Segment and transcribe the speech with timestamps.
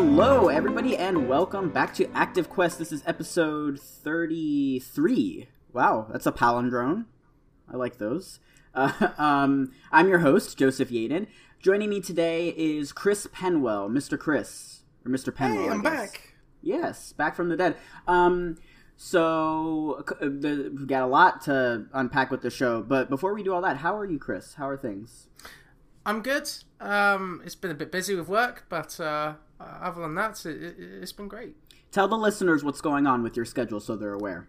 [0.00, 2.78] Hello, everybody, and welcome back to Active Quest.
[2.78, 5.48] This is episode 33.
[5.72, 7.06] Wow, that's a palindrome.
[7.68, 8.38] I like those.
[8.72, 11.26] Uh, um, I'm your host, Joseph Yaden.
[11.60, 14.16] Joining me today is Chris Penwell, Mr.
[14.16, 15.34] Chris, or Mr.
[15.34, 15.64] Penwell.
[15.64, 16.34] Hey, I'm back.
[16.62, 17.74] Yes, back from the dead.
[18.06, 18.56] Um,
[18.96, 23.42] so uh, the, we've got a lot to unpack with the show, but before we
[23.42, 24.54] do all that, how are you, Chris?
[24.54, 25.26] How are things?
[26.06, 26.48] I'm good.
[26.80, 31.12] Um, it's been a bit busy with work, but uh, other than that, it, it's
[31.12, 31.56] been great.
[31.90, 34.48] Tell the listeners what's going on with your schedule so they're aware.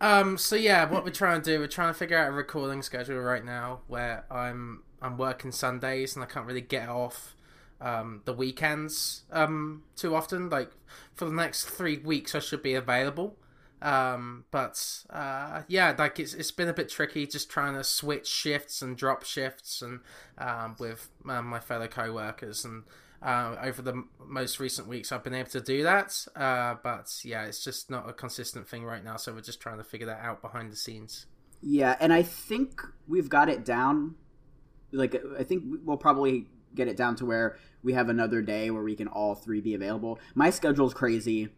[0.00, 2.82] Um, so yeah, what we're trying to do, we're trying to figure out a recording
[2.82, 7.36] schedule right now where I'm I'm working Sundays and I can't really get off
[7.80, 10.48] um, the weekends um, too often.
[10.48, 10.70] Like
[11.14, 13.36] for the next three weeks, I should be available.
[13.82, 18.26] Um, but uh, yeah, like it's it's been a bit tricky just trying to switch
[18.26, 20.00] shifts and drop shifts and
[20.38, 22.84] um, with uh, my fellow co-workers and
[23.22, 26.26] uh, over the most recent weeks I've been able to do that.
[26.34, 29.78] Uh, but yeah, it's just not a consistent thing right now, so we're just trying
[29.78, 31.26] to figure that out behind the scenes.
[31.62, 34.14] Yeah, and I think we've got it down.
[34.92, 38.82] Like, I think we'll probably get it down to where we have another day where
[38.82, 40.18] we can all three be available.
[40.34, 41.50] My schedule's crazy.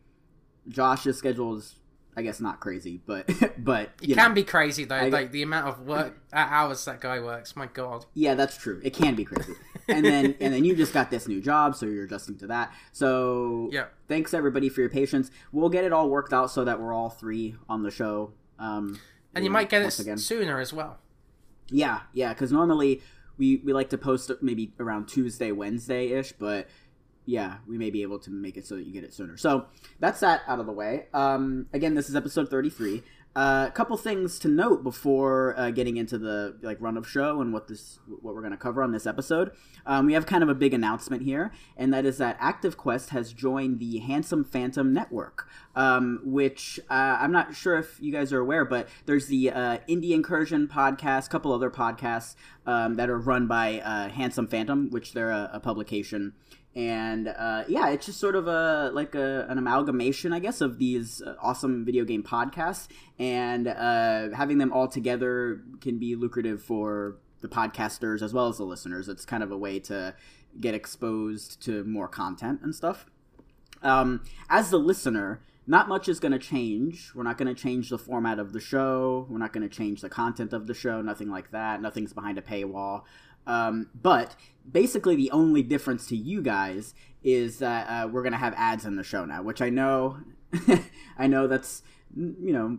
[0.69, 1.77] Josh's schedule is,
[2.17, 4.35] I guess, not crazy, but but It can know.
[4.35, 7.55] be crazy though, I- like the amount of work uh, hours that guy works.
[7.57, 8.05] My God.
[8.15, 8.81] Yeah, that's true.
[8.85, 9.53] It can be crazy.
[9.89, 12.73] and then and then you just got this new job, so you're adjusting to that.
[12.93, 15.31] So yeah, thanks everybody for your patience.
[15.53, 18.33] We'll get it all worked out so that we're all three on the show.
[18.59, 19.01] Um,
[19.35, 20.19] and you, might get it again.
[20.19, 20.99] sooner as well.
[21.69, 23.03] Yeah, yeah, because normally
[23.39, 26.69] we we like to post maybe around Tuesday, Wednesday ish, but
[27.25, 29.37] yeah, we may be able to make it so that you get it sooner.
[29.37, 29.67] So
[30.01, 31.07] that's that out of the way.
[31.15, 33.03] Um, again, this is episode 33.
[33.35, 37.09] Uh, a uh, couple things to note before uh, getting into the like run of
[37.09, 39.51] show and what this what we're going to cover on this episode.
[39.87, 43.11] Um, we have kind of a big announcement here, and that is that Active Quest
[43.11, 48.33] has joined the Handsome Phantom Network, um, which uh, I'm not sure if you guys
[48.33, 53.19] are aware, but there's the uh, Indie Incursion podcast, couple other podcasts um, that are
[53.19, 56.35] run by uh, Handsome Phantom, which they're a, a publication
[56.75, 60.79] and uh, yeah, it's just sort of a like a, an amalgamation, I guess, of
[60.79, 62.89] these uh, awesome video game podcasts,
[63.19, 68.57] and uh, having them all together can be lucrative for the podcasters as well as
[68.57, 69.09] the listeners.
[69.09, 70.15] It's kind of a way to
[70.61, 73.07] get exposed to more content and stuff.
[73.83, 77.13] Um, as the listener, not much is going to change.
[77.15, 79.27] We're not going to change the format of the show.
[79.29, 81.03] We're not going to change the content of the show.
[81.03, 81.81] Nothing like that.
[81.83, 83.03] Nothing's behind a paywall.
[83.47, 84.37] Um, but
[84.71, 88.85] basically, the only difference to you guys is that uh, we're going to have ads
[88.85, 90.19] in the show now, which I know,
[91.19, 91.83] I know that's
[92.17, 92.79] you know.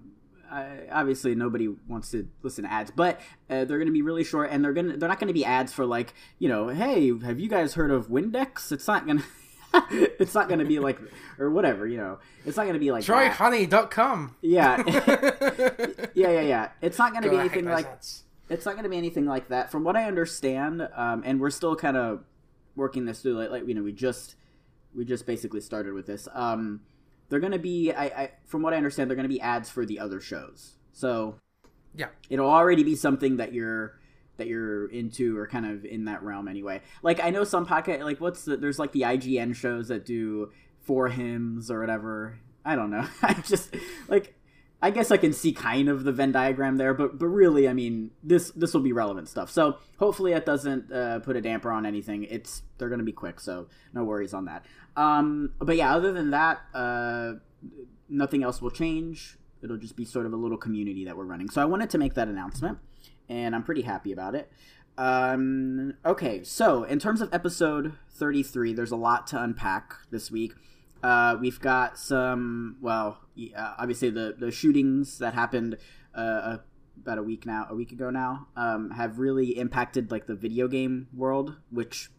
[0.51, 4.23] I, obviously, nobody wants to listen to ads, but uh, they're going to be really
[4.23, 7.39] short, and they're gonna—they're not going to be ads for like, you know, hey, have
[7.39, 8.71] you guys heard of Windex?
[8.71, 9.23] It's not going to
[10.19, 10.99] it's not going to be like
[11.39, 13.33] or whatever you know it's not going to be like that.
[13.33, 14.35] Tryhoney.com.
[14.41, 14.83] yeah
[16.13, 18.23] yeah yeah yeah it's not going to be anything like ads.
[18.53, 21.49] It's not going to be anything like that from what i understand um, and we're
[21.49, 22.23] still kind of
[22.75, 24.35] working this through like, like you know we just
[24.95, 26.81] we just basically started with this um,
[27.29, 29.69] they're going to be I, I from what i understand they're going to be ads
[29.69, 31.39] for the other shows so
[31.95, 32.07] Yeah.
[32.29, 33.99] it'll already be something that you're
[34.37, 36.81] that you're into or kind of in that realm anyway.
[37.03, 40.51] Like I know some podcast like what's the there's like the IGN shows that do
[40.81, 42.39] four hymns or whatever.
[42.65, 43.05] I don't know.
[43.21, 43.75] I just
[44.07, 44.35] like
[44.83, 47.73] I guess I can see kind of the Venn diagram there, but but really, I
[47.73, 49.49] mean, this this will be relevant stuff.
[49.49, 52.25] So hopefully, it doesn't uh, put a damper on anything.
[52.25, 54.65] It's they're going to be quick, so no worries on that.
[54.97, 57.35] Um, but yeah, other than that, uh,
[58.09, 59.37] nothing else will change.
[59.63, 61.49] It'll just be sort of a little community that we're running.
[61.49, 62.79] So I wanted to make that announcement,
[63.29, 64.51] and I'm pretty happy about it.
[64.97, 70.55] Um, okay, so in terms of episode 33, there's a lot to unpack this week.
[71.03, 73.19] Uh, we've got some, well,
[73.55, 75.77] uh, obviously the, the shootings that happened
[76.15, 76.57] uh,
[77.01, 80.67] about a week now, a week ago now, um, have really impacted like the video
[80.69, 82.09] game world, which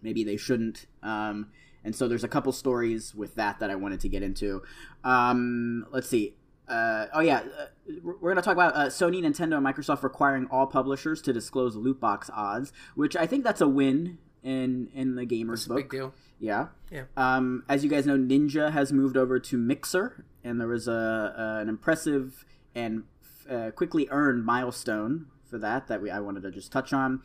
[0.00, 0.86] maybe they shouldn't.
[1.02, 1.50] Um,
[1.84, 4.62] and so there's a couple stories with that that I wanted to get into.
[5.04, 6.34] Um, let's see.
[6.66, 7.66] Uh, oh yeah, uh,
[8.02, 11.76] we're going to talk about uh, Sony, Nintendo, and Microsoft requiring all publishers to disclose
[11.76, 15.78] loot box odds, which I think that's a win in in the gamers book.
[15.78, 16.14] big deal.
[16.38, 16.68] Yeah.
[16.90, 17.04] Yeah.
[17.16, 20.92] Um, as you guys know, Ninja has moved over to Mixer, and there was a,
[21.36, 22.44] a an impressive
[22.74, 23.04] and
[23.50, 27.22] uh, quickly earned milestone for that that we I wanted to just touch on.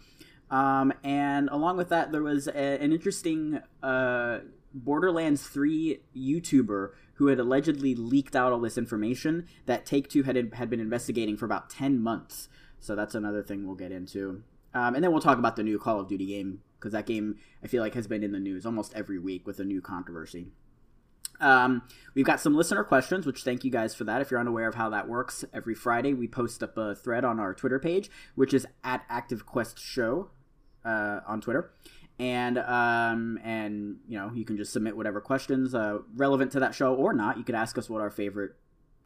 [0.49, 4.39] Um, and along with that, there was a, an interesting uh,
[4.73, 10.53] Borderlands 3 YouTuber who had allegedly leaked out all this information that Take Two had
[10.53, 12.47] had been investigating for about ten months.
[12.79, 14.43] So that's another thing we'll get into.
[14.73, 17.35] Um, and then we'll talk about the new Call of Duty game because that game
[17.63, 20.47] I feel like has been in the news almost every week with a new controversy.
[21.41, 21.83] Um,
[22.15, 24.21] we've got some listener questions, which thank you guys for that.
[24.21, 27.39] If you're unaware of how that works, every Friday we post up a thread on
[27.39, 30.31] our Twitter page, which is at Active Quest Show
[30.83, 31.71] uh, on Twitter,
[32.17, 36.75] and um, and you know you can just submit whatever questions uh, relevant to that
[36.75, 37.37] show or not.
[37.37, 38.55] You could ask us what our favorite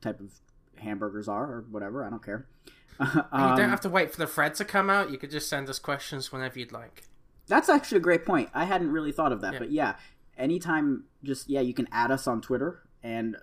[0.01, 0.33] type of
[0.77, 2.03] hamburgers are or whatever.
[2.03, 2.47] I don't care.
[2.99, 5.11] you Um, don't have to wait for the thread to come out.
[5.11, 7.03] You could just send us questions whenever you'd like.
[7.47, 8.49] That's actually a great point.
[8.53, 9.59] I hadn't really thought of that, Yeah.
[9.59, 9.95] but yeah,
[10.37, 13.35] anytime, just yeah, you can add us on Twitter, and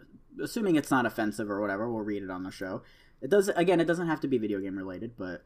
[0.43, 2.83] assuming it's not offensive or whatever, we'll read it on the show.
[3.21, 3.81] It does again.
[3.81, 5.45] It doesn't have to be video game related, but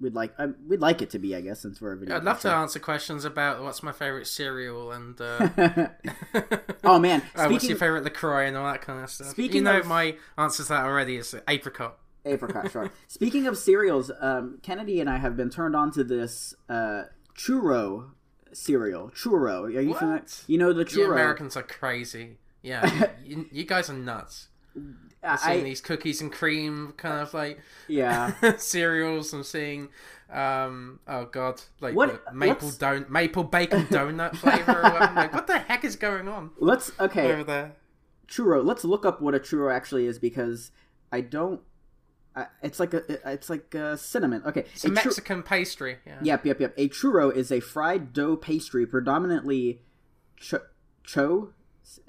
[0.00, 2.14] we'd like uh, we'd like it to be, I guess, since we're a video.
[2.14, 5.48] I'd game love to answer questions about what's my favorite cereal and uh,
[6.84, 9.28] oh man, uh, what's your favorite Lacroix and all that kind of stuff.
[9.28, 11.98] Speaking you know, of- my answer to that already is apricot.
[12.24, 12.90] apricot, sure.
[13.08, 17.02] Speaking of cereals, um, Kennedy and I have been turned on to this uh,
[17.40, 18.10] churro
[18.52, 19.10] cereal.
[19.10, 20.24] Churro, are you familiar?
[20.46, 21.12] You know the churro.
[21.12, 22.36] Americans are crazy.
[22.62, 24.48] Yeah, you, you guys are nuts.
[25.22, 28.32] I, Seeing these cookies and cream kind of like yeah.
[28.56, 29.32] cereals.
[29.34, 29.88] I'm seeing,
[30.32, 34.82] um, oh god, like What- maple don maple bacon donut flavor.
[34.82, 37.32] Like, what the heck is going on Let's okay.
[37.32, 37.76] over there?
[38.28, 38.64] churro.
[38.64, 40.70] Let's look up what a churro actually is because
[41.12, 41.60] I don't.
[42.36, 44.42] I, it's like a it's like a cinnamon.
[44.46, 45.98] Okay, It's a a chur- Mexican pastry.
[46.06, 46.18] Yeah.
[46.22, 46.74] Yep, yep, yep.
[46.76, 49.82] A churro is a fried dough pastry, predominantly
[50.36, 50.60] cho,
[51.02, 51.52] cho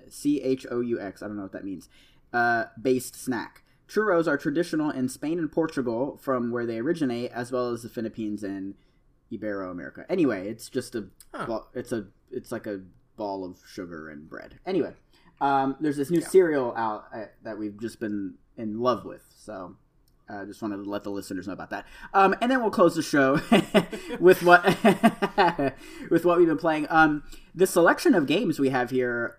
[0.10, 1.24] c h o u x.
[1.24, 1.90] I don't know what that means.
[2.32, 3.64] Uh, based snack.
[3.90, 7.90] Churros are traditional in Spain and Portugal, from where they originate, as well as the
[7.90, 8.76] Philippines and
[9.32, 10.06] Ibero-America.
[10.10, 11.46] Anyway, it's just a Huh.
[11.46, 12.82] ball, it's a it's like a
[13.18, 14.60] ball of sugar and bread.
[14.66, 14.94] Anyway,
[15.42, 19.24] um, there's this new cereal out uh, that we've just been in love with.
[19.36, 19.76] So
[20.32, 21.86] I uh, just wanted to let the listeners know about that.
[22.14, 23.42] Um, and then we'll close the show
[24.20, 24.64] with what
[26.10, 26.88] with what we've been playing.
[26.90, 27.24] Um,
[27.54, 29.38] the selection of games we have here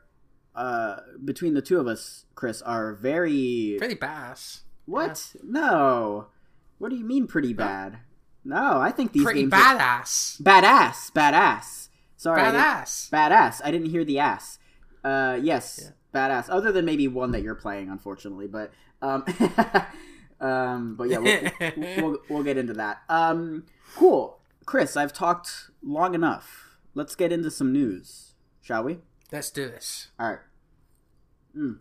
[0.55, 4.63] uh, between the two of us, Chris, are very Pretty bass.
[4.85, 5.35] what?
[5.43, 6.27] No,
[6.79, 8.01] what do you mean pretty bad?
[8.45, 10.43] No, I think these Pretty games are badass.
[10.43, 11.89] badass, badass.
[12.17, 13.09] Sorry, Badass.
[13.11, 13.61] badass.
[13.65, 14.59] I didn't hear the ass.
[15.03, 16.51] Uh, yes, badass.
[16.51, 19.25] Other than maybe one that you're playing, unfortunately, but um,
[20.43, 23.03] um, but yeah, we'll, we'll we'll get into that.
[23.09, 24.97] Um, cool, Chris.
[24.97, 26.77] I've talked long enough.
[26.95, 28.99] Let's get into some news, shall we?
[29.31, 30.09] Let's do this.
[30.19, 30.39] All right.
[31.57, 31.79] Mm.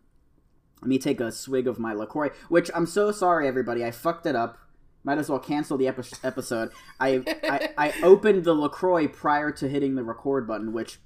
[0.82, 3.84] Let me take a swig of my LaCroix, which I'm so sorry, everybody.
[3.84, 4.58] I fucked it up.
[5.04, 6.70] Might as well cancel the epi- episode.
[7.00, 11.00] I, I I opened the LaCroix prior to hitting the record button, which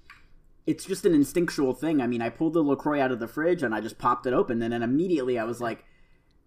[0.68, 2.02] it's just an instinctual thing.
[2.02, 4.34] I mean, I pulled the LaCroix out of the fridge and I just popped it
[4.34, 5.86] open, and then immediately I was like,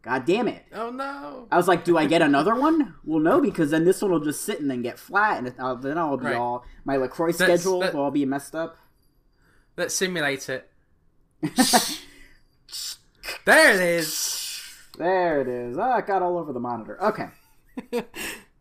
[0.09, 0.65] God damn it.
[0.73, 1.49] Oh no.
[1.53, 2.95] I was like, do I get another one?
[3.05, 5.55] Well, no, because then this one will just sit and then get flat, and it,
[5.59, 6.35] uh, then I'll be Right.
[6.37, 8.79] all my LaCroix That's- schedule that- will all be messed up.
[9.77, 10.71] Let's simulate it.
[13.45, 14.73] there it is.
[14.97, 15.77] There it is.
[15.79, 16.99] Oh, it got all over the monitor.
[17.03, 17.29] Okay.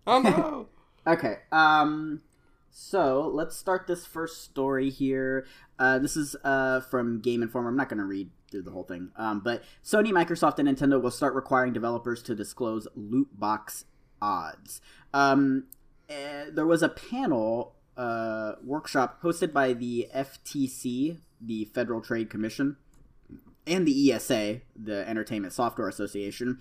[0.06, 0.68] Oh no.
[1.08, 1.38] Okay.
[1.52, 2.22] Um
[2.72, 5.46] so let's start this first story here.
[5.80, 7.70] Uh, this is uh, from Game Informer.
[7.70, 11.02] I'm not going to read through the whole thing, um, but Sony, Microsoft, and Nintendo
[11.02, 13.86] will start requiring developers to disclose loot box
[14.22, 14.82] odds.
[15.14, 15.66] Um,
[16.10, 22.78] eh, there was a panel uh, workshop hosted by the FTC, the Federal Trade Commission,
[23.66, 26.60] and the ESA, the Entertainment Software Association.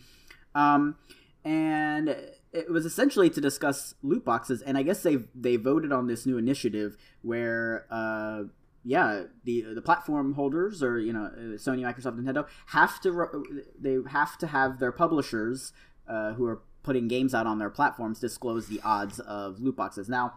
[0.55, 0.97] Um,
[1.45, 2.16] and
[2.52, 6.26] it was essentially to discuss loot boxes, and I guess they they voted on this
[6.26, 8.45] new initiative where, uh,
[8.87, 13.45] yeah, the the platform holders or you know Sony, Microsoft, Nintendo have to
[13.78, 15.73] they have to have their publishers
[16.09, 20.09] uh, who are putting games out on their platforms disclose the odds of loot boxes.
[20.09, 20.35] Now,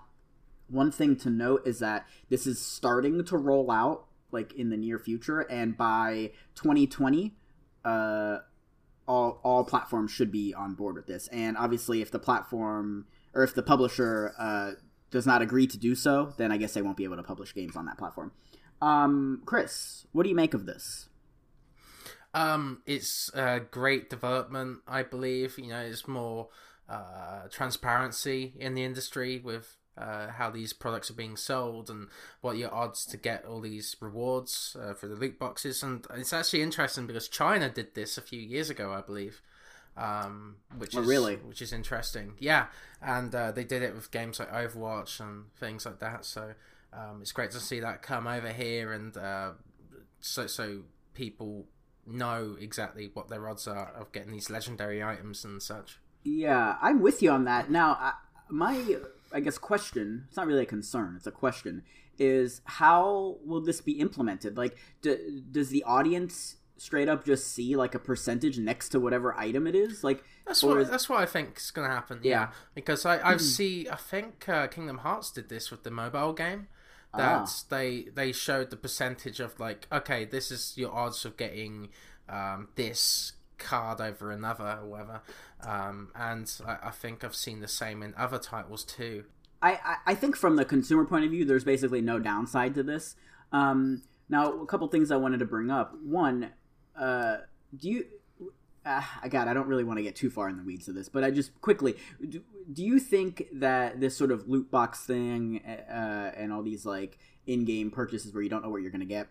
[0.67, 4.77] one thing to note is that this is starting to roll out like in the
[4.77, 7.35] near future, and by 2020,
[7.85, 8.39] uh,
[9.07, 11.27] all all platforms should be on board with this.
[11.27, 14.71] And obviously, if the platform or if the publisher uh,
[15.11, 17.53] does not agree to do so, then I guess they won't be able to publish
[17.53, 18.31] games on that platform.
[18.81, 21.09] Um, Chris, what do you make of this?
[22.33, 25.57] Um, it's a great development, I believe.
[25.57, 26.49] You know, it's more
[26.87, 32.07] uh, transparency in the industry with uh, how these products are being sold and
[32.41, 35.83] what your odds to get all these rewards uh, for the loot boxes.
[35.83, 39.41] And it's actually interesting because China did this a few years ago, I believe.
[39.99, 42.67] Um, which oh, is really which is interesting, yeah.
[43.01, 46.23] And uh, they did it with games like Overwatch and things like that.
[46.23, 46.53] So
[46.93, 49.51] um, it's great to see that come over here, and uh,
[50.21, 51.65] so so people
[52.07, 55.99] know exactly what their odds are of getting these legendary items and such.
[56.23, 57.69] Yeah, I'm with you on that.
[57.69, 58.13] Now, I,
[58.49, 58.97] my
[59.31, 61.83] I guess question, it's not really a concern, it's a question,
[62.17, 64.57] is how will this be implemented?
[64.57, 69.37] Like do, does the audience straight up just see like a percentage next to whatever
[69.37, 70.03] item it is?
[70.03, 70.89] Like that's what is...
[70.89, 72.19] that's what I think is going to happen.
[72.23, 72.49] Yeah, yeah.
[72.73, 73.41] because I I mm.
[73.41, 76.67] see I think uh, Kingdom Hearts did this with the mobile game
[77.15, 77.63] that ah.
[77.69, 81.89] they they showed the percentage of like okay this is your odds of getting
[82.29, 85.21] um, this card over another or whatever.
[85.61, 89.25] Um, and I, I, think I've seen the same in other titles too.
[89.61, 93.15] I, I think from the consumer point of view, there's basically no downside to this.
[93.51, 95.93] Um, now, a couple things I wanted to bring up.
[96.01, 96.51] One,
[96.99, 97.37] uh,
[97.75, 98.05] do you?
[98.85, 101.09] Uh, God, I don't really want to get too far in the weeds of this,
[101.09, 101.95] but I just quickly
[102.27, 102.41] do,
[102.71, 107.19] do you think that this sort of loot box thing uh, and all these like
[107.45, 109.27] in-game purchases where you don't know what you're going to get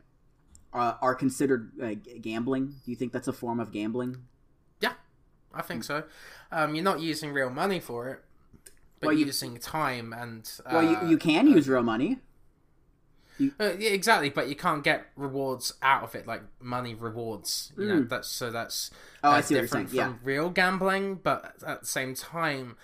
[0.73, 2.67] uh, are considered uh, gambling?
[2.85, 4.19] Do you think that's a form of gambling?
[4.81, 4.93] Yeah,
[5.53, 6.05] I think so.
[6.53, 8.21] Um, you're not using real money for it,
[9.01, 10.49] but well, you, using time and.
[10.65, 12.19] Uh, well, you, you can uh, use real money.
[13.39, 13.53] You...
[13.59, 17.73] Uh, yeah, exactly, but you can't get rewards out of it, like money rewards.
[17.77, 17.89] You mm.
[17.89, 18.09] know, hmm.
[18.09, 18.91] that's so that's
[19.23, 20.13] oh, I see different from yeah.
[20.23, 21.17] real gambling.
[21.17, 22.77] But at the same time,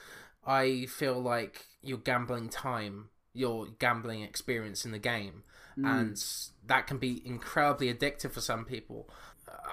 [0.47, 5.43] I feel like you're gambling time, your gambling experience in the game,
[5.79, 5.87] mm.
[5.87, 6.23] and
[6.67, 9.09] that can be incredibly addictive for some people.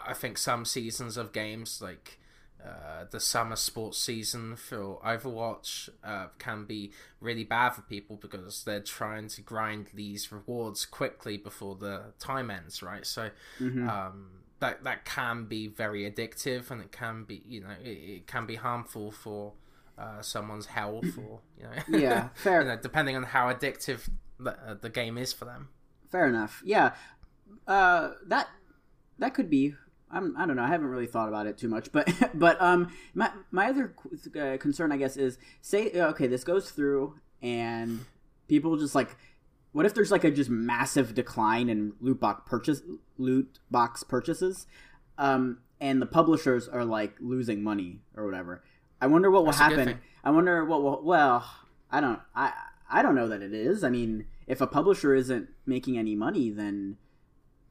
[0.06, 2.20] I think some seasons of games like
[2.66, 8.64] uh, the summer sports season for Overwatch uh, can be really bad for people because
[8.64, 13.06] they're trying to grind these rewards quickly before the time ends, right?
[13.06, 13.90] So mm-hmm.
[13.90, 14.28] um,
[14.60, 18.46] that that can be very addictive, and it can be you know it, it can
[18.46, 19.54] be harmful for
[19.98, 24.52] uh, someone's health or you know yeah fair you know, depending on how addictive the,
[24.52, 25.70] uh, the game is for them
[26.12, 26.62] fair enough.
[26.66, 26.94] Yeah,
[27.68, 28.50] uh, that
[29.18, 29.76] that could be.
[30.12, 30.64] I'm, I don't know.
[30.64, 33.94] I haven't really thought about it too much, but but um, my my other
[34.40, 38.06] uh, concern, I guess, is say uh, okay, this goes through and
[38.48, 39.16] people just like,
[39.72, 42.82] what if there's like a just massive decline in loot box purchase
[43.18, 44.68] loot box purchases,
[45.18, 48.64] um, and the publishers are like losing money or whatever.
[49.00, 50.00] I wonder what will That's happen.
[50.24, 51.02] I wonder what will.
[51.04, 51.50] Well,
[51.90, 52.20] I don't.
[52.36, 52.54] I
[52.90, 53.84] I don't know that it is.
[53.84, 56.98] I mean, if a publisher isn't making any money, then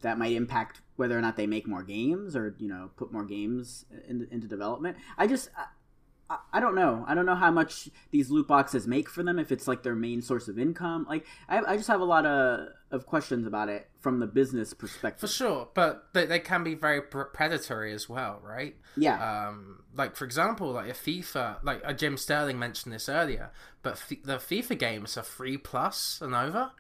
[0.01, 3.25] that might impact whether or not they make more games or you know put more
[3.25, 4.99] games in, into development.
[5.17, 5.49] I just
[6.29, 7.07] I, I, don't know.
[7.09, 9.95] I don't know how much these loot boxes make for them if it's like their
[9.95, 11.07] main source of income.
[11.09, 14.75] Like I, I just have a lot of of questions about it from the business
[14.75, 15.21] perspective.
[15.21, 18.77] For sure, but they, they can be very predatory as well, right?
[18.95, 19.49] Yeah.
[19.49, 23.53] Um, like for example, like a FIFA, like uh, Jim Sterling mentioned this earlier,
[23.83, 26.73] but f- the FIFA games are free plus and over,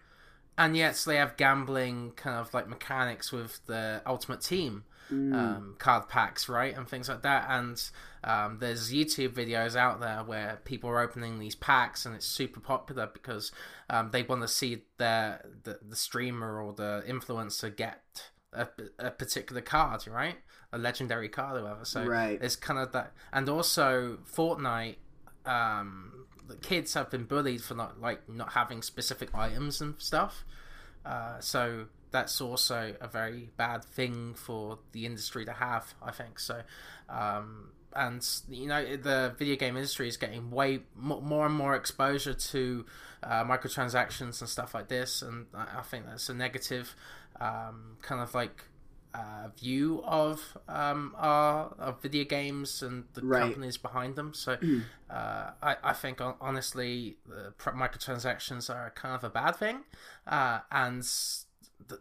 [0.61, 4.85] and yet they have gambling kind of like mechanics with the Ultimate Team.
[5.11, 5.35] Mm.
[5.35, 7.47] Um, card packs, right, and things like that.
[7.49, 7.83] And
[8.23, 12.61] um, there's YouTube videos out there where people are opening these packs, and it's super
[12.61, 13.50] popular because
[13.88, 18.69] um, they want to see the, the, the streamer or the influencer get a,
[19.00, 20.37] a particular card, right?
[20.73, 21.85] A legendary card, or whatever.
[21.85, 22.38] So right.
[22.40, 24.99] it's kind of that, and also Fortnite.
[25.45, 26.26] Um,
[26.57, 30.45] kids have been bullied for not like not having specific items and stuff.
[31.04, 36.38] Uh, so that's also a very bad thing for the industry to have, I think.
[36.38, 36.62] So,
[37.09, 42.35] um, and you know, the video game industry is getting way more and more exposure
[42.35, 42.85] to
[43.23, 46.95] uh, microtransactions and stuff like this, and I think that's a negative.
[47.40, 48.64] Um, kind of like
[49.14, 53.43] uh, view of um, our of video games and the Right.
[53.43, 54.33] companies behind them.
[54.35, 54.57] So
[55.11, 59.81] uh, I, I think honestly, the microtransactions are kind of a bad thing,
[60.26, 61.47] uh, and s-
[61.88, 62.00] th-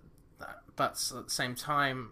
[0.76, 2.12] but at the same time,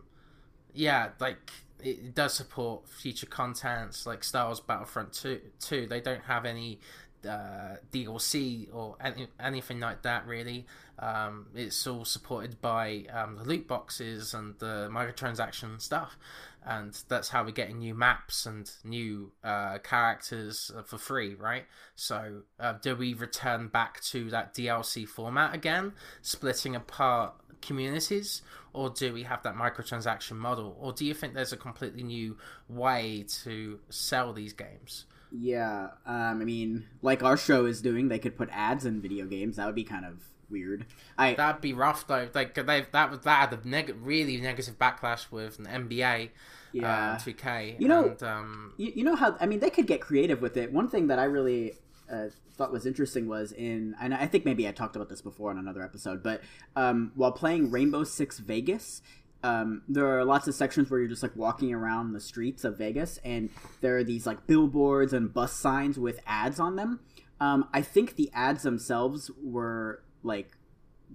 [0.74, 5.40] yeah, like it it does support future contents like Star Wars Battlefront 2.
[5.60, 5.86] 2.
[5.88, 6.80] They don't have any
[7.28, 10.66] uh, DLC or any, anything like that really.
[11.00, 16.18] Um, it's all supported by um, the loot boxes and the microtransaction stuff,
[16.66, 21.66] and that's how we're getting new maps and new uh, characters uh, for free, right?
[21.96, 28.42] So, uh, do we return back to that DLC format again, splitting apart communities,
[28.74, 32.38] or do we have that microtransaction model, or do you think there's a completely new
[32.68, 35.06] way to sell these games?
[35.32, 39.26] Yeah, um, I mean, like our show is doing, they could put ads in video
[39.26, 39.58] games.
[39.58, 40.86] That would be kind of weird.
[41.18, 42.28] I That'd be rough though.
[42.34, 46.30] Like they that was that had a neg- really negative backlash with an NBA,
[46.74, 47.14] Yeah.
[47.14, 47.76] uh, 2K.
[47.80, 50.58] You know- and, um, you, you know how I mean they could get creative with
[50.58, 50.72] it.
[50.72, 51.74] One thing that I really
[52.12, 52.28] uh,
[52.58, 55.58] thought was interesting was in, and I think maybe I talked about this before on
[55.58, 56.42] another episode, but
[56.76, 59.02] um, while playing Rainbow Six Vegas.
[59.44, 62.76] Um, there are lots of sections where you're just like walking around the streets of
[62.80, 63.52] Vegas, and
[63.82, 67.02] there are these like billboards and bus signs with ads on them.
[67.40, 70.52] Um, I think the ads themselves were like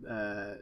[0.08, 0.54] uh,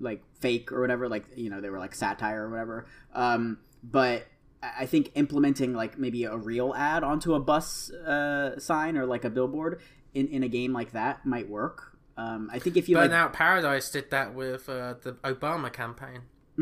[0.00, 4.26] like fake or whatever like you know they were like satire or whatever um, but
[4.62, 9.24] i think implementing like maybe a real ad onto a bus uh, sign or like
[9.24, 9.80] a billboard
[10.14, 13.32] in, in a game like that might work um, i think if you like Burnout
[13.32, 16.22] Paradise did that with uh, the Obama campaign.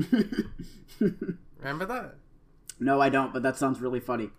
[1.58, 2.14] Remember that?
[2.80, 4.30] no i don't but that sounds really funny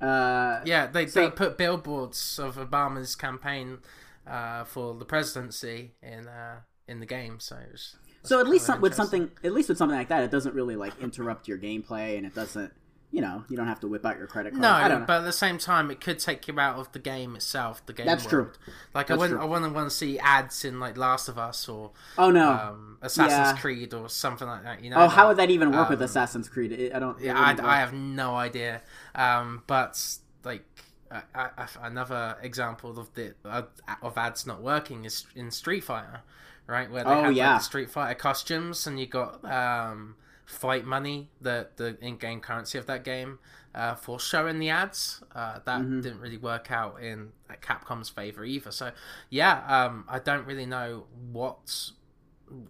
[0.00, 3.78] uh, Yeah, they So- they put billboards of Obama's campaign
[4.26, 7.40] uh, for the presidency in uh, in the game.
[7.40, 10.30] So was, so at least some, with something at least with something like that it
[10.30, 12.72] doesn't really like interrupt your gameplay and it doesn't
[13.10, 15.18] you know you don't have to whip out your credit card I don't No, but
[15.18, 17.84] at the same time, it could take you out of the game itself.
[17.84, 18.06] The game.
[18.06, 18.44] That's true.
[18.44, 18.58] world.
[18.94, 19.46] Like That's I wouldn't, true.
[19.46, 22.98] I wouldn't want to see ads in like Last of Us or oh no um,
[23.02, 23.60] Assassin's Yeah.
[23.60, 24.82] Creed or something like that.
[24.82, 24.96] You know?
[24.96, 27.80] oh how would that even work with um, assassin's creed i don't Yeah, I, I
[27.80, 28.80] have no idea.
[29.14, 30.00] Um, but
[30.44, 30.64] like
[31.12, 36.20] I, I, I- another example of the of, ads not working is in Street Fighter,
[36.66, 36.90] right?
[36.90, 37.52] Where they Oh, had yeah.
[37.52, 42.78] like, the Street Fighter costumes, and you got um, fight money, the the in-game currency
[42.78, 43.38] of that game,
[43.74, 45.22] uh, for showing the ads.
[45.34, 46.00] Uh, that Mm-hmm.
[46.00, 48.70] didn't really work out in Capcom's favor either.
[48.70, 48.92] So
[49.30, 51.90] yeah, um, I don't really know what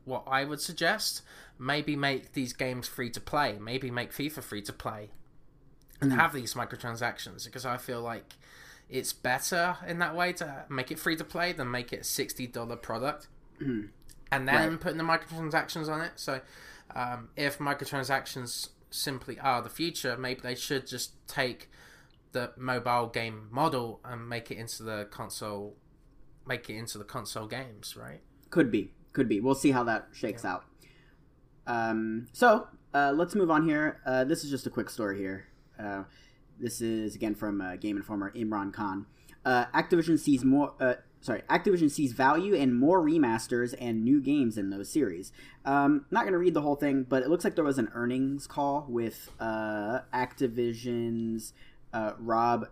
[0.04, 1.22] what I would suggest.
[1.58, 3.58] Maybe make these games free to play.
[3.60, 5.10] Maybe make FIFA free to play,
[6.02, 8.34] and have these microtransactions because I feel like
[8.88, 12.04] it's better in that way to make it free to play than make it a
[12.04, 13.28] sixty dollar product,
[13.60, 13.90] and
[14.48, 14.80] then Right.
[14.80, 16.12] putting the microtransactions on it.
[16.16, 16.40] So,
[16.94, 21.70] um, if microtransactions simply are the future, maybe they should just take
[22.32, 25.76] the mobile game model and make it into the console,
[26.46, 28.20] make it into the console games, right?
[28.50, 29.40] Could be, could be.
[29.40, 30.64] We'll see how that shakes out.
[31.66, 34.00] Um, so uh, let's move on here.
[34.04, 35.46] Uh, this is just a quick story here.
[35.82, 36.04] Uh,
[36.58, 39.06] this is again from uh, Game Informer Imran Khan.
[39.44, 40.74] Uh, Activision sees more.
[40.78, 45.32] Uh, sorry, Activision sees value in more remasters and new games in those series.
[45.64, 47.90] Um, not going to read the whole thing, but it looks like there was an
[47.94, 51.52] earnings call with uh, Activision's
[51.92, 52.68] uh, Rob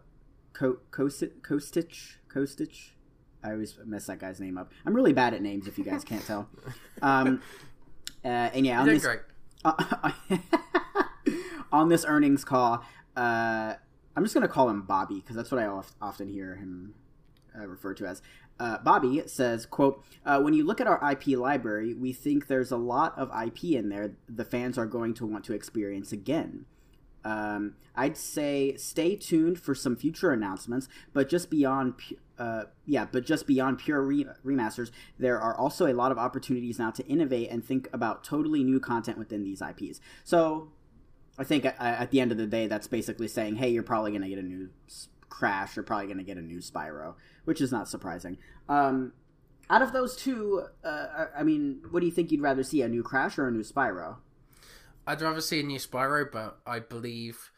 [0.53, 1.41] Ko- Kostic.
[1.43, 2.17] Kostich.
[2.33, 2.91] Kostich.
[3.43, 4.71] I always mess that guy's name up.
[4.85, 6.49] I'm really bad at names, if you guys can't tell.
[7.01, 7.41] Um,
[8.23, 9.07] and yeah, on this
[9.65, 10.13] uh,
[11.73, 12.85] on this earnings call,
[13.17, 13.75] uh,
[14.17, 16.95] I'm just gonna call him Bobby because that's what I of- often hear him
[17.59, 18.23] uh, referred to as.
[18.59, 22.71] Uh, Bobby says, "quote uh, When you look at our IP library, we think there's
[22.71, 26.67] a lot of IP in there the fans are going to want to experience again."
[27.25, 31.95] Um, I'd say stay tuned for some future announcements, but just beyond,
[32.39, 36.79] uh, yeah, but just beyond pure re- remasters, there are also a lot of opportunities
[36.79, 40.01] now to innovate and think about totally new content within these IPs.
[40.25, 40.71] So,
[41.41, 44.23] I think at the end of the day, that's basically saying, hey, you're probably going
[44.23, 44.69] to get a new
[45.31, 47.15] Crash, you're probably going to get a new Spyro,
[47.47, 48.37] which is not surprising.
[48.69, 49.15] Um,
[49.71, 52.89] out of those two, uh, I- mean, what do you think you'd rather see, a
[52.89, 54.17] new Crash or a new Spyro?
[55.07, 57.51] I'd rather see a new Spyro, but I believe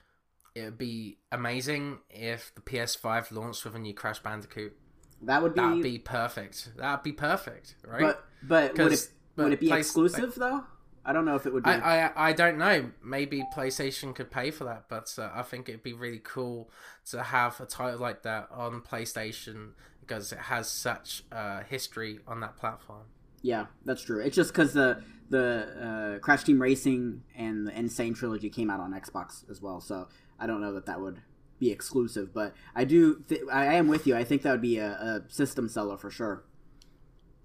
[0.54, 4.76] it would be amazing if the PS5 launched with a new Crash Bandicoot.
[5.22, 6.76] That would be, That'd be perfect.
[6.76, 8.00] That'd be perfect, right?
[8.00, 10.64] but but would it but would it be place- exclusive though?
[11.04, 11.70] I don't know if it would be.
[11.70, 12.90] I, I I don't know.
[13.02, 16.70] Maybe PlayStation could pay for that, but uh, I think it'd be really cool
[17.10, 22.40] to have a title like that on PlayStation because it has such uh, history on
[22.40, 23.06] that platform.
[23.42, 24.20] Yeah, that's true.
[24.20, 27.88] It's just because the the uh, Crash Team Racing and the N.
[27.88, 31.20] Sane trilogy came out on Xbox as well, so I don't know that that would
[31.58, 32.32] be exclusive.
[32.32, 34.14] But I do, th- I am with you.
[34.14, 36.44] I think that would be a, a system seller for sure.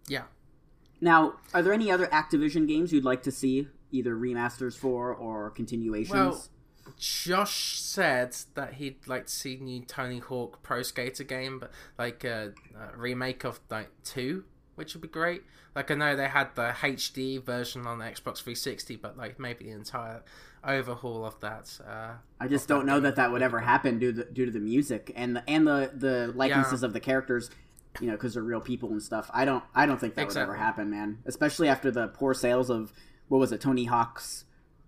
[0.07, 0.23] Yeah.
[0.99, 5.49] Now, are there any other Activision games you'd like to see either remasters for or
[5.51, 6.13] continuations?
[6.13, 6.43] Well,
[6.97, 12.23] Josh said that he'd like to see new Tony Hawk Pro Skater game, but like
[12.23, 15.43] a, a remake of like two, which would be great.
[15.75, 19.65] Like I know they had the HD version on the Xbox 360, but like maybe
[19.65, 20.23] the entire
[20.63, 21.77] overhaul of that.
[21.87, 24.59] Uh, I just don't know that that would ever happen due to, due to the
[24.59, 26.87] music and the and the the likenesses Yeah.
[26.87, 27.49] of the characters.
[27.99, 29.29] You know, because they're real people and stuff.
[29.33, 29.63] I don't.
[29.73, 31.19] I don't think that would ever happen, man.
[31.25, 32.93] Especially after the poor sales of
[33.27, 34.45] what was it, Tony Hawk's.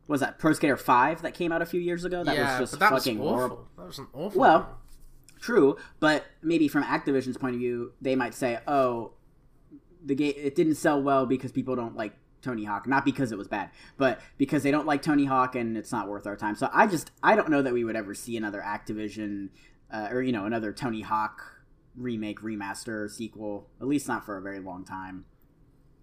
[0.07, 2.23] Was that Pro Skater Five that came out a few years ago?
[2.23, 3.29] That yeah, was just that was fucking awful.
[3.29, 3.67] horrible.
[3.77, 4.41] That was an awful.
[4.41, 4.69] Well, game.
[5.39, 9.13] True, but maybe from Activision's point of view, they might say, "Oh,
[10.03, 13.37] the game it didn't sell well because people don't like Tony Hawk, not because it
[13.37, 16.55] was bad, but because they don't like Tony Hawk and it's not worth our time."
[16.55, 19.49] So I just I don't know that we would ever see another Activision
[19.91, 21.58] uh, or you know another Tony Hawk
[21.99, 25.25] remake, remaster, sequel, at least not for a very long time.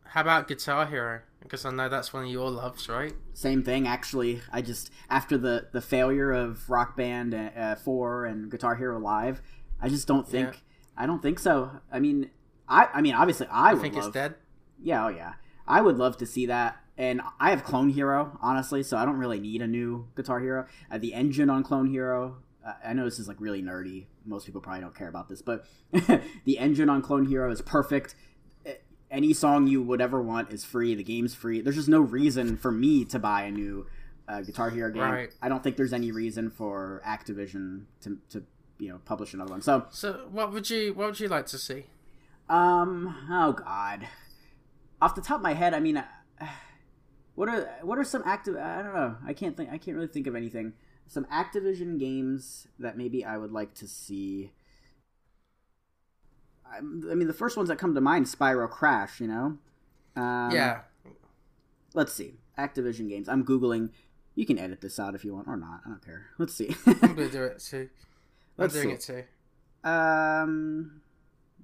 [0.05, 1.21] how about Guitar Hero?
[1.43, 3.15] Because I know that's one of your loves, right?
[3.35, 4.41] Same thing, actually.
[4.53, 9.43] I just after the the failure of Rock Band uh, Four and Guitar Hero Live,
[9.81, 10.59] I just don't think Yeah.
[11.03, 11.71] I don't think so.
[11.93, 12.31] I mean,
[12.69, 14.35] I I mean obviously I I would think love, it's dead.
[14.83, 15.35] Yeah, oh yeah,
[15.67, 16.77] I would love to see that.
[16.99, 20.67] And I have Clone Hero, honestly, so I don't really need a new Guitar Hero.
[20.91, 22.46] Uh, the engine on Clone Hero, uh,
[22.85, 24.07] I know this is like really nerdy.
[24.25, 25.67] Most people probably don't care about this, but
[26.45, 28.15] the engine on Clone Hero is perfect.
[29.09, 30.95] Any song you would ever want is free.
[30.97, 31.61] The game's free.
[31.61, 33.87] There's just no reason for me to buy a new
[34.29, 35.03] uh, Guitar Hero game.
[35.03, 35.31] Right.
[35.41, 38.43] I don't think there's any reason for Activision to, to
[38.79, 39.63] you know publish another one.
[39.63, 41.85] So So, what would you what would you like to see?
[42.49, 43.15] um.
[43.31, 44.09] Oh God.
[45.01, 46.05] Off the top of my head, I mean, uh,
[47.37, 48.57] what are what are some active?
[48.57, 49.17] I don't know.
[49.25, 49.71] I can't think.
[49.71, 50.73] I can't really think of anything.
[51.09, 54.53] Some Activision games that maybe I would like to see.
[56.65, 59.21] I, I mean, the first ones that come to mind, Spyro Crash.
[59.21, 59.59] You know.
[60.17, 60.81] Um, yeah,
[61.95, 62.35] Let's see.
[62.59, 63.29] Activision games.
[63.29, 63.91] I'm googling.
[64.35, 65.81] You can edit this out if you want or not.
[65.87, 66.27] I don't care.
[66.39, 66.75] Let's see.
[66.87, 67.89] I'm gonna do it too.
[68.59, 69.13] I'm Let's doing see.
[69.13, 69.27] it
[69.85, 69.89] too.
[69.89, 71.01] um.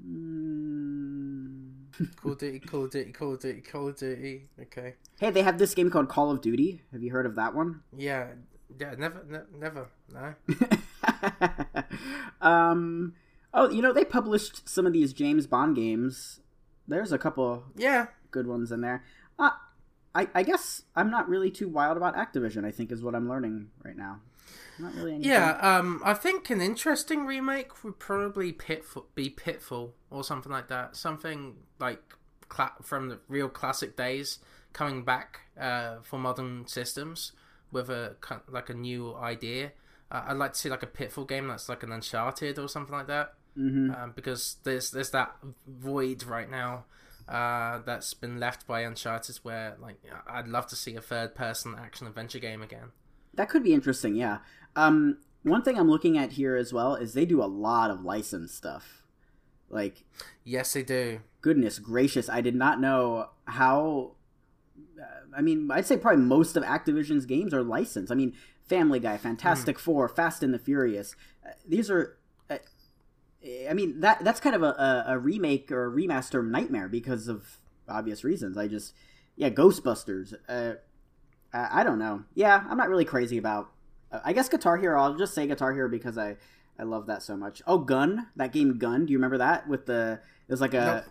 [0.06, 4.48] mm, Call of Duty, Call of Duty, Call of Duty, Call of Duty.
[4.60, 4.94] Okay.
[5.18, 6.82] Hey, they have this game called Call of Duty.
[6.92, 7.80] Have you heard of that one?
[7.96, 8.28] Yeah,
[8.78, 8.94] yeah.
[8.98, 9.88] Never, ne- never.
[10.12, 10.34] No.
[12.40, 13.14] um,
[13.54, 16.40] oh, you know they published some of these James Bond games.
[16.88, 19.04] There's a couple Yeah, good ones in there.
[19.38, 19.50] Uh,
[20.14, 22.64] I I guess I'm not really too wild about Activision.
[22.64, 24.20] I think is what I'm learning right now.
[24.78, 25.14] Not really.
[25.14, 25.30] Anything.
[25.30, 25.52] yeah.
[25.60, 30.96] Um, I think an interesting remake would probably Pitfall, be Pitfall or something like that.
[30.96, 32.00] Something like
[32.48, 34.38] cla- from the real classic days
[34.72, 37.32] coming back uh, for modern systems
[37.72, 38.16] with a
[38.48, 39.72] like a new idea.
[40.10, 42.94] Uh, I'd like to see like a Pitfall game that's like an Uncharted or something
[42.94, 43.34] like that.
[43.58, 43.90] Mm-hmm.
[43.90, 46.84] um, because there's there's that void right now
[47.28, 51.74] uh, that's been left by Uncharted, where like I'd love to see a third person
[51.78, 52.92] action adventure game again.
[53.34, 54.14] That could be interesting.
[54.14, 54.38] Yeah.
[54.74, 58.04] Um, one thing I'm looking at here as well is they do a lot of
[58.04, 59.02] licensed stuff.
[59.68, 60.04] Like
[60.44, 61.20] Yes, they do.
[61.40, 64.12] goodness gracious, I did not know how.
[65.36, 68.12] I mean, I'd say probably most of Activision's games are licensed.
[68.12, 68.34] I mean,
[68.68, 71.14] Family Guy, Fantastic Four, Fast and the Furious.
[71.46, 72.16] Uh, these are.
[72.48, 72.58] Uh,
[73.68, 77.58] I mean that that's kind of a, a, remake or a remaster nightmare because of
[77.88, 78.56] obvious reasons.
[78.56, 78.94] I just
[79.36, 80.34] yeah, Ghostbusters.
[80.48, 80.74] Uh,
[81.52, 82.22] I, I don't know.
[82.34, 83.70] Yeah, I'm not really crazy about.
[84.12, 85.00] Uh, I guess Guitar Hero.
[85.00, 86.36] I'll just say Guitar Hero because I
[86.78, 87.62] I love that so much.
[87.66, 89.06] Oh, Gun, that game Gun.
[89.06, 90.20] Do you remember that with the?
[90.48, 91.04] It was like a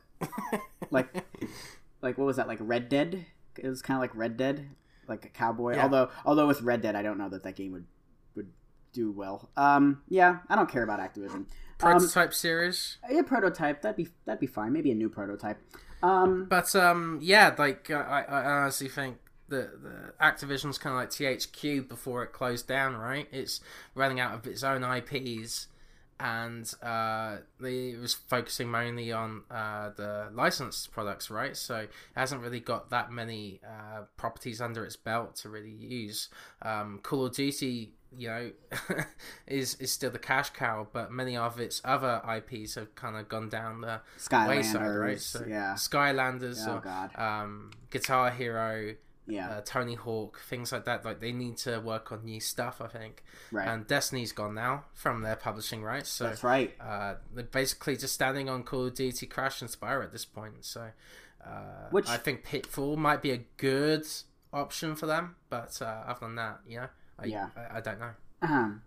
[0.90, 1.14] like
[2.02, 3.26] like what was that like Red Dead?
[3.58, 4.68] It was kind of like Red Dead,
[5.08, 5.76] like a cowboy.
[5.76, 5.84] Yeah.
[5.84, 7.86] Although although with Red Dead, I don't know that that game would
[8.36, 8.52] would
[8.94, 9.50] do well.
[9.58, 11.34] Um, yeah, I don't care about Activision.
[11.34, 14.72] Um, Prototype series, yeah, prototype that'd be that'd be fine.
[14.72, 15.58] Maybe a new prototype.
[16.04, 19.18] Um, but um, yeah, like uh, I, I honestly think
[19.50, 22.96] the the Activision's kind of like THQ before it closed down.
[22.96, 23.62] Right, it's
[23.96, 25.68] running out of its own IPs.
[26.22, 31.58] And uh, it was focusing mainly on uh, the licensed products, right?
[31.58, 36.30] So it hasn't really got that many uh, properties under its belt to really use.
[36.62, 38.52] Um, Call of Duty, you know,
[39.48, 43.28] is is still the cash cow, but many of its other IPs have kind of
[43.28, 44.02] gone down the
[44.48, 45.20] wayside, right?
[45.20, 47.10] So yeah, Skylanders, Oh, or, God.
[47.18, 48.94] um, Guitar Hero,
[49.28, 51.06] yeah, uh, Tony Hawk, things like that.
[51.06, 53.24] Like they need to work on new stuff, I think.
[53.52, 53.68] right.
[53.68, 56.74] And Destiny's gone now from their publishing rights, so That's right.
[56.82, 60.66] uh, they're basically just standing on Call of Duty, Crash, and Spyro at this point.
[60.66, 60.90] So
[61.44, 64.06] Uh, Which- I think Pitfall might be a good
[64.54, 67.50] option for them, but uh, other than that, you know, I, Yeah.
[67.56, 68.12] I, I don't know.
[68.44, 68.82] Um,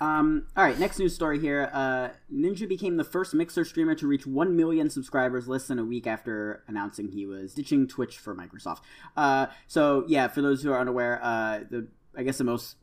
[0.00, 1.70] um, all right, next news story here.
[1.72, 5.84] Uh, Ninja became the first Mixer streamer to reach 1 million subscribers less than a
[5.84, 8.80] week after announcing he was ditching Twitch for Microsoft.
[9.16, 12.76] Uh, so, yeah, for those who are unaware, uh, the I guess the most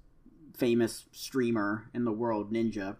[0.58, 2.98] famous streamer in the world, Ninja,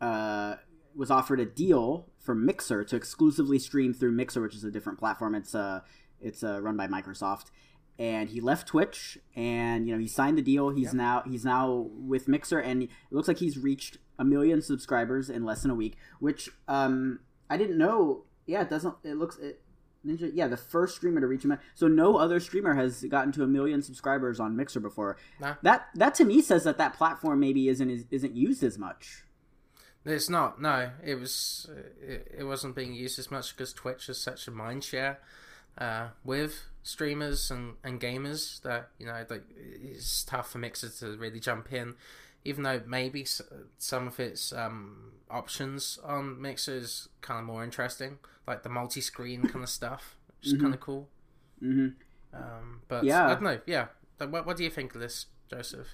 [0.00, 0.56] uh,
[0.94, 4.98] was offered a deal from Mixer to exclusively stream through Mixer, which is a different
[4.98, 5.34] platform.
[5.34, 5.80] It's uh,
[6.20, 7.46] it's uh, run by Microsoft
[8.00, 10.70] and he left Twitch and you know he signed the deal.
[10.70, 10.94] He's Yep.
[10.94, 15.44] now he's now with Mixer and it looks like he's reached a million subscribers in
[15.44, 18.24] less than a week, which um I didn't know.
[18.46, 19.60] Yeah, it doesn't it looks it
[20.04, 21.62] Ninja yeah, the first streamer to reach a million.
[21.74, 25.18] So no other streamer has gotten to a million subscribers on Mixer before.
[25.38, 25.56] Nah.
[25.62, 29.24] That that to me says that that platform maybe isn't isn't used as much.
[30.06, 30.58] It's not.
[30.58, 31.68] No, it was.
[32.00, 35.20] It, it wasn't being used as much because Twitch is such a mind share
[35.76, 41.16] uh, with streamers and, and gamers that you know like it's tough for Mixer to
[41.16, 41.94] really jump in.
[42.42, 43.26] Even though maybe
[43.76, 49.42] some of its um, options on Mixer is kind of more interesting, like the multi-screen
[49.46, 51.08] kind of stuff, which is kind of cool.
[51.58, 51.88] hmm
[52.32, 53.26] Um, but Yeah.
[53.26, 53.60] I don't know.
[53.66, 55.88] Yeah, what, what do you think of this, Joseph?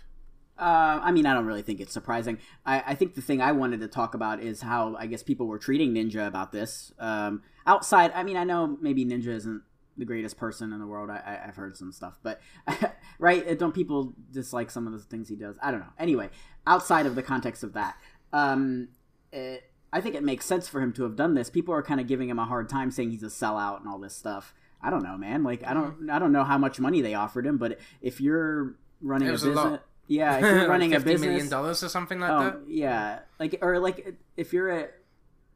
[0.56, 2.38] Uh, I mean, I don't really think it's surprising.
[2.64, 5.46] I, I think the thing I wanted to talk about is how I guess people
[5.48, 6.92] were treating Ninja about this.
[7.00, 9.62] Um, outside, I mean, I know maybe Ninja isn't
[9.98, 11.10] the greatest person in the world.
[11.10, 12.40] I, I, I've heard some stuff, but
[13.18, 13.58] right?
[13.58, 15.56] Don't people dislike some of the things he does?
[15.62, 15.92] I don't know.
[15.98, 16.30] Anyway,
[16.66, 17.96] outside of the context of that,
[18.32, 18.88] um,
[19.32, 21.48] it, I think it makes sense for him to have done this.
[21.50, 23.98] People are kind of giving him a hard time, saying he's a sellout and all
[23.98, 24.54] this stuff.
[24.82, 25.42] I don't know, man.
[25.42, 28.74] Like, I don't, I don't know how much money they offered him, but if you're
[29.00, 29.56] running a a business.
[29.56, 29.82] lot.
[30.08, 32.60] Yeah, if you're running a business, million dollars or something like Oh, that.
[32.68, 34.94] yeah, like or like if you're at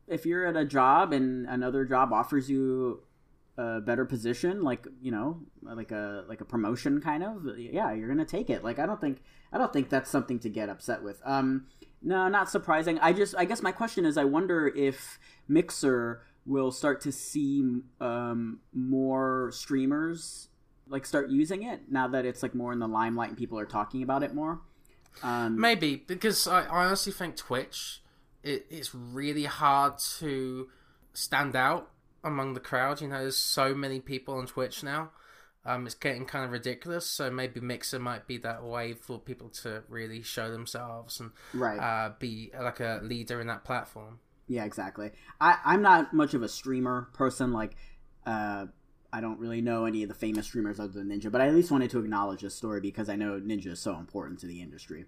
[0.09, 3.00] if you're at a job and another job offers you
[3.60, 8.08] a better position, like you know, like a like a promotion kind of, yeah, you're
[8.08, 8.64] gonna take it.
[8.64, 11.20] Like I don't think I don't think that's something to get upset with.
[11.24, 11.66] Um,
[12.02, 12.98] no, not surprising.
[13.00, 17.82] I just I guess my question is, I wonder if Mixer will start to see
[18.00, 20.48] um, more streamers
[20.88, 23.66] like start using it now that it's like more in the limelight and people are
[23.66, 24.60] talking about it more.
[25.22, 28.02] Um, Maybe because I, I honestly think Twitch
[28.42, 30.68] it, it's really hard to
[31.12, 31.90] stand out
[32.24, 33.00] among the crowd.
[33.00, 35.11] You know, there's so many people on Twitch now.
[35.64, 37.06] Um, it's getting kind of ridiculous.
[37.06, 41.78] So maybe Mixer might be that way for people to really show themselves and right.
[41.78, 44.20] uh, be like a leader in that platform.
[44.48, 45.11] Yeah, exactly.
[45.40, 47.52] I, I'm not much of a streamer person.
[47.52, 47.76] Like,
[48.26, 48.66] uh,
[49.12, 51.54] I don't really know any of the famous streamers other than Ninja, but I at
[51.54, 54.61] least wanted to acknowledge this story because I know Ninja is so important to the
[54.61, 55.04] industry.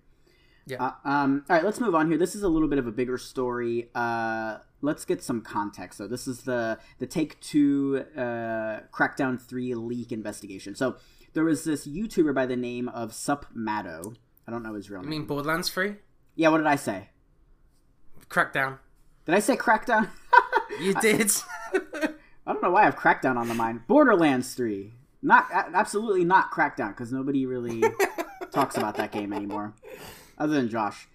[0.66, 0.82] Yeah.
[0.82, 2.16] Uh, um, all right, let's move on here.
[2.18, 3.88] This is a little bit of a bigger story.
[3.94, 5.98] Uh, let's get some context.
[5.98, 10.74] So this is the the Take Two uh, Crackdown Three leak investigation.
[10.74, 10.96] So
[11.34, 14.16] there was this YouTuber by the name of SupMatto.
[14.46, 15.10] I don't know his real I name.
[15.10, 15.96] mean, Borderlands Three,
[16.36, 17.08] yeah, what did I say?
[18.28, 18.78] Crackdown.
[19.26, 20.08] Did I say Crackdown?
[20.80, 21.30] You did.
[22.46, 23.86] I don't know why I have Crackdown on the mind.
[23.86, 24.92] Borderlands 3.
[25.22, 27.82] Not absolutely not Crackdown because nobody really
[28.50, 29.74] talks about that game anymore,
[30.42, 31.08] other than Josh.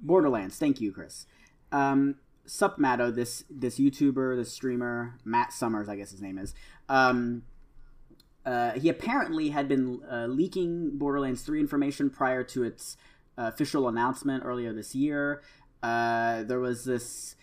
[0.00, 0.56] Borderlands.
[0.58, 1.26] Thank you, Chris.
[1.72, 6.54] Um, SupMatto, this this YouTuber, this streamer, Matt Summers, I guess his name is.
[6.88, 7.44] Um,
[8.44, 12.98] uh, he apparently had been uh, leaking Borderlands 3 information prior to its
[13.38, 15.42] uh, official announcement earlier this year.
[15.82, 17.36] Uh, there was this,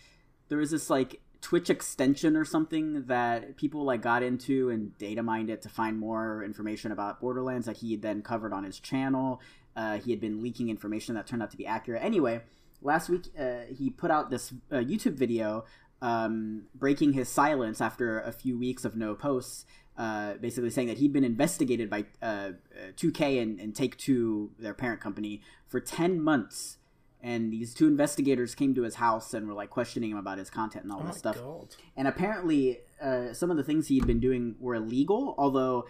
[0.48, 5.24] there was this like Twitch extension or something that people like got into and data
[5.24, 9.40] mined it to find more information about Borderlands that he then covered on his channel.
[9.76, 12.02] Uh, he had been leaking information that turned out to be accurate.
[12.02, 12.40] Anyway,
[12.82, 15.64] last week uh, he put out this uh, YouTube video
[16.02, 19.64] um, breaking his silence after a few weeks of no posts,
[19.96, 22.50] uh, basically saying that he'd been investigated by uh, uh,
[22.96, 26.78] 2K and, and Take Two, their parent company, for 10 months.
[27.24, 30.50] And these two investigators came to his house and were like questioning him about his
[30.50, 31.36] content and all oh this stuff.
[31.36, 31.76] god.
[31.96, 35.36] And apparently, uh, some of the things he'd been doing were illegal.
[35.38, 35.86] Although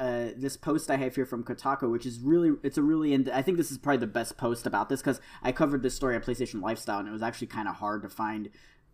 [0.00, 3.30] uh, this post I have here from Kotaku, which is really, it's a really, in-
[3.30, 6.16] I think this is probably the best post about this because I covered this story
[6.16, 8.48] at PlayStation Lifestyle, and it was actually kind of hard to find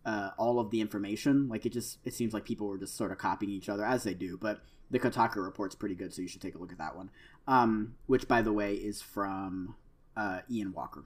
[0.05, 1.47] uh, all of the information.
[1.47, 4.03] Like it just, it seems like people were just sort of copying each other as
[4.03, 4.37] they do.
[4.37, 4.59] But
[4.91, 7.09] the Kotaku report's pretty good, so you should take a look at that one.
[7.47, 9.75] Um, which, by the way, is from
[10.17, 11.05] uh, Ian Walker.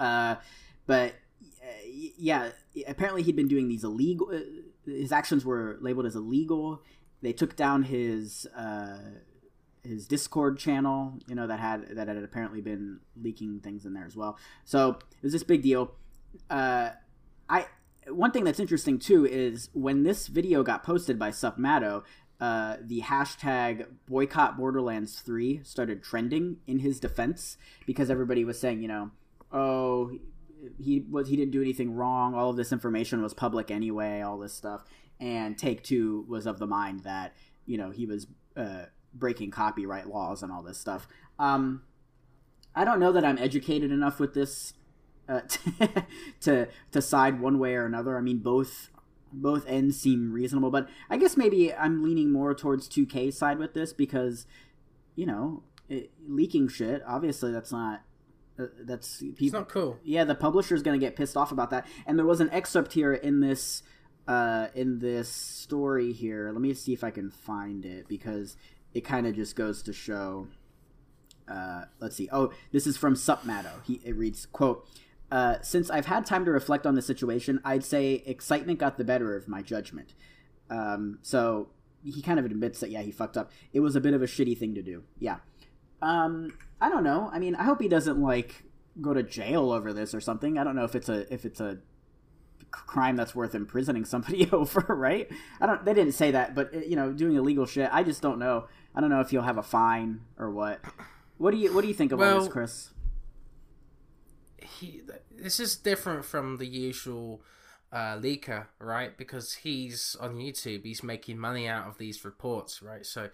[0.00, 0.36] Uh,
[0.86, 1.14] but
[1.86, 2.50] yeah,
[2.86, 4.30] apparently he'd been doing these illegal.
[4.86, 6.82] His actions were labeled as illegal.
[7.22, 8.98] They took down his uh,
[9.82, 14.06] his Discord channel, you know, that had that had apparently been leaking things in there
[14.06, 14.38] as well.
[14.64, 15.92] So it was this big deal.
[16.50, 16.90] Uh,
[17.48, 17.66] I
[18.08, 22.02] one thing that's interesting too is when this video got posted by SupMatto,
[22.40, 27.56] uh, the hashtag boycott Borderlands 3 started trending in his defense
[27.86, 29.10] because everybody was saying, you know,
[29.52, 30.10] oh,
[30.78, 32.34] he was he didn't do anything wrong.
[32.34, 34.20] All of this information was public anyway.
[34.20, 34.84] All this stuff,
[35.22, 37.32] and Take Two was of the mind that
[37.64, 41.06] you know he was uh, breaking copyright laws and all this stuff.
[41.38, 41.82] Um,
[42.74, 44.74] I don't know that I'm educated enough with this
[45.28, 45.42] uh,
[46.40, 48.18] to to side one way or another.
[48.18, 48.90] I mean, both
[49.32, 53.72] both ends seem reasonable, but I guess maybe I'm leaning more towards 2K side with
[53.72, 54.46] this because,
[55.16, 57.02] you know, it, leaking shit.
[57.06, 58.02] Obviously, that's not.
[58.58, 59.98] Uh, that's people, it's not cool.
[60.04, 61.86] Yeah, the publisher's gonna get pissed off about that.
[62.06, 63.82] And there was an excerpt here in this
[64.28, 66.50] uh, in this story here.
[66.52, 68.56] Let me see if I can find it because
[68.94, 70.48] it kind of just goes to show.
[71.48, 72.28] Uh, let's see.
[72.32, 73.84] Oh, this is from SupMatto.
[73.84, 74.88] He it reads quote.
[75.30, 79.04] Uh, since I've had time to reflect on the situation, I'd say excitement got the
[79.04, 80.14] better of my judgment.
[80.68, 81.70] Um, so
[82.04, 83.50] he kind of admits that yeah he fucked up.
[83.72, 85.04] It was a bit of a shitty thing to do.
[85.18, 85.38] Yeah.
[86.00, 87.30] Um, I don't know.
[87.32, 88.64] I mean, I hope he doesn't like
[89.00, 90.58] go to jail over this or something.
[90.58, 91.78] I don't know if it's a if it's a
[92.70, 95.30] crime that's worth imprisoning somebody over, right?
[95.60, 95.84] I don't.
[95.84, 97.88] They didn't say that, but you know, doing illegal shit.
[97.92, 98.66] I just don't know.
[98.94, 100.80] I don't know if you'll have a fine or what.
[101.38, 102.90] What do you What do you think about well, this, Chris?
[104.82, 107.42] he this is different from the usual
[107.92, 109.16] uh, leaker, right?
[109.16, 113.04] Because he's on YouTube, he's making money out of these reports, right?
[113.04, 113.28] So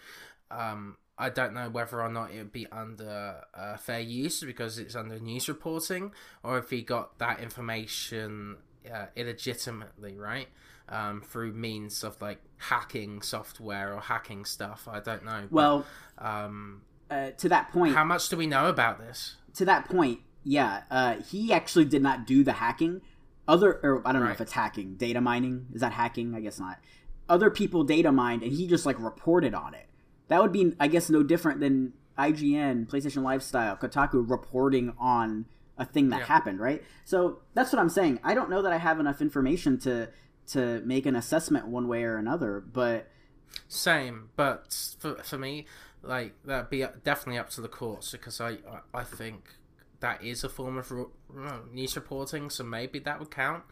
[0.51, 4.79] um, I don't know whether or not it would be under uh, fair use because
[4.79, 6.13] it's under news reporting,
[6.43, 8.57] or if he got that information
[8.93, 10.49] uh, illegitimately, right?
[10.89, 14.89] Um, through means of like hacking software or hacking stuff.
[14.91, 15.47] I don't know.
[15.51, 15.85] Well,
[16.17, 19.37] um, uh, to that point, how much do we know about this?
[19.55, 23.03] To that point, yeah, uh, he actually did not do the hacking.
[23.47, 24.29] Other, or I don't right.
[24.29, 25.67] know if it's hacking, data mining.
[25.73, 26.35] Is that hacking?
[26.35, 26.79] I guess not.
[27.29, 29.87] Other people data mined, and he just like reported on it.
[30.29, 35.47] That would be, I guess, no different than IGN, PlayStation Lifestyle, Kotaku reporting on
[35.79, 36.27] a thing that yeah.
[36.27, 36.83] happened, right?
[37.05, 38.21] So that's what I'm saying.
[38.23, 40.09] I don't know that I have enough information to
[40.49, 43.09] to make an assessment one way or another, but
[43.69, 44.31] same.
[44.37, 45.67] But for for me,
[46.03, 49.51] like that'd be definitely up to the courts because I I, I think
[50.01, 50.93] that is a form of
[51.73, 53.65] news reporting, so maybe that would count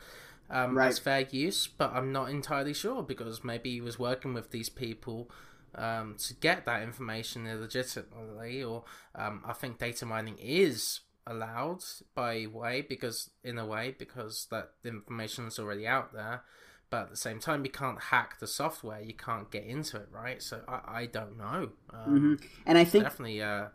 [0.51, 0.89] um, right.
[0.89, 1.67] as fair use.
[1.67, 5.31] But I'm not entirely sure because maybe he was working with these people
[5.75, 11.83] um, to get that information illegitimately, or um, I think data mining is allowed
[12.15, 16.43] by way because in a way because that information is already out there.
[16.89, 19.01] But at the same time, you can't hack the software.
[19.01, 20.41] You can't get into it, right?
[20.41, 21.71] So I, I don't know.
[21.93, 22.35] Um, mm-hmm.
[22.65, 23.43] And I think definitely.
[23.43, 23.67] Uh,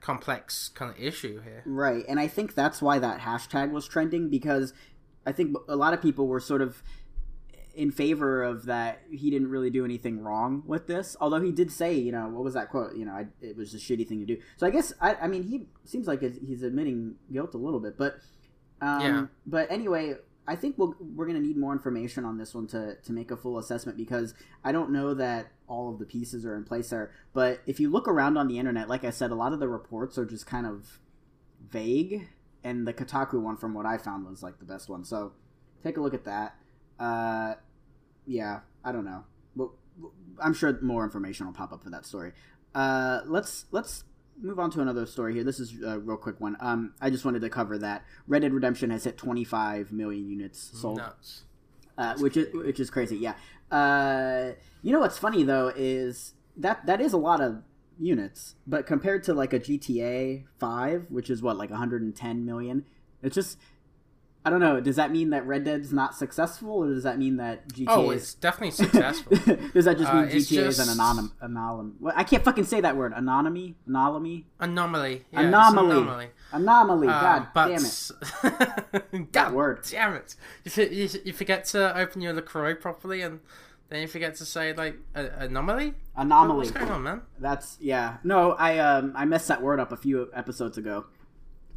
[0.00, 1.62] complex kind of issue here.
[1.66, 2.04] Right.
[2.08, 4.72] And I think that's why that hashtag was trending because
[5.26, 6.82] I think a lot of people were sort of
[7.76, 11.70] in favor of that he didn't really do anything wrong with this although he did
[11.70, 14.18] say you know what was that quote you know I, it was a shitty thing
[14.20, 17.58] to do so i guess i, I mean he seems like he's admitting guilt a
[17.58, 18.16] little bit but
[18.80, 19.26] um, yeah.
[19.46, 20.16] but anyway
[20.48, 23.30] I think we'll, we're going to need more information on this one to, to make
[23.30, 26.90] a full assessment because I don't know that all of the pieces are in place
[26.90, 27.10] there.
[27.32, 29.68] But if you look around on the internet, like I said, a lot of the
[29.68, 31.00] reports are just kind of
[31.68, 32.28] vague.
[32.62, 35.04] And the Kotaku one, from what I found, was like the best one.
[35.04, 35.32] So
[35.82, 36.56] take a look at that.
[36.98, 37.54] Uh,
[38.26, 39.24] yeah, I don't know.
[39.54, 39.68] But
[40.40, 42.32] I'm sure more information will pop up for that story.
[42.74, 44.04] Uh, let's let's
[44.40, 45.44] move on to another story here.
[45.44, 46.56] This is a real quick one.
[46.60, 50.70] Um, I just wanted to cover that Red Dead Redemption has hit 25 million units
[50.78, 50.98] sold,
[51.96, 53.16] uh, which is which is crazy.
[53.16, 53.34] Yeah.
[53.70, 57.62] Uh, you know what's funny though is that that is a lot of
[57.98, 62.84] units, but compared to like a GTA 5, which is what like 110 million,
[63.22, 63.58] it's just
[64.46, 64.80] I don't know.
[64.80, 67.86] Does that mean that Red Dead's not successful, or does that mean that GTA?
[67.88, 68.34] Oh, it's is...
[68.34, 69.36] definitely successful.
[69.74, 70.78] does that just mean uh, GTA just...
[70.78, 71.32] is an anonym?
[71.42, 71.94] Anonym?
[71.98, 73.12] Well, I can't fucking say that word.
[73.12, 73.74] Anomaly.
[73.88, 74.46] Anomaly.
[74.60, 75.24] Anomaly.
[75.32, 75.96] Yeah, anomaly.
[75.96, 76.28] Anomaly.
[76.52, 77.08] Anomaly.
[77.08, 77.68] Uh, God but...
[77.70, 79.32] damn it.
[79.32, 79.84] that word.
[79.90, 80.36] Damn it!
[80.62, 83.40] You, you, you forget to open your Lacroix properly, and
[83.88, 85.94] then you forget to say like anomaly.
[86.14, 86.58] Anomaly.
[86.58, 87.22] What's going on, man?
[87.40, 88.18] That's yeah.
[88.22, 91.06] No, I um I messed that word up a few episodes ago.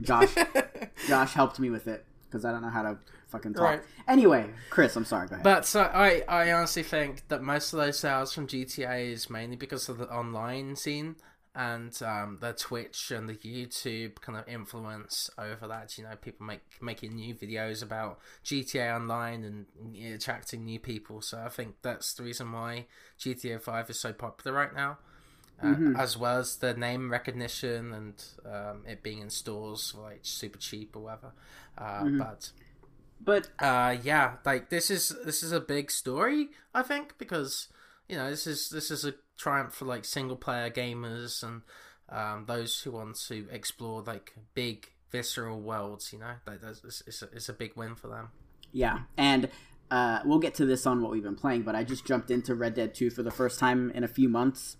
[0.03, 0.35] Josh,
[1.07, 3.63] Josh helped me with it because I don't know how to fucking talk.
[3.63, 3.81] Right.
[4.07, 5.27] Anyway, Chris, I'm sorry.
[5.27, 5.43] Go ahead.
[5.43, 9.55] But so I, I honestly think that most of those sales from GTA is mainly
[9.55, 11.15] because of the online scene
[11.55, 15.97] and um, the Twitch and the YouTube kind of influence over that.
[15.97, 21.21] You know, people make making new videos about GTA Online and attracting new people.
[21.21, 22.85] So I think that's the reason why
[23.19, 24.99] GTA Five is so popular right now.
[25.61, 25.95] Uh, mm-hmm.
[25.97, 30.95] as well as the name recognition and um, it being in stores like super cheap
[30.95, 31.33] or whatever.
[31.77, 32.17] Uh, mm-hmm.
[32.17, 32.51] But
[33.19, 37.67] but uh, yeah, like this is this is a big story, I think, because
[38.07, 41.61] you know, this is this is a triumph for like single player gamers and
[42.09, 46.13] um, those who want to explore like big visceral worlds.
[46.13, 48.29] You know, that, that's it's, it's, a, it's a big win for them.
[48.71, 49.49] Yeah, and
[49.91, 52.55] uh, we'll get to this on what we've been playing, but I just jumped into
[52.55, 54.77] Red Dead 2 for the first time in a few months.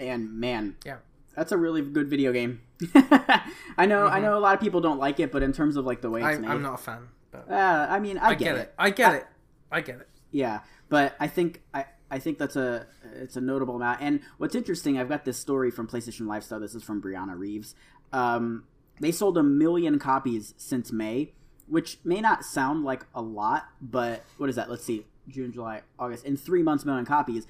[0.00, 0.96] And man, yeah,
[1.36, 2.62] that's a really good video game.
[2.94, 4.14] I know, mm-hmm.
[4.14, 6.10] I know, a lot of people don't like it, but in terms of like the
[6.10, 7.08] way it's I, made, I'm not a fan.
[7.30, 8.60] But uh, I mean, I, I get, get it.
[8.60, 8.74] it.
[8.78, 9.26] I get I, it.
[9.70, 10.08] I get it.
[10.30, 11.86] Yeah, but I think I.
[12.12, 14.00] I think that's a it's a notable amount.
[14.00, 16.58] And what's interesting, I've got this story from PlayStation Lifestyle.
[16.58, 17.76] This is from Brianna Reeves.
[18.12, 18.64] Um,
[19.00, 21.34] they sold a million copies since May,
[21.68, 24.68] which may not sound like a lot, but what is that?
[24.68, 26.24] Let's see, June, July, August.
[26.24, 27.46] In three months, million copies.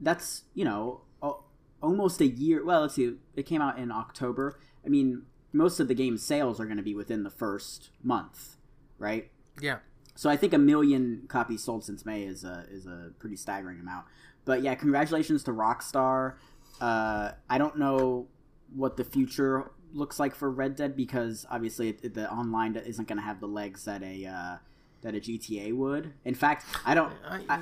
[0.00, 1.02] That's you know
[1.84, 2.64] almost a year.
[2.64, 3.14] Well, let's see.
[3.36, 4.58] It came out in October.
[4.84, 5.22] I mean,
[5.52, 8.56] most of the game's sales are going to be within the first month,
[8.98, 9.30] right?
[9.60, 9.78] Yeah.
[10.16, 13.80] So I think a million copies sold since May is a is a pretty staggering
[13.80, 14.06] amount.
[14.44, 16.34] But yeah, congratulations to Rockstar.
[16.80, 18.28] Uh, I don't know
[18.74, 23.18] what the future looks like for Red Dead because obviously it, the online isn't going
[23.18, 24.56] to have the legs that a uh,
[25.02, 26.12] that a GTA would.
[26.24, 27.12] In fact, I don't.
[27.28, 27.56] I, I,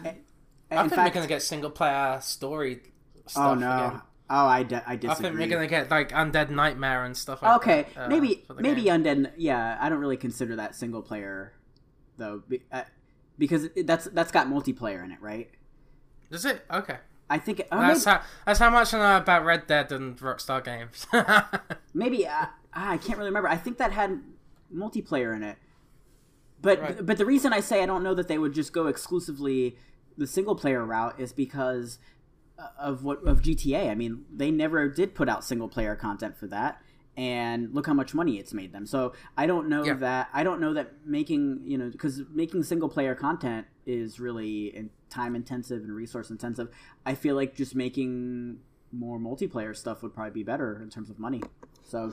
[0.70, 2.80] I think fact, we're going to get single player story
[3.26, 3.86] stuff oh no.
[3.86, 4.00] again.
[4.30, 5.10] Oh, I, di- I disagree.
[5.10, 7.42] I think we're gonna get like Undead Nightmare and stuff.
[7.42, 9.04] like Okay, that, uh, maybe maybe game.
[9.04, 9.32] Undead.
[9.36, 11.52] Yeah, I don't really consider that single player,
[12.16, 12.82] though, uh,
[13.38, 15.50] because that's that's got multiplayer in it, right?
[16.30, 16.96] Is it okay?
[17.28, 19.92] I think it, uh, that's maybe, how that's how much I know about Red Dead
[19.92, 21.06] and Rockstar games.
[21.94, 23.48] maybe uh, I can't really remember.
[23.48, 24.20] I think that had
[24.74, 25.56] multiplayer in it,
[26.60, 27.06] but right.
[27.06, 29.76] but the reason I say I don't know that they would just go exclusively
[30.16, 31.98] the single player route is because
[32.78, 33.90] of what of GTA.
[33.90, 36.82] I mean, they never did put out single player content for that,
[37.16, 38.86] and look how much money it's made them.
[38.86, 39.94] So I don't know yeah.
[39.94, 44.90] that I don't know that making you know because making single player content is really
[45.10, 46.68] time intensive and resource intensive.
[47.04, 48.58] I feel like just making
[48.92, 51.42] more multiplayer stuff would probably be better in terms of money.
[51.82, 52.12] So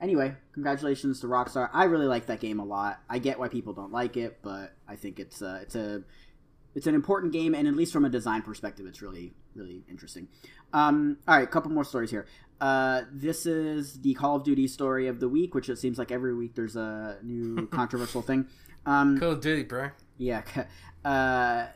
[0.00, 1.70] anyway, congratulations to Rockstar.
[1.72, 3.00] I really like that game a lot.
[3.08, 6.02] I get why people don't like it, but I think it's uh, it's a
[6.76, 10.28] it's an important game, and at least from a design perspective, it's really really interesting.
[10.72, 12.26] Um, all right, a couple more stories here.
[12.60, 16.12] Uh, this is the Call of Duty story of the week, which it seems like
[16.12, 18.46] every week there's a new controversial thing.
[18.84, 19.90] Um, Call of Duty, bro.
[20.18, 20.42] Yeah.
[21.04, 21.68] Uh,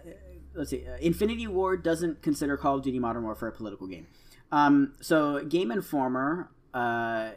[0.55, 0.85] let's see.
[0.85, 4.09] Uh, Infinity Ward doesn't consider Call of Duty Modern Warfare a political game.
[4.51, 7.31] Um, so Game Informer uh,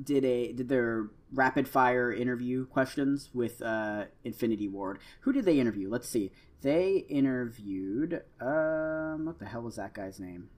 [0.00, 5.00] did a did their rapid fire interview questions with uh, Infinity Ward.
[5.22, 5.88] Who did they interview?
[5.88, 6.30] Let's see.
[6.62, 10.48] They interviewed um what the hell was that guy's name?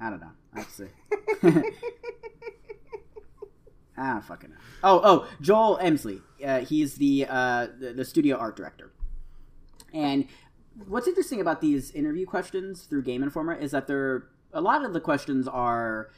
[0.00, 0.62] I don't know.
[0.68, 0.86] See.
[3.96, 4.56] I don't fucking know.
[4.82, 6.22] Oh, oh, Joel Emslie.
[6.44, 8.90] Uh, he's the, uh, the the studio art director.
[9.92, 10.26] And
[10.86, 14.92] what's interesting about these interview questions through Game Informer is that they're a lot of
[14.92, 16.10] the questions are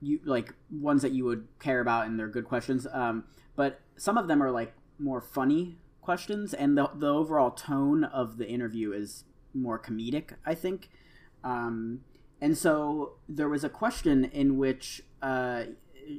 [0.00, 2.86] you like ones that you would care about and they're good questions.
[2.92, 3.24] Um,
[3.56, 5.78] but some of them are like more funny
[6.08, 10.88] questions, and the the overall tone of the interview is more comedic, I think.
[11.44, 12.00] Um,
[12.40, 15.64] and so there was a question in which uh,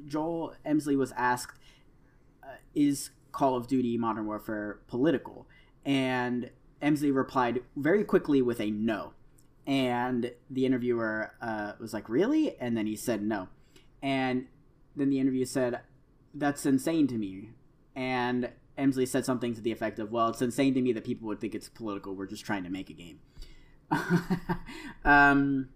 [0.05, 1.57] Joel Emslie was asked,
[2.43, 5.47] uh, "Is Call of Duty Modern Warfare political?"
[5.83, 6.51] And
[6.83, 9.13] Emslie replied very quickly with a no.
[9.65, 13.47] And the interviewer uh, was like, "Really?" And then he said no.
[14.03, 14.45] And
[14.95, 15.79] then the interview said,
[16.31, 17.49] "That's insane to me."
[17.95, 21.27] And Emslie said something to the effect of, "Well, it's insane to me that people
[21.27, 22.15] would think it's political.
[22.15, 23.19] We're just trying to make a game."
[25.05, 25.69] um,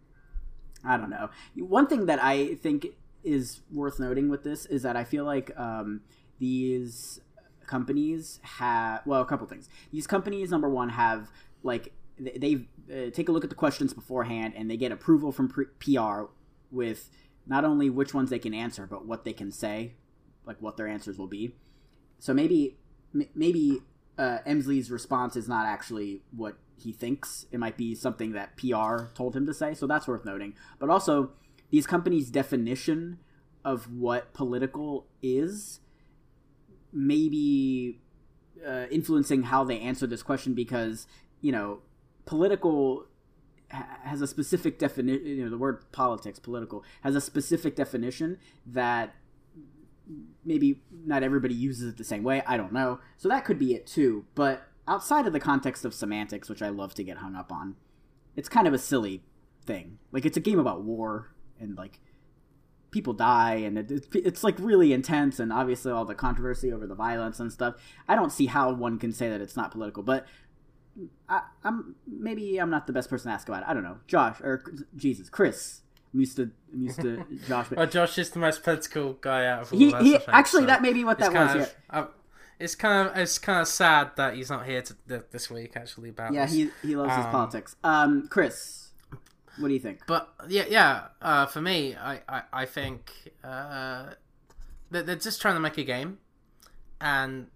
[0.84, 1.30] I don't know.
[1.56, 2.88] One thing that I think
[3.24, 6.02] is worth noting with this is that I feel like um,
[6.40, 7.22] these
[7.68, 9.70] companies have well, a couple things.
[9.92, 11.32] These companies, number one, have
[11.64, 15.50] like they uh, take a look at the questions beforehand and they get approval from
[15.80, 16.24] PR
[16.72, 17.10] with
[17.46, 19.94] not only which ones they can answer, but what they can say,
[20.46, 21.56] like what their answers will be.
[22.20, 22.78] So maybe
[23.36, 23.82] maybe
[24.18, 27.46] uh, Emslie's response is not actually what he thinks.
[27.52, 29.74] It might be something that PR told him to say.
[29.74, 30.56] So that's worth noting.
[30.80, 31.32] But also,
[31.70, 33.20] these companies' definition
[33.66, 35.80] of what political is
[36.92, 38.02] maybe
[38.66, 41.08] uh, influencing how they answer this question because
[41.42, 41.80] you know
[42.26, 43.06] political
[43.70, 49.16] has a specific definition you know the word politics political has a specific definition that
[50.46, 52.44] maybe not everybody uses it the same way.
[52.46, 53.00] I don't know.
[53.18, 54.26] So that could be it too.
[54.36, 57.76] But outside of the context of semantics, which I love to get hung up on,
[58.36, 59.24] it's kind of a silly
[59.66, 60.00] thing.
[60.12, 62.00] Like it's a game about war and like
[62.92, 66.96] people die and it, it's like really intense and obviously all the controversy over the
[66.96, 67.76] violence and stuff.
[68.08, 70.26] I don't see how one can say that it's not political, but
[71.28, 73.70] I, am maybe I'm not the best person to ask about it.
[73.70, 74.64] I don't know, Josh or
[74.96, 75.82] Jesus, Chris.
[76.14, 77.68] I'm used to I'm used to Josh.
[77.76, 80.04] Oh, Josh is the most political guy out of all he, of us.
[80.04, 81.56] He, think, actually, so that may be what that was.
[81.56, 82.00] Of, yeah.
[82.00, 82.08] uh,
[82.60, 85.76] it's kind of it's kind of sad that he's not here to, this week.
[85.76, 87.76] Actually, about yeah, he he loves um, his politics.
[87.84, 88.90] Um, Chris,
[89.58, 90.02] what do you think?
[90.08, 91.08] But yeah, yeah.
[91.22, 93.12] Uh, for me, I I, I think
[93.44, 94.12] uh,
[94.92, 96.20] they're, they're just trying to make a game,
[97.02, 97.48] and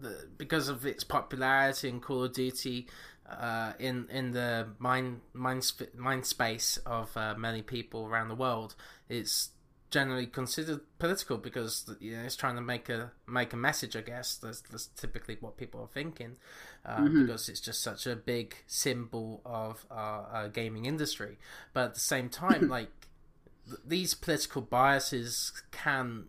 [0.00, 2.86] the, because of its popularity in Call of Duty,
[3.28, 8.74] uh, in in the mind mind mind space of uh, many people around the world,
[9.08, 9.50] it's
[9.90, 13.96] generally considered political because you know it's trying to make a make a message.
[13.96, 16.36] I guess that's, that's typically what people are thinking,
[16.84, 17.26] um, mm-hmm.
[17.26, 21.38] because it's just such a big symbol of our, our gaming industry.
[21.72, 22.90] But at the same time, like
[23.66, 26.24] th- these political biases can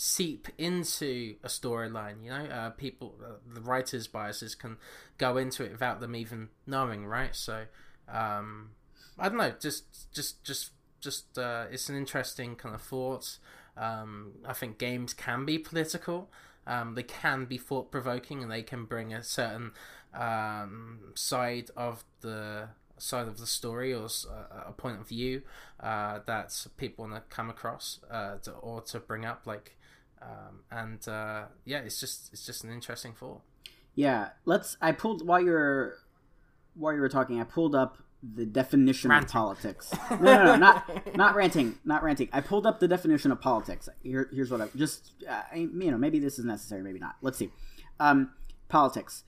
[0.00, 2.22] seep into a storyline.
[2.22, 4.76] You know, uh, people, uh, the writers' biases can
[5.18, 7.34] go into it without them even knowing, right?
[7.34, 7.64] So,
[8.08, 8.70] um,
[9.18, 10.70] I don't know, just, just, just,
[11.00, 13.38] just, uh, it's an interesting kind of thought.
[13.76, 16.30] Um, I think games can be political.
[16.64, 19.72] Um, they can be thought provoking, and they can bring a certain
[20.14, 22.68] um, side of the
[22.98, 24.08] side of the story or
[24.66, 25.42] a point of view
[25.80, 29.77] uh, that people want to come across uh, to, or to bring up, like
[30.22, 33.40] um, and uh, yeah, it's just it's just an interesting thought.
[33.94, 34.76] Yeah, let's.
[34.80, 35.96] I pulled while you're
[36.74, 37.40] while you were talking.
[37.40, 39.26] I pulled up the definition ranting.
[39.26, 39.92] of politics.
[40.10, 42.28] No, no, no, not not ranting, not ranting.
[42.32, 43.88] I pulled up the definition of politics.
[44.02, 47.16] Here, here's what I just uh, you know maybe this is necessary, maybe not.
[47.22, 47.50] Let's see.
[48.00, 48.32] Um,
[48.68, 49.24] politics.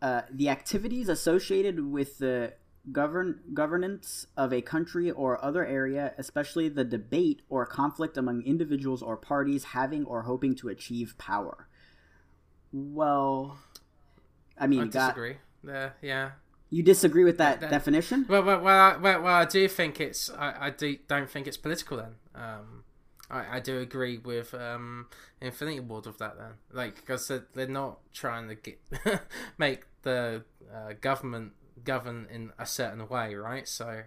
[0.00, 2.54] Uh, the activities associated with the
[2.90, 9.02] govern governance of a country or other area, especially the debate or conflict among individuals
[9.02, 11.68] or parties having or hoping to achieve power.
[12.72, 13.58] Well,
[14.58, 15.36] I mean, I disagree.
[15.68, 16.32] Uh, yeah.
[16.70, 18.24] You disagree with that, that definition?
[18.28, 20.30] Well, well, well, well, well, I do think it's.
[20.30, 21.98] I, I do don't think it's political.
[21.98, 22.84] Then, um,
[23.30, 25.08] I, I do agree with um,
[25.40, 26.38] Infinity Ward of that.
[26.38, 28.80] Then, like, because they're, they're not trying to get
[29.58, 31.52] make the uh, government
[31.84, 33.66] govern in a certain way, right?
[33.68, 34.02] So,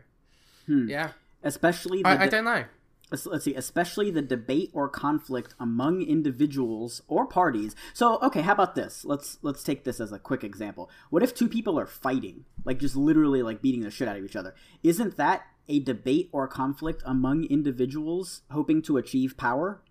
[0.66, 0.88] hmm.
[0.88, 1.12] yeah.
[1.44, 2.66] Especially, I, I, don't know.
[3.12, 3.54] Let's see.
[3.54, 7.76] Especially the debate or conflict among individuals or parties.
[7.94, 9.06] So, okay, how about this?
[9.06, 10.90] Let's let's take this as a quick example.
[11.12, 14.26] What if two people are fighting, like just literally like beating the shit out of
[14.26, 14.56] each other?
[14.82, 19.82] Isn't that a debate or conflict among individuals hoping to achieve power?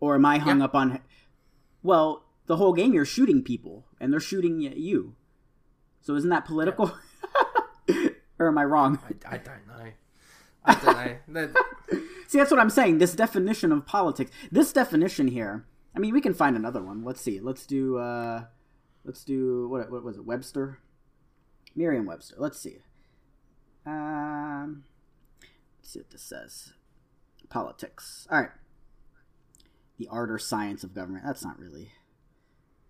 [0.00, 0.64] Or am I hung yeah.
[0.64, 1.00] up on?
[1.84, 5.14] Well, the whole game you're shooting people, and they're shooting at you.
[6.02, 6.92] So isn't that political?
[7.88, 8.08] Yeah.
[8.38, 8.98] or am I wrong?
[9.26, 9.90] I, I don't know.
[10.64, 11.52] I don't know.
[12.28, 12.98] see, that's what I'm saying.
[12.98, 15.64] This definition of politics, this definition here.
[15.94, 17.04] I mean, we can find another one.
[17.04, 17.40] Let's see.
[17.40, 17.98] Let's do.
[17.98, 18.44] uh
[19.04, 19.90] Let's do what?
[19.90, 20.24] What was it?
[20.24, 20.78] Webster.
[21.74, 22.36] Merriam-Webster.
[22.38, 22.78] Let's see.
[23.86, 24.84] Um,
[25.80, 26.72] let's see what this says.
[27.48, 28.28] Politics.
[28.30, 28.50] All right.
[29.98, 31.24] The art or science of government.
[31.26, 31.92] That's not really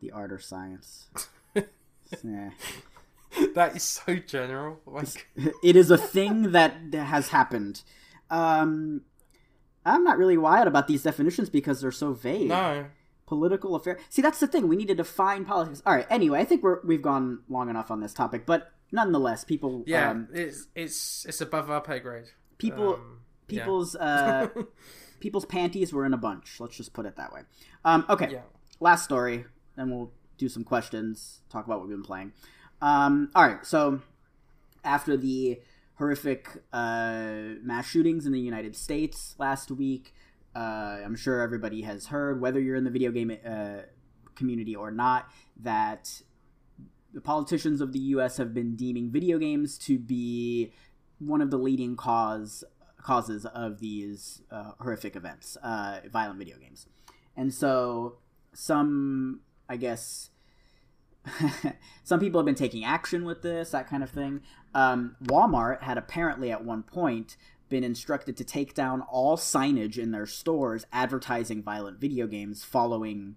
[0.01, 1.09] the art or science.
[1.55, 2.51] yeah.
[3.55, 4.80] that is so general.
[4.87, 5.28] Like
[5.62, 7.83] it is a thing that has happened.
[8.30, 9.03] Um,
[9.85, 12.49] I'm not really wild about these definitions because they're so vague.
[12.49, 12.87] No.
[13.26, 13.99] Political affair.
[14.11, 14.68] See, that's the thing.
[14.68, 15.83] We need to define politics.
[15.87, 16.07] All right.
[16.11, 19.85] Anyway, I think we're we've gone long enough on this topic, but nonetheless, people.
[19.87, 22.26] Yeah, um, it's it's it's above our pay grade.
[22.59, 24.49] People, um, people's yeah.
[24.55, 24.62] uh,
[25.20, 26.61] people's panties were in a bunch.
[26.61, 27.41] Let's just put it that way.
[27.85, 28.28] Um, okay.
[28.30, 28.43] Yeah.
[28.80, 31.41] Last story, and we'll do some questions.
[31.49, 32.33] Talk about what we've been playing.
[32.83, 34.01] Um, all right, so
[34.83, 35.61] after the
[35.95, 40.12] horrific uh, mass shootings in the United States last week,
[40.57, 43.83] uh, I'm sure everybody has heard, whether you're in the video game uh,
[44.35, 45.30] community or not,
[45.61, 46.22] that
[47.14, 48.37] the politicians of the U.S.
[48.39, 50.72] have been deeming video games to be
[51.20, 52.64] one of the leading cause
[53.01, 56.87] causes of these uh, horrific events, uh, violent video games,
[57.37, 58.16] and so
[58.53, 60.30] some, I guess
[62.05, 64.41] some people have been taking action with this, that kind of thing.
[64.75, 67.37] Um, Walmart had apparently at one point
[67.68, 73.37] been instructed to take down all signage in their stores advertising violent video games following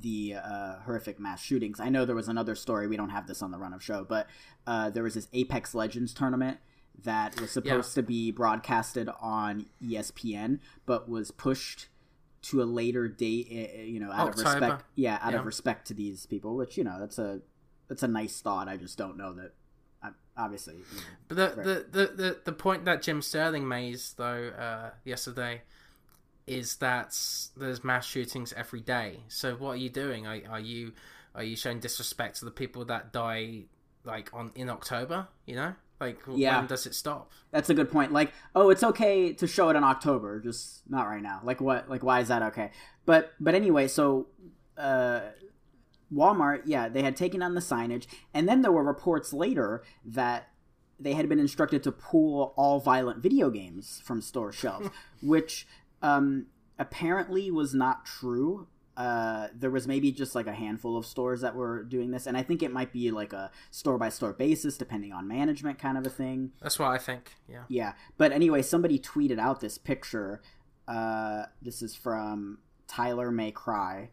[0.00, 1.80] the uh, horrific mass shootings.
[1.80, 2.86] I know there was another story.
[2.86, 4.28] We don't have this on the run of show, but
[4.66, 6.58] uh, there was this Apex Legends tournament
[7.02, 8.02] that was supposed yeah.
[8.02, 11.88] to be broadcasted on ESPN, but was pushed
[12.44, 14.48] to a later date, eh, eh, you know, out October.
[14.48, 14.84] of respect.
[14.94, 15.38] Yeah, out yeah.
[15.38, 17.40] of respect to these people, which you know, that's a
[17.88, 18.68] that's a nice thought.
[18.68, 19.52] I just don't know that.
[20.36, 21.56] Obviously, you know, but the, right.
[21.56, 25.62] the, the, the the point that Jim Sterling made though uh, yesterday
[26.46, 27.16] is that
[27.56, 29.20] there's mass shootings every day.
[29.28, 30.26] So what are you doing?
[30.26, 30.92] Are, are you
[31.34, 33.66] are you showing disrespect to the people that die
[34.04, 35.28] like on in October?
[35.46, 35.74] You know,
[36.04, 36.58] like Yeah.
[36.58, 37.30] when does it stop?
[37.50, 38.12] That's a good point.
[38.12, 41.40] Like, oh, it's okay to show it in October, just not right now.
[41.42, 41.88] Like, what?
[41.88, 42.70] Like, why is that okay?
[43.06, 44.28] But, but anyway, so,
[44.76, 45.20] uh,
[46.12, 50.48] Walmart, yeah, they had taken on the signage, and then there were reports later that
[51.00, 54.90] they had been instructed to pull all violent video games from store shelves,
[55.22, 55.66] which
[56.02, 56.46] um,
[56.78, 58.68] apparently was not true.
[58.96, 62.36] Uh, there was maybe just like a handful of stores that were doing this, and
[62.36, 65.98] I think it might be like a store by store basis, depending on management, kind
[65.98, 66.52] of a thing.
[66.62, 67.32] That's what I think.
[67.48, 67.64] Yeah.
[67.68, 70.42] Yeah, but anyway, somebody tweeted out this picture.
[70.86, 74.10] Uh, this is from Tyler May Cry.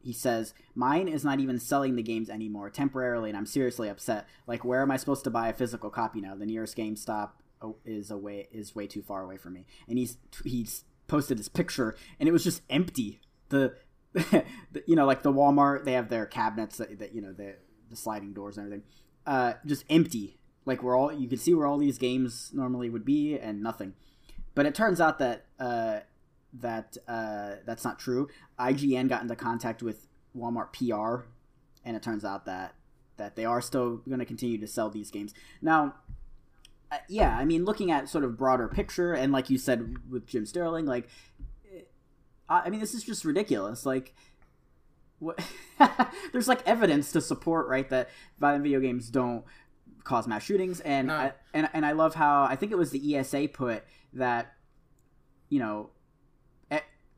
[0.00, 4.26] He says, "Mine is not even selling the games anymore temporarily, and I'm seriously upset.
[4.46, 6.34] Like, where am I supposed to buy a physical copy now?
[6.34, 7.30] The nearest GameStop
[7.62, 11.48] oh, is away is way too far away from me." And he's he's posted this
[11.48, 13.20] picture, and it was just empty.
[13.50, 13.76] The
[14.86, 17.56] you know, like the Walmart, they have their cabinets that, that you know the
[17.90, 18.86] the sliding doors and everything,
[19.26, 20.38] uh, just empty.
[20.66, 23.94] Like where all you can see where all these games normally would be, and nothing.
[24.54, 26.00] But it turns out that uh,
[26.60, 28.28] that uh, that's not true.
[28.58, 30.06] IGN got into contact with
[30.36, 31.26] Walmart PR,
[31.84, 32.74] and it turns out that
[33.16, 35.34] that they are still going to continue to sell these games.
[35.62, 35.94] Now,
[36.90, 40.26] uh, yeah, I mean, looking at sort of broader picture, and like you said with
[40.26, 41.08] Jim Sterling, like,
[42.48, 43.84] I I mean, this is just ridiculous.
[43.86, 44.14] Like,
[45.18, 45.38] what?
[46.32, 49.44] there's like evidence to support, right, that violent video games don't
[50.04, 51.14] cause mass shootings, and No.
[51.14, 54.54] I, and and I love how I think it was the ESA put that,
[55.48, 55.90] you know,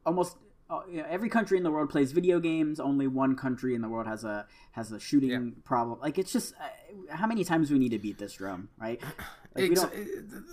[0.05, 0.37] almost
[0.69, 2.81] uh, you know, every country in the world plays video games.
[2.81, 5.51] Only one country in the world has a has a shooting Yeah.
[5.65, 6.01] problem.
[6.01, 9.01] Like it's just uh, how many times we need to beat this drum, right?
[9.57, 10.45] Like, we Ex- don't-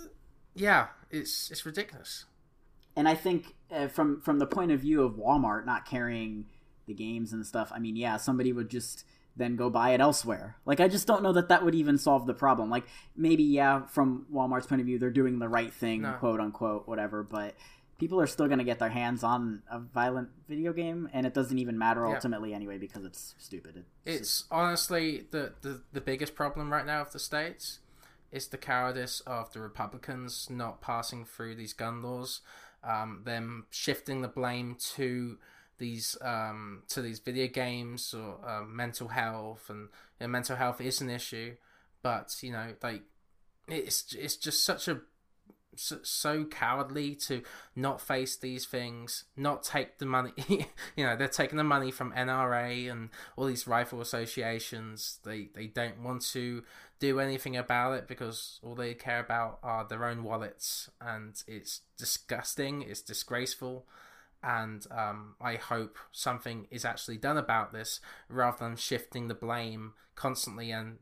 [0.54, 2.24] yeah, it's it's ridiculous.
[2.96, 6.46] And I think uh, from from the point of view of Walmart not carrying
[6.86, 9.04] the games and stuff, I mean, yeah, somebody would just
[9.36, 10.56] then go buy it elsewhere.
[10.64, 12.70] Like I just don't know that that would even solve the problem.
[12.70, 12.84] Like
[13.16, 16.12] maybe yeah, from Walmart's point of view, they're doing the right thing, No.
[16.12, 17.22] quote unquote, whatever.
[17.24, 17.54] But
[17.98, 21.34] people are still going to get their hands on a violent video game, and it
[21.34, 22.14] doesn't even matter Yeah.
[22.14, 23.84] ultimately anyway because it's stupid.
[24.04, 27.80] It's, It's honestly the, the the biggest problem right now of the states
[28.30, 32.40] is the cowardice of the Republicans not passing through these gun laws,
[32.86, 35.38] um, them shifting the blame to
[35.78, 39.88] these um, to these video games or uh, mental health, and
[40.20, 41.54] you know, mental health is an issue,
[42.02, 43.02] but you know, like
[43.68, 45.00] it's it's just such a
[45.76, 47.42] so, so cowardly to
[47.74, 50.32] not face these things, not take the money.
[50.96, 55.18] you know, they're taking the money from NRA and all these rifle associations.
[55.24, 56.62] They they don't want to
[56.98, 61.80] do anything about it because all they care about are their own wallets, and it's
[61.98, 62.82] disgusting.
[62.82, 63.86] It's disgraceful.
[64.42, 69.94] And um, I hope something is actually done about this rather than shifting the blame
[70.16, 70.98] constantly and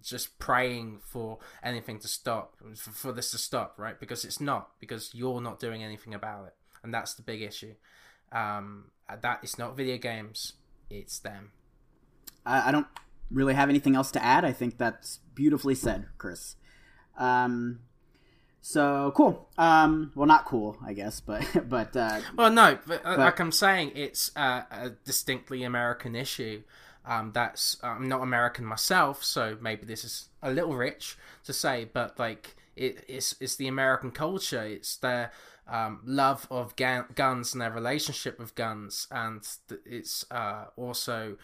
[0.00, 5.10] just praying for anything to stop for, this to stop right because it's not because
[5.12, 7.74] you're not doing anything about it and that's the big issue
[8.30, 8.84] um
[9.20, 10.52] that it's not video games
[10.88, 11.50] it's them
[12.46, 12.86] I don't
[13.30, 14.44] really have anything else to add.
[14.44, 16.56] I think that's beautifully said, Chris.
[17.18, 17.80] Um,
[18.60, 19.48] so cool.
[19.56, 23.52] Um, well, not cool, I guess, but but uh, well no but, uh, like i'm
[23.52, 26.62] saying it's uh, a distinctly american issue
[27.04, 31.88] um that's i'm not american myself so maybe this is a little rich to say
[31.92, 35.30] but like it, it's it's the american culture it's their
[35.68, 41.36] um, love of ga- guns and their relationship with guns and th- it's uh, also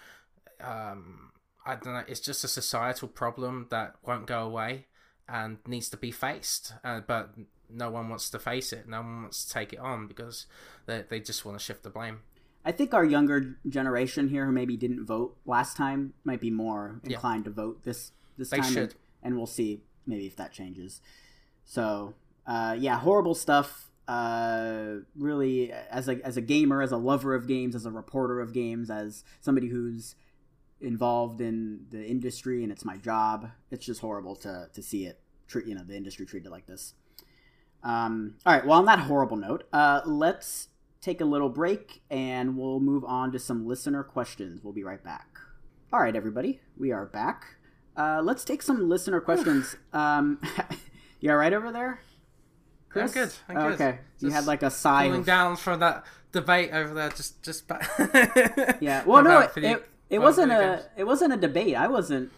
[0.61, 1.33] um,
[1.65, 2.05] I don't know.
[2.09, 4.87] It's just a societal problem that won't go away
[5.29, 6.75] and needs to be faced.
[6.85, 7.35] Uh, but
[7.71, 8.89] no one wants to face it.
[8.89, 10.47] No one wants to take it on because
[10.87, 12.21] they they just want to shift the blame.
[12.65, 17.01] I think our younger generation here, who maybe didn't vote last time, might be more
[17.05, 17.15] Yeah.
[17.15, 18.95] inclined to vote this this They time, and- should.
[19.23, 21.01] and we'll see maybe if that changes.
[21.65, 22.15] So,
[22.47, 23.89] uh, yeah, horrible stuff.
[24.09, 28.41] Uh, really, as a as a gamer, as a lover of games, as a reporter
[28.41, 30.15] of games, as somebody who's
[30.83, 35.21] involved in the industry and it's my job, it's just horrible to to see it
[35.49, 36.95] treat you know the industry treated like this.
[37.83, 38.65] Um, all right.
[38.65, 40.69] Well, on that horrible note, uh, let's
[41.01, 44.61] take a little break and we'll move on to some listener questions.
[44.63, 45.27] We'll be right back.
[45.93, 47.45] All right, everybody, we are back.
[47.97, 49.77] Uh, let's take some listener questions.
[49.93, 50.41] um,
[51.21, 52.01] you all right over there,
[52.89, 53.13] Chris?
[53.13, 53.75] good, I'm Oh, good.
[53.75, 55.07] Okay, you Just had like a sigh.
[55.07, 57.91] Cooling Of, down from that debate over there, just just back.
[58.81, 59.03] yeah.
[59.05, 60.83] Well, no, it, it, it about wasn't a games.
[60.97, 61.75] it wasn't a debate.
[61.77, 62.31] I wasn't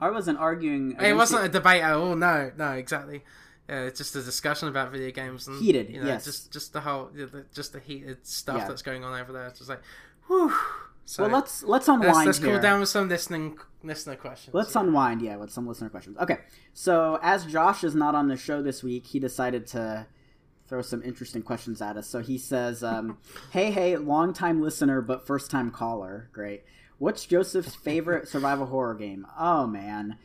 [0.00, 0.96] I wasn't arguing.
[1.00, 1.48] It wasn't you.
[1.48, 2.14] a debate at all.
[2.16, 3.24] No, no, exactly.
[3.68, 6.24] Uh, it's just a discussion about video games and Heated, You know, yes.
[6.24, 7.10] just just the whole,
[7.54, 8.68] just the heated stuff Yeah.
[8.68, 9.46] that's going on over there.
[9.46, 9.80] It's just like,
[10.26, 10.52] whew.
[11.06, 14.54] So well, let's let's unwind let's, let's cool down with some listening listener questions.
[14.54, 16.16] Let's unwind, yeah, with some listener questions.
[16.18, 16.38] Okay,
[16.72, 20.06] so as Josh is not on the show this week, he decided to
[20.66, 22.06] throw some interesting questions at us.
[22.06, 23.18] So he says, um,
[23.50, 26.28] "Hey, hey, long time listener but first time caller.
[26.32, 26.64] Great.
[27.04, 29.26] What's Joseph's favorite survival horror game?
[29.38, 30.16] Oh man,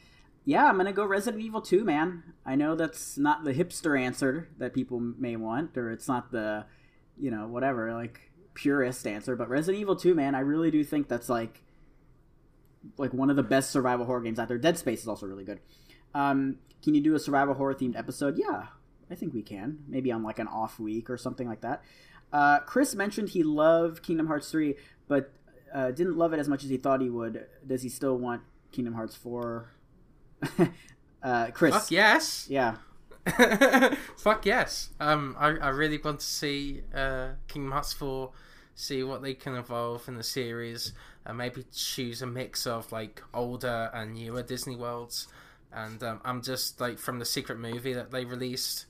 [0.45, 2.23] yeah, I'm gonna go Resident Evil 2, man.
[2.45, 6.63] I know that's not the hipster answer that people may want, or it's not the,
[7.17, 11.09] you know, whatever like purist answer, but Resident Evil 2, man, I really do think
[11.09, 11.61] that's like."
[12.97, 14.57] like one of the best survival horror games out there.
[14.57, 15.59] Dead Space is also really good.
[16.13, 18.37] Um, can you do a survival horror themed episode?
[18.37, 18.67] Yeah,
[19.11, 19.79] I think we can.
[19.89, 21.83] Maybe on like an off week or something like that.
[22.31, 24.75] Uh, Chris mentioned he loved Kingdom Hearts 3,
[25.09, 25.33] but
[25.73, 27.45] uh, didn't love it as much as he thought he would.
[27.65, 28.41] Does he still want
[28.71, 29.69] Kingdom Hearts 4?
[31.23, 31.73] uh, Chris.
[31.73, 32.47] Fuck yes.
[32.49, 32.75] Yeah.
[34.17, 34.89] Fuck yes.
[34.99, 38.31] Um, I, I really want to see uh, Kingdom Hearts 4,
[38.75, 40.93] see what they can evolve in the series,
[41.25, 45.27] and maybe choose a mix of like older and newer Disney worlds.
[45.71, 48.85] And um, I'm just like from the secret movie that they released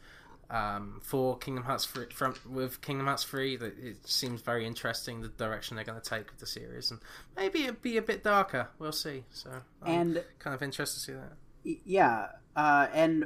[0.50, 5.22] um, for Kingdom Hearts 3, from with Kingdom Hearts 3, that it seems very interesting
[5.22, 7.00] the direction they're going to take with the series, and
[7.38, 8.70] maybe it'd be a bit darker.
[8.80, 9.26] We'll see.
[9.32, 9.52] So
[9.84, 11.80] I'm And kind of interested to see that.
[11.86, 13.26] yeah, uh, and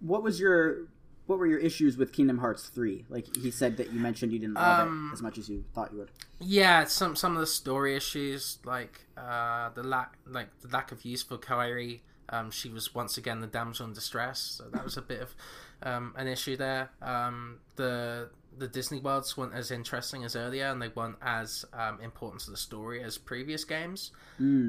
[0.00, 0.86] what was your
[1.26, 3.04] what were your issues with Kingdom Hearts 3?
[3.10, 5.64] Like he said that you mentioned you didn't love Um, it as much as you
[5.74, 6.10] thought you would.
[6.40, 11.04] Yeah, some some of the story issues, like uh, the lack, like the lack of
[11.04, 12.00] use for Kairi.
[12.30, 15.34] Um, she was once again the damsel in distress, so that was a bit of
[15.82, 16.90] um, an issue there.
[17.02, 22.00] Um, the the Disney worlds weren't as interesting as earlier, and they weren't as um,
[22.00, 24.10] important to the story as previous games.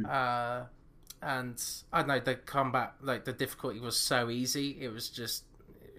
[0.06, 0.66] Uh,
[1.22, 4.78] and I don't know the combat, like the difficulty was so easy.
[4.80, 5.44] It was just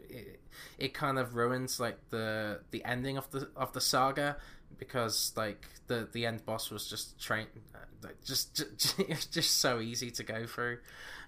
[0.08, 0.40] it,
[0.78, 4.36] it kind of ruins like the the ending of the of the saga
[4.78, 7.46] because like the the end boss was just train
[8.02, 10.78] like just, just just so easy to go through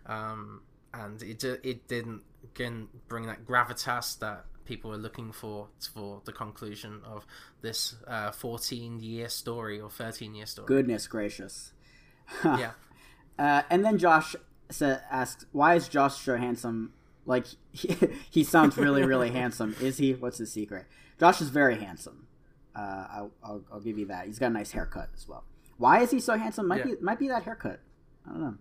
[0.07, 0.63] um
[0.95, 6.33] and it it didn't again bring that gravitas that people were looking for for the
[6.33, 7.27] conclusion of
[7.63, 11.73] this uh 14 year story or 13 year story Goodness gracious.
[12.45, 12.73] yeah
[13.39, 14.37] Uh, and then Josh
[14.71, 16.93] sa- asks, "Why is Josh so handsome?
[17.25, 17.97] Like he,
[18.31, 19.75] he sounds really, really handsome.
[19.81, 20.13] Is he?
[20.13, 20.85] What's his secret?
[21.19, 22.27] Josh is very handsome.
[22.77, 24.27] Uh, I'll, I'll, I'll give you that.
[24.27, 25.45] He's got a nice haircut as well.
[25.79, 26.69] Why is he so handsome?
[26.69, 26.95] Might Yeah.
[26.95, 27.81] be might be that haircut.
[28.27, 28.55] I don't know.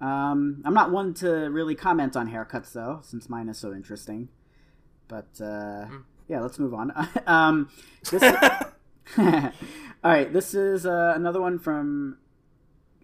[0.00, 4.28] Um, I'm not one to really comment on haircuts though, since mine is so interesting.
[5.08, 5.86] But uh,
[6.28, 6.92] yeah, let's move on.
[7.26, 7.68] um,
[8.10, 8.22] this,
[9.18, 9.52] all
[10.02, 12.18] right, this is uh, another one from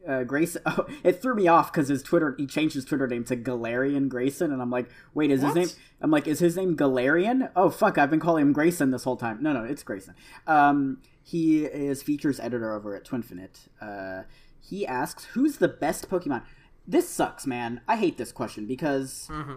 [0.07, 0.62] uh, Grayson.
[0.66, 4.09] Oh, it threw me off because his Twitter he changed his Twitter name to Galarian
[4.09, 5.57] Grayson, and I'm like, wait, is What?
[5.57, 5.78] his name?
[6.01, 7.51] I'm like, is his name Galarian?
[7.55, 9.43] Oh fuck, I've been calling him Grayson this whole time.
[9.43, 10.14] No, no, it's Grayson.
[10.47, 13.68] Um, he is features editor over at Twinfinite.
[13.80, 14.24] Uh,
[14.61, 16.43] he asks, who's the best Pokemon?
[16.91, 17.80] This sucks, man.
[17.86, 19.55] I hate this question because Mm-hmm.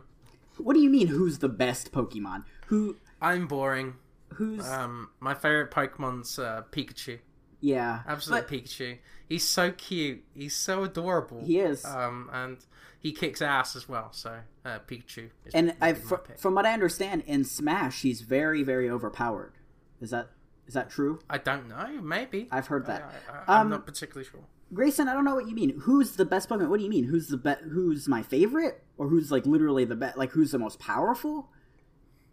[0.58, 1.08] what do you mean?
[1.08, 2.44] Who's the best Pokemon?
[2.68, 2.98] Who?
[3.22, 3.96] i'm boring
[4.34, 4.68] Who's?
[4.68, 7.20] um my favorite pokemon's uh pikachu
[7.62, 8.98] yeah, Absolutely, Pikachu.
[9.30, 10.26] He's so cute.
[10.36, 11.40] He's so adorable.
[11.46, 11.86] He is.
[11.86, 12.58] Um, and
[13.00, 14.10] he kicks ass as well.
[14.12, 15.30] So uh, Pikachu.
[15.46, 19.54] Is and I, fr- from what I understand, in Smash, he's very, very overpowered.
[20.02, 20.28] Is that
[20.68, 21.20] is that true?
[21.30, 21.88] I don't know.
[22.02, 23.02] Maybe I've heard that.
[23.32, 24.42] I, I'm Um, not particularly sure.
[24.74, 25.80] Grayson, I don't know what you mean.
[25.82, 26.70] Who's the best Pokemon?
[26.70, 27.06] What do you mean?
[27.06, 27.64] Who's the best?
[27.64, 30.18] Who's my favorite, or who's like literally the best?
[30.18, 31.50] Like who's the most powerful?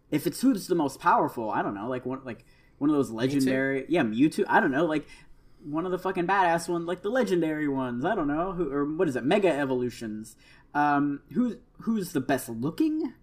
[0.09, 1.87] If it's who's the most powerful, I don't know.
[1.87, 2.45] Like one, like
[2.77, 4.45] one of those legendary, yeah, Mewtwo.
[4.47, 4.85] I don't know.
[4.85, 5.07] Like
[5.63, 8.03] one of the fucking badass ones, like the legendary ones.
[8.05, 8.53] I don't know.
[8.53, 9.23] Who or what is it?
[9.23, 10.35] Mega evolutions.
[10.73, 13.13] Um, who's who's the best looking?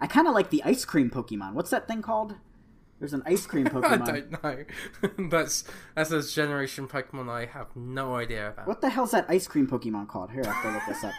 [0.00, 1.54] I kind of like the ice cream Pokemon.
[1.54, 2.34] What's that thing called?
[2.98, 4.06] There's an ice cream I Pokemon.
[4.06, 4.42] don't
[5.18, 5.28] know.
[5.30, 8.66] that's that's a generation Pokemon I have no idea about.
[8.66, 10.30] What the hell's that ice cream Pokemon called?
[10.30, 11.12] Here, I have to look this up.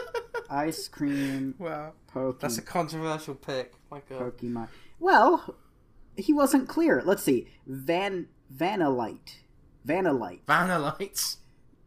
[0.50, 2.40] ice cream Wow, Pokemon.
[2.40, 3.74] that's a controversial pick.
[3.90, 4.20] My God.
[4.38, 4.68] Pokemon.
[5.00, 5.56] Well,
[6.16, 7.02] he wasn't clear.
[7.04, 7.48] Let's see.
[7.66, 9.36] Van Vanillite.
[9.86, 10.44] Vanillite.
[10.46, 11.38] Vanillites.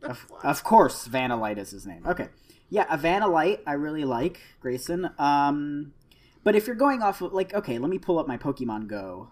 [0.04, 2.06] Of, of course, Vanillite is his name.
[2.06, 2.28] Okay.
[2.70, 5.10] Yeah, a Vanillite I really like, Grayson.
[5.18, 5.94] Um
[6.44, 9.30] but if you're going off of like okay, let me pull up my Pokemon Go.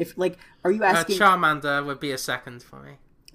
[0.00, 2.92] If like are you Uh, asking Charmander would be a second for me.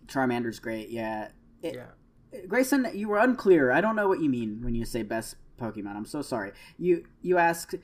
[0.08, 1.30] Charmander's great, yeah.
[1.62, 2.40] It- Yeah.
[2.48, 3.72] Grayson, you were unclear.
[3.72, 5.96] I don't know what you mean when you say best Pokemon.
[5.96, 6.52] I'm so sorry.
[6.78, 7.76] You you asked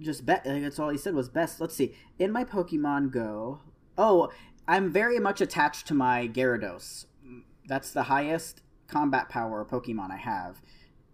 [0.00, 0.44] just bet.
[0.44, 1.60] That's all he said was best.
[1.60, 1.94] Let's see.
[2.18, 3.60] In my Pokemon Go,
[3.96, 4.30] oh,
[4.68, 7.06] I'm very much attached to my Gyarados.
[7.66, 10.62] That's the highest combat power Pokemon I have,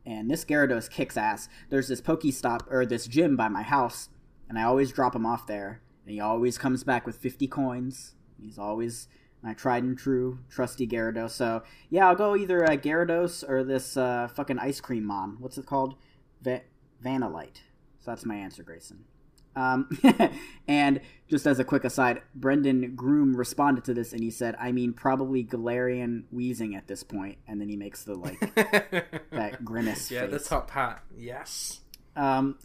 [0.04, 1.48] and this Gyarados kicks ass.
[1.70, 4.10] There's this Pokestop or this gym by my house,
[4.48, 8.14] and I always drop him off there, and he always comes back with 50 coins.
[8.40, 9.08] He's always
[9.42, 11.30] my tried and true trusty Gyarados.
[11.30, 15.36] So yeah, I'll go either uh, Gyarados or this uh, fucking ice cream mon.
[15.40, 15.94] What's it called?
[16.42, 16.62] Va-
[17.04, 17.60] Vanillite.
[18.00, 19.04] So that's my answer, Grayson.
[19.56, 19.88] Um,
[20.68, 24.72] and just as a quick aside, Brendan Groom responded to this and he said, I
[24.72, 27.38] mean, probably Galarian Weezing at this point.
[27.46, 28.40] And then he makes the, like,
[29.30, 30.30] that grimace Yeah, face.
[30.32, 31.04] the top hat.
[31.16, 31.82] Yes.
[32.16, 32.58] Um,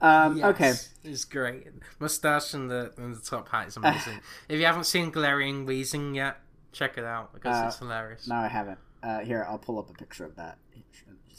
[0.00, 0.44] um, yes.
[0.44, 0.72] Okay.
[1.04, 1.66] It's great.
[1.98, 4.20] Mustache and the, and the top hat is amazing.
[4.48, 6.38] if you haven't seen Galarian Weezing yet,
[6.72, 8.28] check it out because Uh, it's hilarious.
[8.28, 8.78] No, I haven't.
[9.02, 10.58] Uh, here, I'll pull up a picture of that.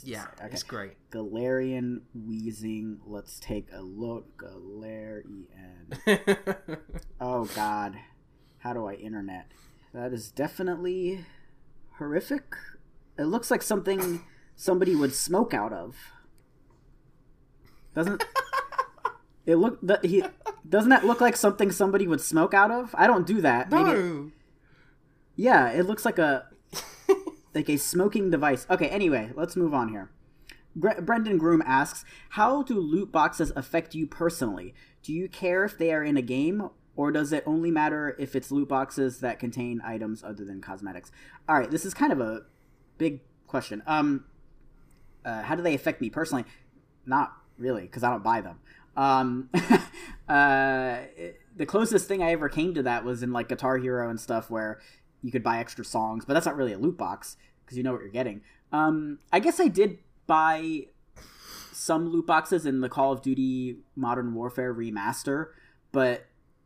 [0.04, 0.26] Yeah.
[0.40, 0.50] Okay.
[0.52, 0.94] it's great.
[1.10, 2.98] Galarian Weezing.
[3.08, 4.38] Let's take a look.
[4.38, 5.38] Galarian.
[7.20, 7.96] Oh God,
[8.60, 9.48] how do I internet?
[9.94, 11.26] That is definitely
[11.98, 12.44] horrific.
[13.18, 14.22] It looks like something
[14.56, 15.96] somebody would smoke out of.
[17.96, 18.24] Doesn't
[19.46, 19.80] it look?
[19.82, 20.24] that he
[20.68, 22.94] doesn't that look like something somebody would smoke out of?
[22.98, 23.72] I don't do that.
[23.72, 24.32] Maybe- no.
[25.36, 26.48] yeah, it looks like a
[27.56, 28.68] like a smoking device.
[28.70, 30.12] Okay, anyway, let's move on here.
[30.76, 34.74] Bre- Brendan Groom asks, "How do loot boxes affect you personally?
[35.04, 38.36] Do you care if they are in a game, or does it only matter if
[38.36, 41.12] it's loot boxes that contain items other than cosmetics?"
[41.48, 42.42] All right, this is kind of a
[42.98, 43.84] big question.
[43.88, 44.26] Um,
[45.24, 46.44] uh, how do they affect me personally?
[47.06, 48.60] Not really, because I don't buy them.
[48.98, 49.50] Um,
[50.30, 51.00] uh,
[51.56, 54.50] the closest thing I ever came to that was in like Guitar Hero and stuff,
[54.50, 54.80] where
[55.22, 57.92] you could buy extra songs, but that's not really a loot box because you know
[57.92, 58.42] what you're getting.
[58.72, 60.88] Um, I guess I did buy
[61.72, 65.48] some loot boxes in the Call of Duty Modern Warfare remaster,
[65.92, 66.26] but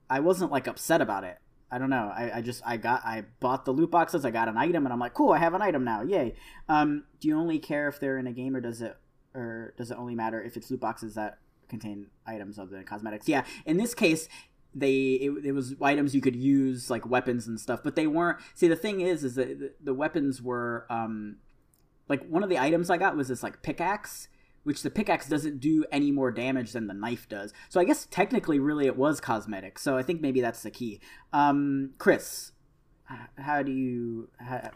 [0.09, 1.37] I wasn't like upset about it.
[1.71, 2.11] I don't know.
[2.15, 4.25] I, I just I got I bought the loot boxes.
[4.25, 5.31] I got an item, and I'm like, cool.
[5.31, 6.01] I have an item now.
[6.01, 6.33] Yay.
[6.67, 8.97] Um, do you only care if they're in a game, or does it
[9.33, 13.27] or does it only matter if it's loot boxes that contain items other than cosmetics?
[13.27, 13.45] Yeah.
[13.65, 14.27] In this case,
[14.73, 18.39] they it, it was items you could use like weapons and stuff, but they weren't.
[18.53, 21.37] See, the thing is, is that the, weapons were um,
[22.07, 24.27] like one of the items I got was this like pickaxe
[24.63, 27.53] which the pickaxe doesn't do any more damage than the knife does.
[27.69, 29.79] So I guess technically, really, it was cosmetic.
[29.79, 30.99] So I think maybe that's the key.
[31.33, 32.51] Um, Chris,
[33.37, 34.29] how do you?
[34.39, 34.69] How,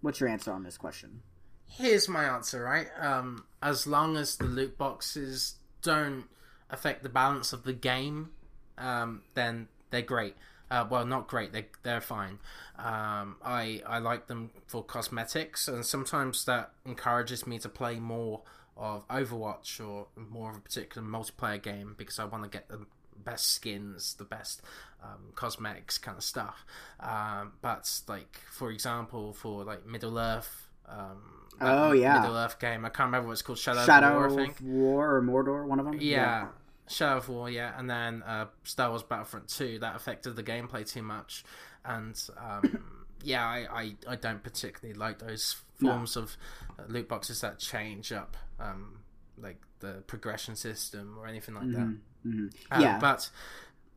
[0.00, 1.22] what's your answer on this question?
[1.66, 2.88] Here's my answer, right?
[3.00, 6.24] Um, as long as the loot boxes don't
[6.70, 8.30] affect the balance of the game,
[8.78, 10.36] um, then they're great.
[10.70, 11.52] Uh, well, not great.
[11.52, 12.38] They they're fine.
[12.78, 18.42] Um, I I like them for cosmetics, and sometimes that encourages me to play more
[18.76, 22.86] of Overwatch or more of a particular multiplayer game because I want to get the
[23.16, 24.62] best skins, the best
[25.02, 26.64] um, cosmetics kind of stuff.
[26.98, 30.68] Um, but like for example, for like Middle Earth.
[30.86, 32.20] Um, Oh, yeah.
[32.20, 32.84] Middle Earth game.
[32.84, 33.58] I can't remember what it's called.
[33.58, 34.56] Shadow, Shadow of War, I think.
[34.62, 35.98] War or Mordor, one of them.
[36.00, 36.48] Yeah.
[36.88, 40.86] Shadow of War, yeah, and then uh, Star Wars Battlefront 2, that affected the gameplay
[40.86, 41.44] too much.
[41.84, 46.36] And um, yeah, I, I, I don't particularly like those forms of
[46.78, 48.98] uh, loot boxes that change up um,
[49.38, 51.96] like the progression system or anything like that.
[52.26, 52.52] Mhm.
[52.70, 52.98] Um, Yeah.
[52.98, 53.28] but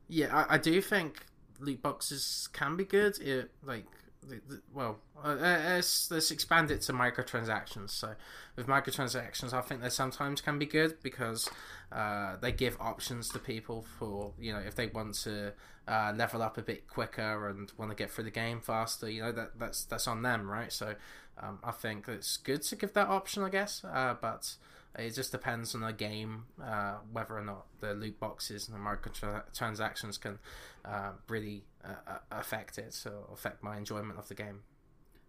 [0.07, 1.25] yeah, I, I do think
[1.59, 3.19] loot boxes can be good.
[3.19, 3.85] It like
[4.73, 7.91] well, uh, uh, let's let's expand it to microtransactions.
[7.91, 8.15] So
[8.55, 11.49] with microtransactions, I think they sometimes can be good because
[11.91, 15.53] uh, they give options to people for you know if they want to
[15.87, 19.09] uh, level up a bit quicker and want to get through the game faster.
[19.09, 20.71] You know that that's that's on them, right?
[20.71, 20.95] So
[21.41, 23.83] um, I think it's good to give that option, I guess.
[23.83, 24.55] Uh, but
[24.97, 28.81] it just depends on the game uh, whether or not the loot boxes and the
[28.81, 30.39] microtransactions can
[30.85, 34.61] uh, really uh, affect it, so affect my enjoyment of the game.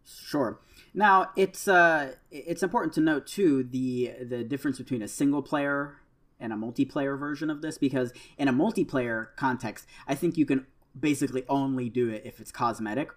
[0.05, 0.59] Sure.
[0.95, 5.97] Now it's uh it's important to note too the the difference between a single player
[6.41, 10.67] and a multiplayer version of this because in a multiplayer context, I think you can
[10.99, 13.11] basically only do it if it's cosmetic.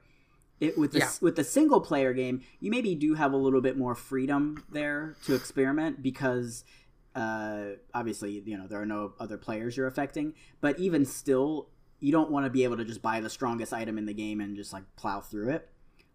[0.62, 1.12] It with the Yeah.
[1.22, 5.16] with the single player game, you maybe do have a little bit more freedom there
[5.26, 6.64] to experiment because
[7.16, 11.68] uh, obviously you know there are no other players you're affecting, but even still,
[12.00, 14.40] you don't want to be able to just buy the strongest item in the game
[14.40, 15.68] and just like plow through it.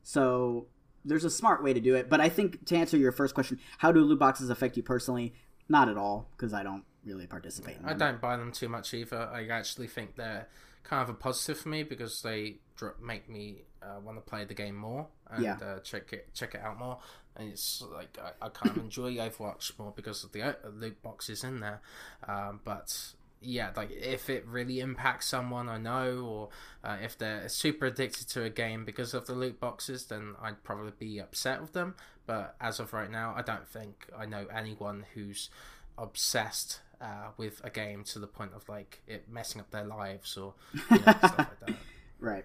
[0.04, 0.68] So
[1.04, 2.08] there's a smart way to do it.
[2.08, 5.34] But I think to answer your first question, how do loot boxes affect you personally?
[5.68, 7.90] Not at all, because I don't really participate in them.
[7.90, 9.28] I don't buy them too much either.
[9.32, 10.46] I actually think they're
[10.86, 12.56] kind of a positive for me because they
[13.02, 15.58] make me uh, want to play the game more and Yeah.
[15.62, 16.98] uh, check it check it out more.
[17.36, 21.02] And it's like I, I kind of enjoy Overwatch more because of the uh, loot
[21.02, 21.80] boxes in there.
[22.26, 22.96] Um, but
[23.40, 26.48] yeah, like if it really impacts someone I know, or
[26.82, 30.64] uh, if they're super addicted to a game because of the loot boxes, then I'd
[30.64, 31.94] probably be upset with them.
[32.26, 35.50] But as of right now, I don't think I know anyone who's
[35.98, 40.36] obsessed uh, with a game to the point of like it messing up their lives
[40.36, 41.76] or you know, stuff like that.
[42.18, 42.44] Right.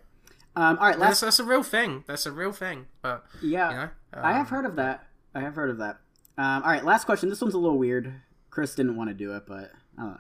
[0.56, 2.04] Um, all right, That's, last that's a real thing.
[2.08, 2.88] That's a real thing.
[3.02, 5.08] But yeah, you know, I have um, heard of that.
[5.34, 5.99] I have heard of that.
[6.38, 7.30] Um, all right, last question.
[7.30, 8.14] This one's a little weird.
[8.49, 10.20] Chris didn't want to do it, but I don't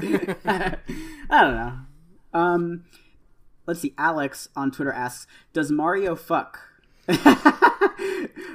[0.00, 0.76] know.
[1.30, 1.74] I don't know.
[2.34, 2.84] Um,
[3.66, 3.94] let's see.
[3.96, 6.58] Alex on Twitter asks, "Does Mario fuck?"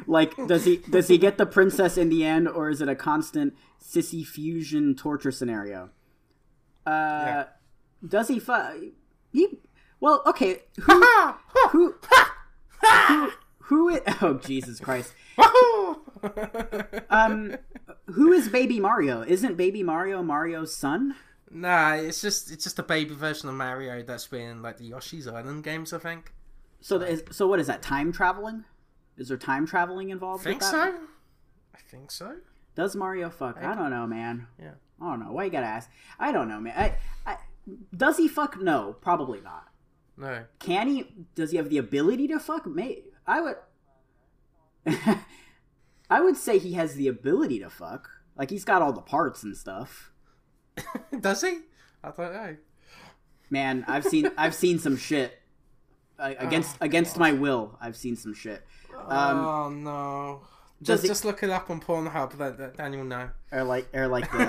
[0.08, 2.95] Like, does he does he get the princess in the end, or is it a
[2.95, 3.53] constant
[3.84, 5.89] Sisyphean torture scenario?
[6.86, 7.43] Uh, Yeah.
[8.08, 8.74] does he fuck?
[9.32, 9.60] He
[9.99, 10.62] well, okay.
[10.82, 10.93] Who
[11.72, 11.95] who
[13.10, 15.14] who, who i- oh Jesus Christ.
[17.10, 17.55] Um,
[18.08, 19.22] who is Baby Mario?
[19.24, 21.16] Isn't Baby Mario Mario's son?
[21.49, 25.28] nah, it's just it's just a baby version of Mario that's been like the Yoshi's
[25.28, 26.34] Island games, I think.
[26.82, 27.82] So, the, is, so what is that?
[27.82, 28.66] Time traveling?
[29.18, 30.43] Is there time traveling involved?
[30.43, 30.95] think so.
[31.74, 32.36] I think so.
[32.76, 33.57] Does Mario fuck?
[33.61, 34.47] I don't know, man.
[34.59, 34.72] Yeah.
[35.01, 35.32] I don't know.
[35.32, 35.89] Why you gotta ask?
[36.20, 36.74] I don't know, man.
[36.78, 37.38] I, I,
[37.95, 38.59] does he fuck?
[38.61, 39.68] No, probably not.
[40.18, 40.45] No.
[40.59, 41.26] Can he?
[41.36, 42.65] Does he have the ability to fuck?
[42.65, 43.55] May I would.
[46.09, 48.09] I would say he has the ability to fuck.
[48.36, 50.11] Like he's got all the parts and stuff.
[51.20, 51.59] Does he?
[52.03, 52.57] I don't know.
[53.49, 55.39] Man, I've seen I've seen some shit
[56.20, 57.78] against Oh, against my will.
[57.82, 58.65] I've seen some shit.
[58.97, 60.41] Um, oh no.
[60.81, 62.37] Just, he- just look it up on Pornhub.
[62.37, 63.29] That, that Daniel know.
[63.51, 64.47] or like or like the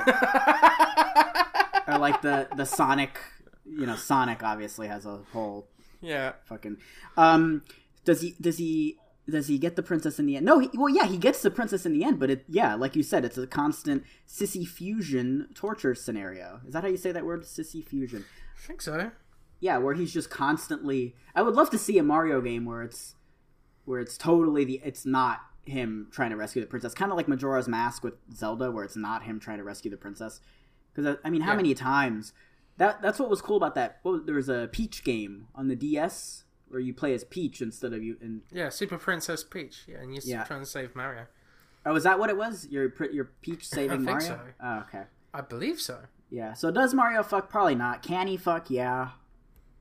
[1.89, 3.19] or like the the Sonic.
[3.65, 5.69] You know, Sonic obviously has a whole
[6.01, 6.33] Yeah.
[6.45, 6.79] fucking.
[7.17, 7.63] Um,
[8.05, 8.35] does he?
[8.41, 8.97] Does he?
[9.29, 10.47] Does he get the princess in the end?
[10.47, 10.59] No.
[10.59, 13.03] He, well, yeah, he gets the princess in the end, but it, yeah, like you
[13.03, 16.61] said, it's a constant Sisyphean torture scenario.
[16.67, 17.43] Is that how you say that word?
[17.43, 18.25] Sisyphean.
[18.25, 19.11] I think so.
[19.61, 21.15] Yeah, where he's just constantly.
[21.35, 23.15] I would love to see a Mario game where it's
[23.89, 24.81] where it's totally the.
[24.85, 28.71] It's not him trying to rescue the princess, kind of like Majora's Mask with Zelda,
[28.71, 30.41] where it's not him trying to rescue the princess.
[30.95, 31.57] Because I mean, how Yeah.
[31.57, 32.33] many times?
[32.77, 34.01] That that's what was cool about that.
[34.05, 37.93] Was- there was a Peach game on the DS where you play as Peach instead
[37.93, 38.17] of you.
[38.21, 39.85] And Yeah, Super Princess Peach.
[39.89, 40.45] Yeah, and you're Yeah.
[40.45, 41.27] trying to save Mario.
[41.87, 42.67] oh, is that what it was?
[42.69, 44.27] Your your Peach saving think Mario?
[44.29, 44.41] so.
[44.63, 45.05] Oh, okay.
[45.35, 46.01] I believe so.
[46.31, 46.53] Yeah.
[46.53, 47.49] So does Mario fuck?
[47.49, 48.03] Probably not.
[48.03, 48.71] Can he fuck?
[48.71, 49.11] Yeah.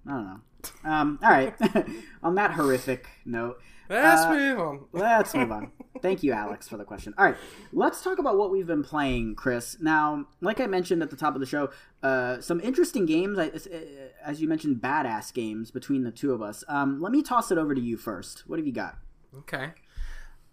[0.06, 0.40] I don't know.
[0.84, 1.20] Um.
[1.24, 1.54] All right.
[2.24, 3.60] on that horrific note.
[3.90, 4.80] Let's Uh, move on.
[4.92, 5.72] Let's move on.
[6.02, 7.14] Thank you, Alex, for the question.
[7.18, 7.36] All right,
[7.74, 9.78] let's talk about what we've been playing, Chris.
[9.82, 11.72] Now, like I mentioned at the top of the show,
[12.04, 13.40] uh, some interesting games.
[13.40, 13.80] I- uh,
[14.24, 16.64] As you mentioned, badass games between the two of us.
[16.68, 18.44] Um, let me toss it over to you first.
[18.46, 18.98] What have you got?
[19.40, 19.72] Okay.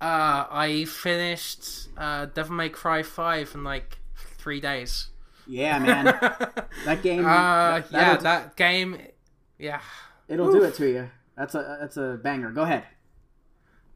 [0.00, 5.08] Uh, I finished uh, Devil May Cry 5 in like three days.
[5.46, 6.04] Yeah, man,
[6.86, 7.24] that game.
[7.26, 8.96] Uh, that- yeah, that game.
[9.58, 9.80] Yeah,
[10.28, 11.10] it'll do it to you.
[11.36, 12.50] That's a that's a banger.
[12.50, 12.84] Go ahead.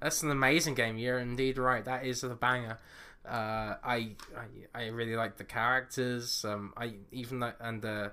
[0.00, 0.98] that's an amazing game.
[0.98, 1.84] You're indeed right.
[1.84, 2.78] That is a banger.
[3.26, 6.44] Uh, I, I I really like the characters.
[6.44, 8.08] Um, I even like and uh,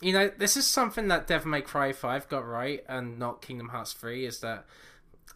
[0.00, 3.68] you know, this is something that Devil May Cry Five got right, and not Kingdom
[3.68, 4.26] Hearts Three.
[4.26, 4.66] Is that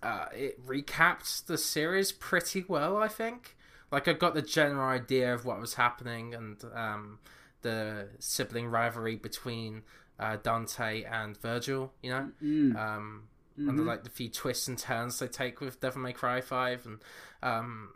[0.03, 2.97] uh, it recapped the series pretty well.
[2.97, 3.57] I think.
[3.93, 7.21] Like I got the general idea of what was happening and um,
[7.63, 9.83] the sibling rivalry between
[10.19, 11.91] uh, Dante and Vergil.
[12.03, 12.77] You know, Mm.
[12.77, 13.23] um,
[13.59, 16.85] and the, like the few twists and turns they take with Devil May Cry Five,
[16.85, 16.99] and
[17.43, 17.91] um,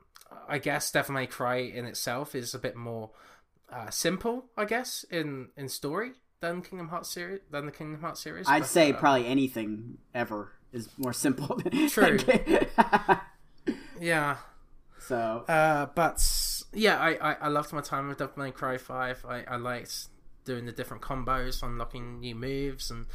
[0.48, 3.10] I guess Devil May Cry in itself is a bit more
[3.70, 8.22] uh, simple, I guess, in in story than Kingdom Hearts series than the Kingdom Hearts
[8.22, 8.48] series.
[8.48, 11.56] I'd but, say uh, probably anything ever is more simple.
[11.62, 12.18] Than True.
[14.00, 14.36] yeah.
[14.98, 16.22] so Uh, but
[16.72, 19.24] yeah, I, I, I loved my time with Devil May Cry Five.
[19.28, 20.06] I, I liked
[20.50, 23.06] doing the different combos, unlocking new moves, and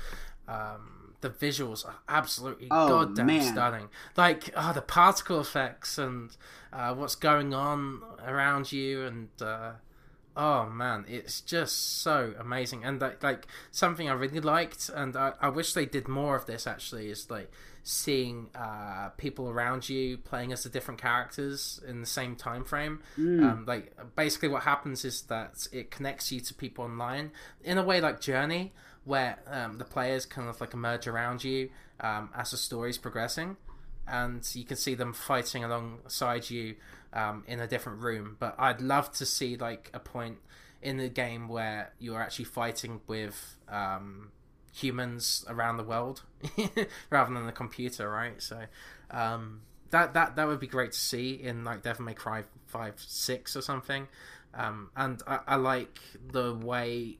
[0.47, 3.53] um, the visuals are absolutely Oh, goddamn man.
[3.53, 3.87] stunning.
[4.15, 6.35] Like oh, the particle effects and
[6.71, 9.71] uh, what's going on around you, and uh,
[10.37, 12.83] oh man, it's just so amazing.
[12.85, 16.45] And like, like something I really liked, and I, I wish they did more of
[16.45, 16.67] this.
[16.67, 17.49] Actually, is like
[17.87, 22.99] seeing uh, people around you playing as the different characters in the same time frame.
[23.43, 27.31] Um, like basically, what happens is that it connects you to people online
[27.63, 28.73] in a way like Journey,
[29.03, 31.69] where um, the players kind of like emerge around you
[31.99, 33.55] um, as the story's progressing,
[34.07, 36.75] and you can see them fighting alongside you
[37.13, 38.35] um, in a different room.
[38.39, 40.39] But I'd love to see like a point
[40.81, 44.31] in the game where you're actually fighting with um,
[44.75, 46.21] humans around the world
[47.09, 48.41] rather than the computer, right?
[48.41, 48.63] So
[49.09, 49.61] um,
[49.91, 53.55] that that that would be great to see in like Devil May Cry five six
[53.55, 54.07] or something.
[54.53, 55.99] Um, and I, I like
[56.31, 57.17] the way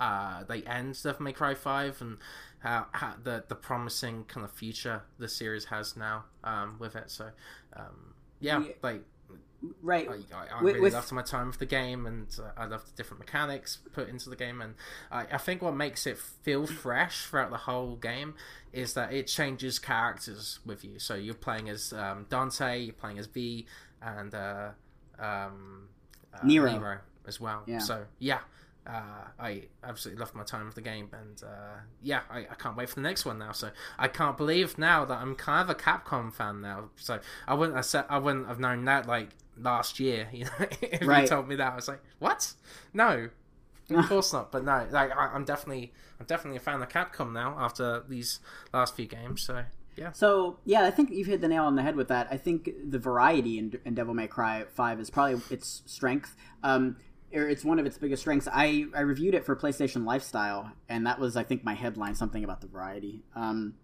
[0.00, 2.18] uh, they end Devil May Cry five and
[2.60, 7.10] how, how the the promising kind of future the series has now um, with it.
[7.10, 7.30] So
[7.76, 8.72] um, yeah, Yeah.
[8.82, 9.02] like
[9.82, 10.08] right.
[10.08, 12.96] I, I, really with- loved my time with the game, and uh, I loved the
[12.96, 14.60] different mechanics put into the game.
[14.60, 14.74] And
[15.10, 18.34] I, I think what makes it feel fresh throughout the whole game
[18.72, 20.98] is that it changes characters with you.
[20.98, 23.66] So you're playing as um, Dante, you're playing as V,
[24.00, 24.70] and uh,
[25.18, 25.88] um,
[26.34, 26.98] uh, Nero.
[27.26, 27.62] as well.
[27.66, 27.78] Yeah.
[27.78, 28.40] So yeah.
[28.84, 32.76] Uh, I absolutely loved my time with the game, and uh, yeah, I, I can't
[32.76, 33.52] wait for the next one now.
[33.52, 36.90] So I can't believe now that I'm kind of a Capcom fan now.
[36.96, 40.28] So I wouldn't have said, I wouldn't have known that like last year.
[40.32, 40.50] You know,
[40.82, 41.22] if Right.
[41.22, 42.54] you told me that, I was like, what?
[42.92, 43.28] No,
[43.90, 44.50] of course not.
[44.52, 48.40] But no, like I, I'm definitely, I'm definitely a fan of Capcom now after these
[48.72, 49.42] last few games.
[49.42, 49.64] So
[49.96, 52.28] yeah, So yeah, I think you've hit the nail on the head with that.
[52.30, 56.34] I think the variety in, in Devil May Cry Five is probably its strength.
[56.62, 56.96] Um,
[57.30, 58.46] it's one of its biggest strengths.
[58.52, 62.44] I I reviewed it for PlayStation Lifestyle, and that was I think my headline something
[62.44, 63.22] about the variety.
[63.34, 63.74] Um,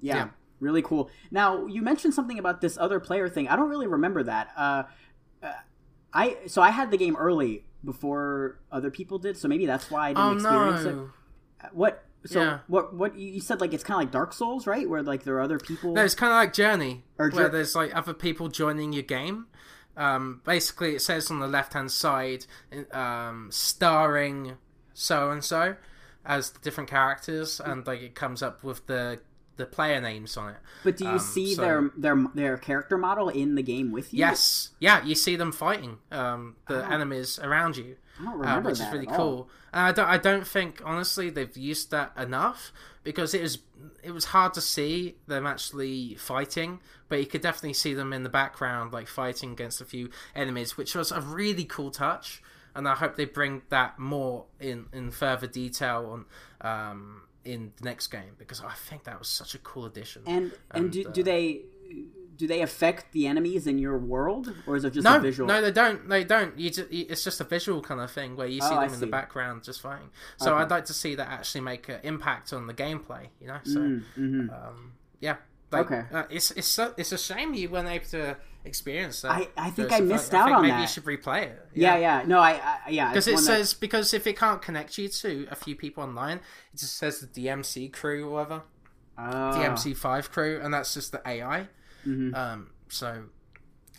[0.00, 0.28] yeah, Yeah.
[0.60, 1.10] Really cool.
[1.30, 3.48] Now you mentioned something about this other player thing.
[3.48, 4.50] I don't really remember that.
[4.56, 4.82] Uh,
[5.42, 5.52] uh,
[6.12, 10.06] I so I had the game early before other people did, so maybe that's why
[10.06, 11.68] I didn't oh experience it.
[11.72, 12.04] What?
[12.26, 12.58] So Yeah.
[12.66, 12.94] what?
[12.94, 14.88] What you said like it's kind of like Dark Souls, right?
[14.88, 15.92] Where like there are other people.
[15.94, 19.02] No, it's kind of like Journey, Or where Jour- there's like other people joining your
[19.04, 19.46] game.
[19.96, 22.46] Um, basically, it says on the left hand side,
[22.92, 24.56] um, starring
[24.94, 25.76] so and so
[26.24, 29.20] as the different characters, and like it comes up with the
[29.58, 30.56] the player names on it.
[30.82, 34.14] But do you Um, see so- their their their character model in the game with
[34.14, 34.20] you?
[34.20, 36.90] Yes, yeah, you see them fighting um, the Oh.
[36.90, 37.96] enemies around you.
[38.20, 39.48] I don't uh, which that is really cool.
[39.72, 42.72] And I don't, I don't think honestly they've used that enough
[43.04, 43.58] because it was
[44.02, 48.22] it was hard to see them actually fighting, but you could definitely see them in
[48.24, 52.42] the background like fighting against a few enemies, which was a really cool touch.
[52.74, 56.24] And I hope they bring that more in in further detail on
[56.68, 60.22] um, in the next game because I think that was such a cool addition.
[60.26, 61.62] And and do, And, do uh, they
[62.36, 65.48] do they affect the enemies in your world, or is it just no, a visual?
[65.48, 66.08] No, they don't.
[66.08, 66.56] They don't.
[66.58, 69.00] You just, it's just a visual kind of thing where you see Oh, them in
[69.00, 70.10] the background just fighting.
[70.36, 70.62] So Okay.
[70.62, 73.28] I'd like to see that actually make an impact on the gameplay.
[73.40, 74.68] You know, so Mm, mhm.
[74.68, 75.36] um, yeah.
[75.72, 76.04] Like, Okay.
[76.12, 78.36] uh, it's it's so, it's a shame you weren't able to
[78.68, 79.32] experience that.
[79.32, 80.80] I- I think I missed I out think on maybe that.
[80.82, 81.66] you should replay it.
[81.74, 82.22] yeah, yeah.
[82.26, 82.52] No, I,
[82.86, 83.08] I yeah.
[83.08, 86.02] Because it one that- says because if it can't connect you to a few people
[86.04, 86.36] online,
[86.72, 88.62] it just says the DMC crew or whatever,
[89.16, 91.68] Ah, DMC five crew, and that's just the AI.
[92.06, 92.34] mhm.
[92.36, 93.24] Um, so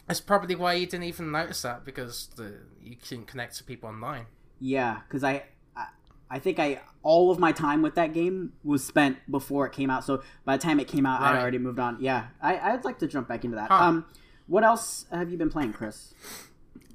[0.07, 3.89] that's probably why you didn't even notice that because the you can connect to people
[3.89, 4.25] online.
[4.59, 5.43] Yeah, because I,
[5.75, 5.87] I
[6.29, 9.89] I think I all of my time with that game was spent before it came
[9.89, 10.03] out.
[10.03, 11.97] So by the time it came out, I'd already moved on.
[12.01, 13.69] Yeah, I, I'd like to jump back into that.
[13.69, 13.83] Huh.
[13.83, 14.05] Um,
[14.49, 16.13] what else have you been playing, Chris?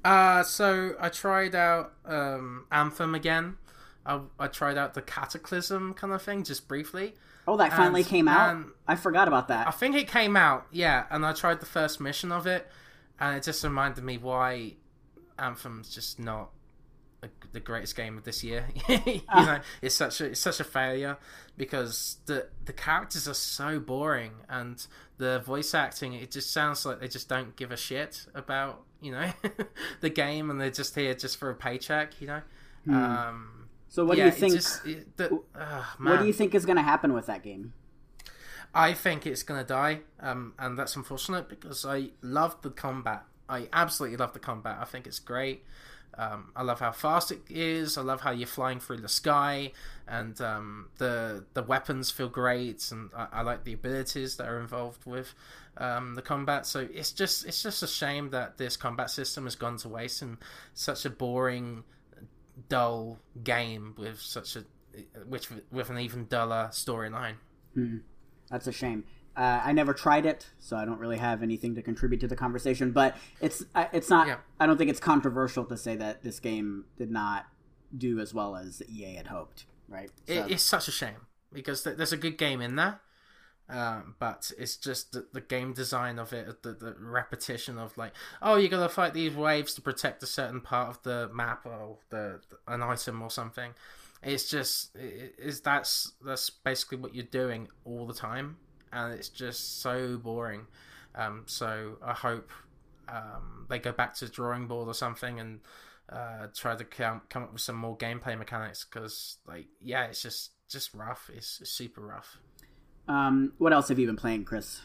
[0.03, 3.57] Uh, so I tried out um, Anthem again.
[4.05, 7.15] I, I tried out the Cataclysm kind of thing just briefly.
[7.47, 8.65] Oh, that finally And, came out.
[8.87, 9.67] I forgot about that.
[9.67, 12.67] I think it came out, yeah, and I tried the first mission of it,
[13.19, 14.73] and it just reminded me why
[15.39, 16.49] Anthem's just not
[17.55, 18.67] the greatest game of this year.
[18.89, 21.17] you know, it's such a it's such a failure
[21.57, 24.85] because the the characters are so boring and
[25.17, 29.11] the voice acting it just sounds like they just don't give a shit about you
[29.11, 29.31] know
[30.01, 32.21] the game and they're just here just for a paycheck.
[32.21, 32.41] You know.
[32.89, 34.09] Um, So Hmm.
[34.09, 34.53] what yeah, do you think?
[34.53, 37.43] It just, it, the, uh, what do you think is going to happen with that
[37.43, 37.73] game?
[38.73, 43.23] I think it's gonna die, um, and that's unfortunate because I love the combat.
[43.47, 44.77] I absolutely love the combat.
[44.81, 45.63] I think it's great.
[46.17, 47.97] Um, I love how fast it is.
[47.97, 49.71] I love how you're flying through the sky,
[50.07, 54.59] and um, the the weapons feel great, and I, I like the abilities that are
[54.59, 55.33] involved with
[55.77, 56.65] um, the combat.
[56.65, 60.21] So it's just it's just a shame that this combat system has gone to waste
[60.21, 60.37] in
[60.73, 61.83] such a boring,
[62.69, 64.63] dull game with such a
[65.27, 67.35] which with an even duller storyline.
[68.49, 69.03] That's a shame.
[69.37, 72.35] Uh, I never tried it, so I don't really have anything to contribute to the
[72.35, 72.91] conversation.
[72.91, 73.63] But it's
[73.93, 74.27] it's not.
[74.27, 74.37] Yeah.
[74.59, 77.45] I don't think it's controversial to say that this game did not
[77.97, 79.65] do as well as EA had hoped.
[79.87, 80.09] Right?
[80.27, 82.99] So- It, it's such a shame because th- there's a good game in there,
[83.69, 88.13] um, but it's just the, the game design of it, the, the repetition of like,
[88.41, 91.97] oh, you gotta fight these waves to protect a certain part of the map or
[92.09, 93.73] the, an item or something.
[94.23, 98.57] It's just it, is that's that's basically what you're doing all the time,
[98.95, 100.67] and it's just so boring.
[101.13, 102.49] Um, so I hope
[103.07, 105.59] um, they go back to the drawing board or something and
[106.09, 110.21] uh, try to come come up with some more gameplay mechanics because like yeah, it's
[110.21, 111.29] just just rough.
[111.33, 112.37] It's, it's super rough.
[113.07, 114.81] um, what else have you been playing, Chris?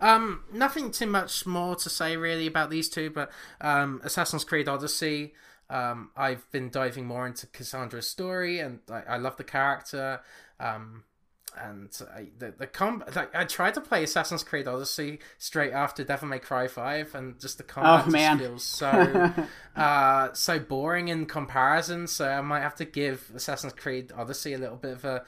[0.00, 3.30] Um, nothing too much more to say really about these two, but
[3.60, 5.32] um, Assassin's Creed Odyssey.
[5.70, 10.20] Um, I've been diving more into Cassandra's story, and I, I love the character.
[10.58, 11.04] Um,
[11.58, 13.14] and I, the the combat.
[13.16, 17.38] Like, I tried to play Assassin's Creed Odyssey straight after Devil May Cry Five, and
[17.40, 19.32] just the combat Oh, just feels so
[19.76, 22.06] uh, so boring in comparison.
[22.06, 25.24] So I might have to give Assassin's Creed Odyssey a little bit of a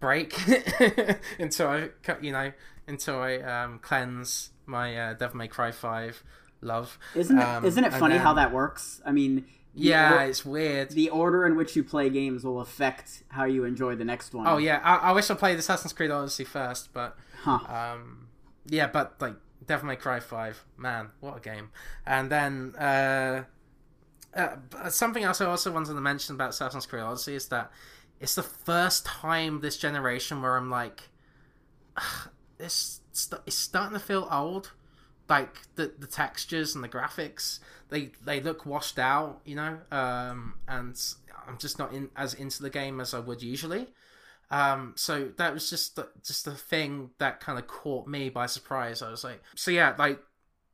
[0.00, 0.34] break
[1.38, 2.52] until I cut- you know
[2.86, 6.22] until I um, cleanse my uh, Devil May Cry Five
[6.60, 6.98] love.
[7.14, 9.00] Isn't it, Um, isn't it funny how that works?
[9.04, 10.90] I mean, Yeah, or- it's weird.
[10.90, 14.46] the order in which you play games will affect how you enjoy the next one.
[14.46, 17.58] Oh yeah, I, I wish I played Assassin's Creed Odyssey first, but Huh.
[17.68, 18.28] um,
[18.66, 19.34] yeah, but like
[19.66, 21.70] Devil May Cry Five, man, what a game!
[22.06, 23.44] And then uh,
[24.36, 24.56] uh,
[24.90, 27.70] something else I also wanted to mention about Assassin's Creed Odyssey is that
[28.20, 31.02] it's the first time this generation where I'm like,
[32.58, 34.72] this st- it's starting to feel old.
[35.28, 39.78] Like the the textures and the graphics, they they look washed out, you know.
[39.90, 41.00] Um, and
[41.46, 43.88] I'm just not in as into the game as I would usually.
[44.50, 48.44] Um, so that was just the, just the thing that kind of caught me by
[48.46, 49.00] surprise.
[49.00, 50.20] I was like, so yeah, like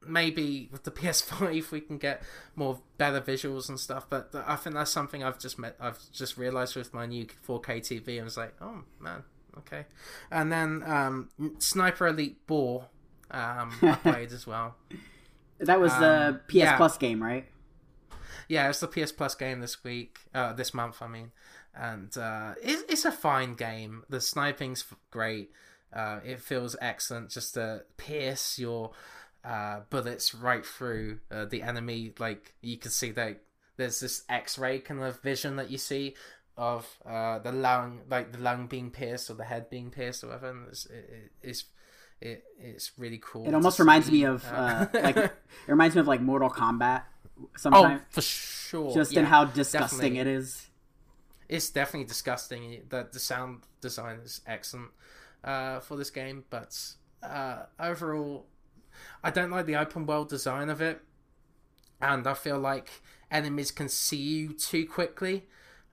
[0.04, 2.22] maybe with the PS5 we can get
[2.56, 4.06] more better visuals and stuff.
[4.10, 5.76] But I think that's something I've just met.
[5.80, 8.20] I've just realized with my new 4K TV.
[8.20, 9.22] I was like, oh man,
[9.58, 9.86] okay.
[10.30, 12.86] And then um, Sniper Elite 4,
[13.30, 13.70] um,
[14.02, 14.76] played as well.
[15.60, 16.76] That was the Um, PS yeah.
[16.76, 17.46] Plus game, right?
[18.48, 21.32] Yeah, it's the PS Plus game this week, uh, this month, I mean,
[21.74, 24.04] and uh, it, it's a fine game.
[24.08, 25.50] The sniping's great.
[25.92, 28.92] Uh, it feels excellent just to pierce your
[29.44, 32.12] uh, bullets right through uh, the enemy.
[32.18, 33.42] Like you can see that
[33.76, 36.14] there's this X-ray kind of vision that you see
[36.56, 40.28] of uh, the lung, like the lung being pierced or the head being pierced or
[40.28, 40.50] whatever.
[40.50, 41.64] And it's, it, it- it's
[42.20, 43.46] it, it's really cool.
[43.46, 44.12] It almost reminds see.
[44.12, 45.32] me of uh, like it
[45.66, 47.02] reminds me of like Mortal Kombat.
[47.40, 48.92] oh, Sometimes, for sure.
[48.94, 50.18] just in how disgusting definitely.
[50.20, 50.66] it is.
[51.48, 52.82] it's definitely disgusting.
[52.88, 54.90] The the sound design is excellent
[55.44, 56.76] uh, for this game, but
[57.22, 58.46] uh, overall,
[59.22, 61.00] I don't like the open world design of it,
[62.00, 62.90] and I feel like
[63.30, 65.46] enemies can see you too quickly.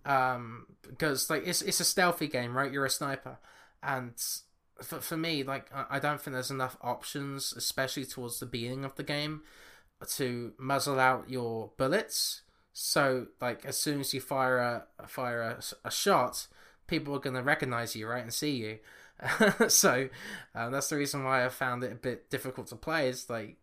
[0.06, 2.72] Um, because like it's it's a stealthy game, right?
[2.72, 3.38] You're a sniper,
[3.82, 4.14] and
[4.82, 8.96] for for me, like I don't think there's enough options, especially towards the beginning of
[8.96, 9.44] the game,
[10.16, 12.42] to muzzle out your bullets.
[12.74, 14.58] So, like, as soon as you fire
[15.00, 16.48] a fire a, a shot,
[16.88, 18.80] people are going to recognize you, right, and see you.
[19.70, 20.10] so,
[20.54, 23.08] uh, that's the reason why I found it a bit difficult to play.
[23.10, 23.58] Is like,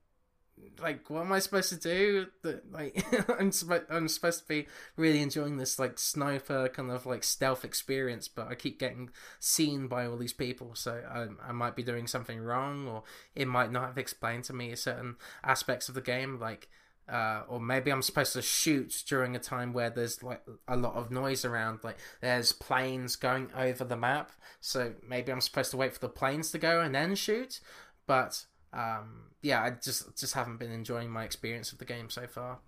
[0.81, 2.27] like, what am I supposed to do?
[2.71, 3.05] Like,
[3.41, 4.67] I'm supposed I'm supposed to be
[4.97, 9.11] really enjoying this like sniper kind of like stealth experience, but I keep getting
[9.41, 10.75] seen by all these people.
[10.75, 13.03] So I I might be doing something wrong, or
[13.35, 16.69] it might not have explained to me certain aspects of the game, like
[17.09, 20.95] uh, or maybe I'm supposed to shoot during a time where there's like a lot
[20.95, 24.33] of noise around, like there's planes going over the map.
[24.61, 27.61] So maybe I'm supposed to wait for the planes to go and then shoot.
[28.07, 32.27] But um, yeah, I just just haven't been enjoying my experience of the game so
[32.27, 32.59] far.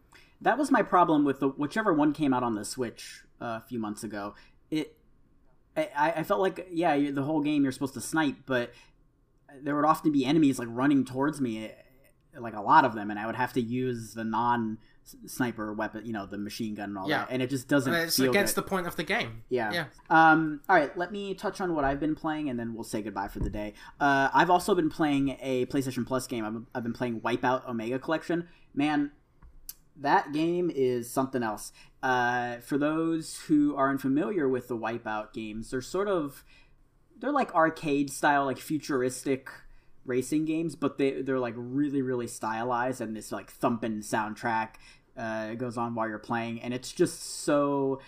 [0.41, 3.65] That was my problem with the whichever one came out on the Switch uh, a
[3.69, 4.35] few months ago.
[4.71, 4.97] It,
[5.77, 8.73] I, I felt like yeah, the whole game you're supposed to snipe, but
[9.63, 11.71] there would often be enemies like running towards me,
[12.39, 14.79] like a lot of them, and I would have to use the non
[15.27, 17.19] sniper weapon, you know, the machine gun and all Yeah.
[17.21, 17.93] that, and it just doesn't.
[17.93, 18.65] And it's feel against good.
[18.65, 19.43] the point of the game.
[19.49, 19.73] Yeah.
[19.73, 19.85] Yeah.
[20.11, 23.03] Um, all right, let me touch on what I've been playing, and then we'll say
[23.03, 23.75] goodbye for the day.
[24.01, 26.45] Uh, I've also been playing a PlayStation Plus game.
[26.45, 28.49] I've, I've been playing Wipeout Omega Collection.
[28.75, 29.11] Man,
[29.97, 31.73] that game is something else.
[32.03, 36.45] Uh, for those who are unfamiliar with the Wipeout games, they're sort of
[37.19, 39.49] they're like arcade style, like futuristic
[40.05, 44.75] racing games, but they they're like really really stylized, and this like thumping soundtrack
[45.17, 48.01] uh, goes on while you're playing, and it's just so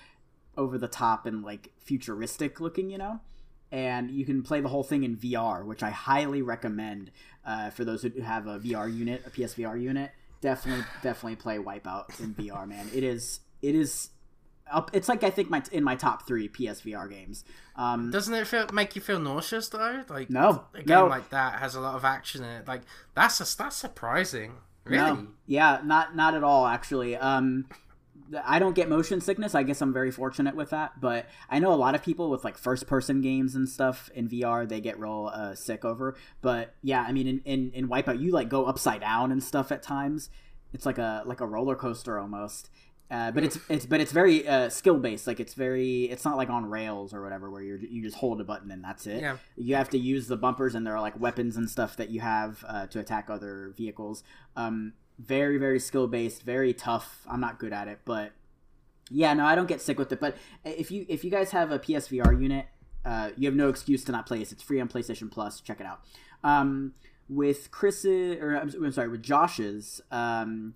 [0.57, 3.21] over the top and like futuristic looking, you know.
[3.73, 7.11] And you can play the whole thing in VR, which I highly recommend
[7.45, 10.13] uh, for those who have a VR unit, a PSVR unit.
[10.41, 12.89] Definitely, definitely play Wipeout in VR, man.
[12.95, 14.11] It is, it is
[14.71, 14.91] up.
[14.93, 17.45] It's like I think my in my top three PSVR games.
[17.77, 20.03] Um, Doesn't it feel, make you feel nauseous though?
[20.09, 21.07] Like No, a game no.
[21.07, 22.69] like that has a lot of action in it.
[22.69, 22.83] Like
[23.15, 24.55] that's a, that's surprising.
[24.85, 24.99] Really?
[25.11, 25.27] No.
[25.47, 27.17] Yeah, not not at all actually.
[27.17, 27.67] Um
[28.45, 29.55] I don't get motion sickness.
[29.55, 32.43] I guess I'm very fortunate with that, but I know a lot of people with
[32.45, 36.17] like first person games and stuff in VR they get real uh, sick over.
[36.43, 39.71] But yeah, I mean in, in in Wipeout you like go upside down and stuff
[39.71, 40.29] at times.
[40.73, 42.69] It's like a like a roller coaster almost.
[43.09, 45.27] Uh, but it's it's but it's very uh, skill based.
[45.27, 48.41] Like it's very it's not like on rails or whatever where you you just hold
[48.41, 49.21] a button and that's it.
[49.21, 49.37] Yeah.
[49.57, 52.21] You have to use the bumpers and there are like weapons and stuff that you
[52.21, 54.25] have uh, to attack other vehicles.
[54.57, 57.25] Um, very very skill based, very tough.
[57.31, 58.33] I'm not good at it, but
[59.11, 60.19] yeah, no, I don't get sick with it.
[60.19, 62.67] But if you if you guys have a PSVR unit,
[63.05, 64.51] uh, you have no excuse to not play this.
[64.51, 65.61] It's free on PlayStation Plus.
[65.61, 66.01] Check it out.
[66.43, 66.95] Um,
[67.29, 70.75] with Chris's, or I'm sorry, with Josh's um,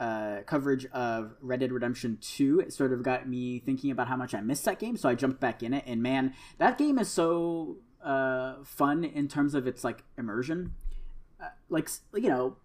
[0.00, 4.16] uh, coverage of Red Dead Redemption 2, it sort of got me thinking about how
[4.16, 4.96] much I missed that game.
[4.96, 9.28] So I jumped back in it, and man, that game is so uh, fun in
[9.28, 10.72] terms of its like immersion.
[11.38, 12.56] Uh, like you know,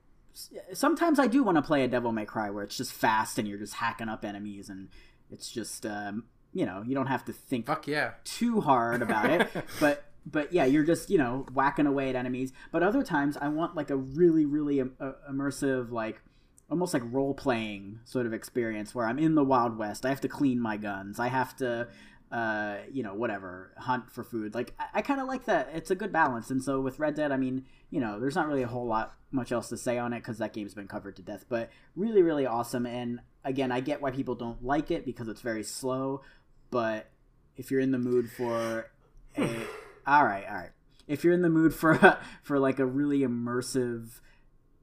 [0.73, 3.47] sometimes I do want to play a Devil May Cry where it's just fast and
[3.47, 4.87] you're just hacking up enemies and
[5.29, 8.11] it's just um, you know you don't have to think Fuck yeah.
[8.23, 9.49] too hard about it,
[9.81, 12.53] but but yeah, you're just you know whacking away at enemies.
[12.71, 16.21] But other times I want like a really really im- uh, immersive like
[16.69, 20.05] almost like role playing sort of experience where I'm in the Wild West.
[20.05, 21.19] I have to clean my guns.
[21.19, 21.87] I have to
[22.31, 24.53] uh, you know, whatever, hunt for food.
[24.53, 25.69] Like, I, I kind of like that.
[25.73, 26.49] It's a good balance.
[26.49, 29.13] And so with Red Dead, I mean, you know, there's not really a whole lot
[29.31, 31.45] much else to say on it because that game's been covered to death.
[31.47, 32.85] But really, really awesome.
[32.85, 36.23] And again, I get why people don't like it because it's very slow.
[36.71, 37.09] But
[37.55, 38.91] if you're in the mood for
[39.37, 39.43] a,
[40.07, 40.71] all right, all right.
[41.07, 44.19] If you're in the mood for for like a really immersive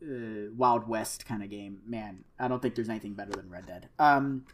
[0.03, 3.67] uh, Wild West kind of game, man, I don't think there's anything better than Red
[3.67, 3.89] Dead.
[3.99, 4.47] Um,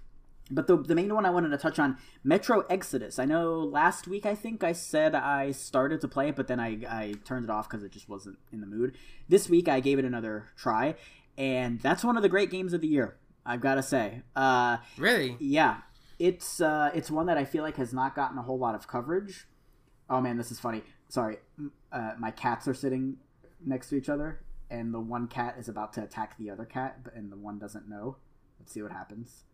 [0.50, 3.18] but the, the main one I wanted to touch on, Metro Exodus.
[3.18, 6.58] I know last week I think I said I started to play it, but then
[6.60, 8.96] I, I turned it off because it just wasn't in the mood.
[9.28, 10.94] This week I gave it another try,
[11.36, 13.16] and that's one of the great games of the year.
[13.44, 14.22] I've got to say.
[14.36, 15.36] Uh, Really?
[15.38, 15.78] yeah,
[16.18, 18.86] it's uh, it's one that I feel like has not gotten a whole lot of
[18.88, 19.46] coverage.
[20.10, 20.82] Oh man, this is funny.
[21.10, 21.36] Sorry,
[21.92, 23.16] uh, my cats are sitting
[23.64, 24.40] next to each other,
[24.70, 27.59] and the one cat is about to attack the other cat, but and the one
[27.59, 28.16] doesn't know.
[28.61, 29.45] Let's see what happens.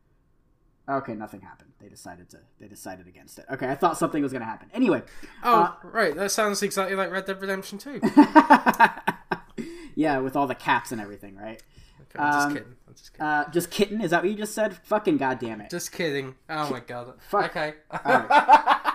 [0.88, 1.72] Okay, nothing happened.
[1.80, 2.40] They decided to.
[2.60, 3.46] They decided against it.
[3.50, 4.68] Okay, I thought something was going to happen.
[4.74, 5.02] Anyway,
[5.42, 6.14] Oh, Uh, right.
[6.14, 8.00] That sounds exactly like Red Dead Redemption 2.
[9.96, 11.62] Yeah, with all the cats and everything, right?
[12.18, 12.74] I'm just Um, kidding.
[12.88, 13.26] I'm just kidding.
[13.26, 14.00] Uh, just kitten.
[14.00, 14.76] Is that what you just said?
[14.76, 15.70] Fucking goddamn it!
[15.70, 16.34] Just kidding.
[16.50, 17.14] Oh my god.
[17.28, 17.44] Fuck.
[17.56, 17.74] Okay.
[17.92, 18.26] Alright.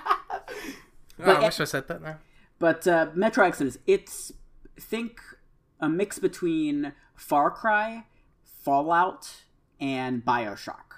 [1.22, 2.18] Oh, But- I wish I said that now.
[2.60, 4.32] But uh, Metro Exodus, it's
[4.80, 5.20] think
[5.80, 8.06] a mix between Far Cry,
[8.43, 9.43] Fallout,
[9.80, 10.89] and Bioshock.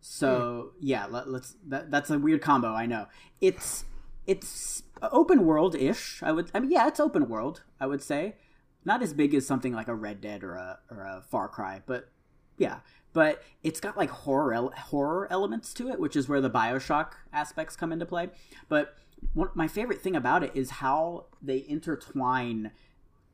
[0.00, 0.86] So hmm.
[0.86, 2.72] yeah, let, us that, that's a weird combo.
[2.72, 3.06] I know
[3.40, 3.84] it's
[4.26, 6.22] it's open world ish.
[6.22, 7.62] I would I mean yeah, it's open world.
[7.80, 8.36] I would say
[8.84, 11.82] not as big as something like a Red Dead or a or a Far Cry,
[11.86, 12.10] but
[12.58, 12.80] yeah.
[13.14, 17.12] But it's got like horror el- horror elements to it, which is where the Bioshock
[17.32, 18.28] aspects come into play.
[18.68, 18.94] But
[19.32, 22.72] one, my favorite thing about it is how they intertwine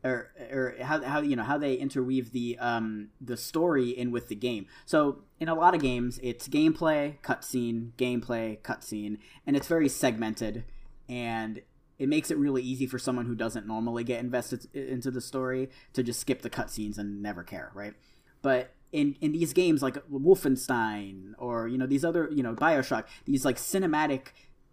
[0.03, 4.29] or or how, how you know how they interweave the um the story in with
[4.29, 4.67] the game.
[4.87, 10.65] So in a lot of games, it's gameplay, cutscene, gameplay, cutscene, and it's very segmented,
[11.09, 11.63] and
[11.99, 15.69] it makes it really easy for someone who doesn't normally get invested into the story
[15.93, 17.93] to just skip the cutscenes and never care, right?
[18.41, 23.05] But in in these games like Wolfenstein or you know these other you know Bioshock,
[23.27, 24.29] these like cinematic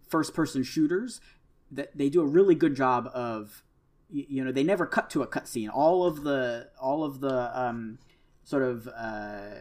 [0.08, 1.20] first person shooters,
[1.70, 3.62] that they do a really good job of
[4.10, 5.68] you, know they never cut to a cutscene.
[5.72, 7.98] All of the all of the um,
[8.44, 9.60] sort of uh,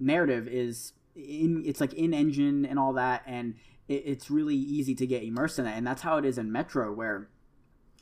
[0.00, 3.54] narrative is in it's like in engine and all that, and
[3.88, 5.76] it, it's really easy to get immersed in that.
[5.76, 7.28] And that's how it is in Metro, where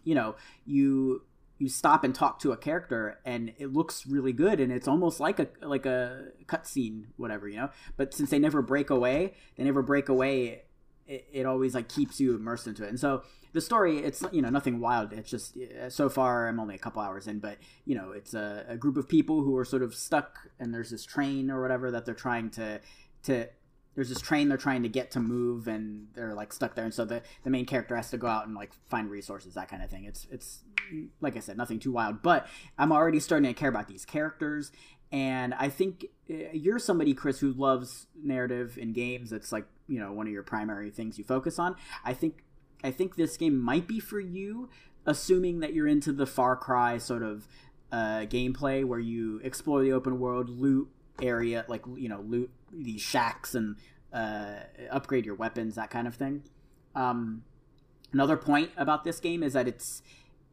[0.05, 1.23] you know you
[1.59, 5.21] you stop and talk to a character and it looks really good and it's almost
[5.21, 9.65] like a like a cutscene whatever you know but since they never break away they
[9.65, 10.63] never break away
[11.07, 13.23] it, it always like keeps you immersed into it and so
[13.57, 15.13] the story it's you know nothing wild.
[15.13, 18.35] It's just uh, so far i'm only a couple hours in but you know it's
[18.35, 21.63] a, a group of people who are sort of stuck and there's this train or
[21.63, 22.81] whatever that they're trying to
[23.23, 23.49] to
[23.97, 26.85] there's this train they're trying to get to move and they're like stuck there.
[26.85, 29.69] And so the, the main character has to go out and like find resources that
[29.69, 30.05] kind of thing.
[30.05, 30.61] It's it's
[31.21, 32.47] like i said nothing too wild but
[32.79, 34.71] i'm already starting to care about these characters.
[35.11, 39.33] And i think uh, you're somebody chris who loves narrative in games.
[39.33, 41.75] It's like you know one of your primary things you focus on.
[42.05, 42.45] I think
[42.83, 44.69] i think this game might be for you
[45.07, 47.47] assuming that you're into the far cry sort of
[47.93, 50.89] uh, gameplay where you explore the open world loot
[51.23, 53.77] area like you know loot these shacks and
[54.13, 56.43] uh, upgrade your weapons that kind of thing.
[56.95, 57.43] Um,
[58.13, 60.03] another point about this game is that it's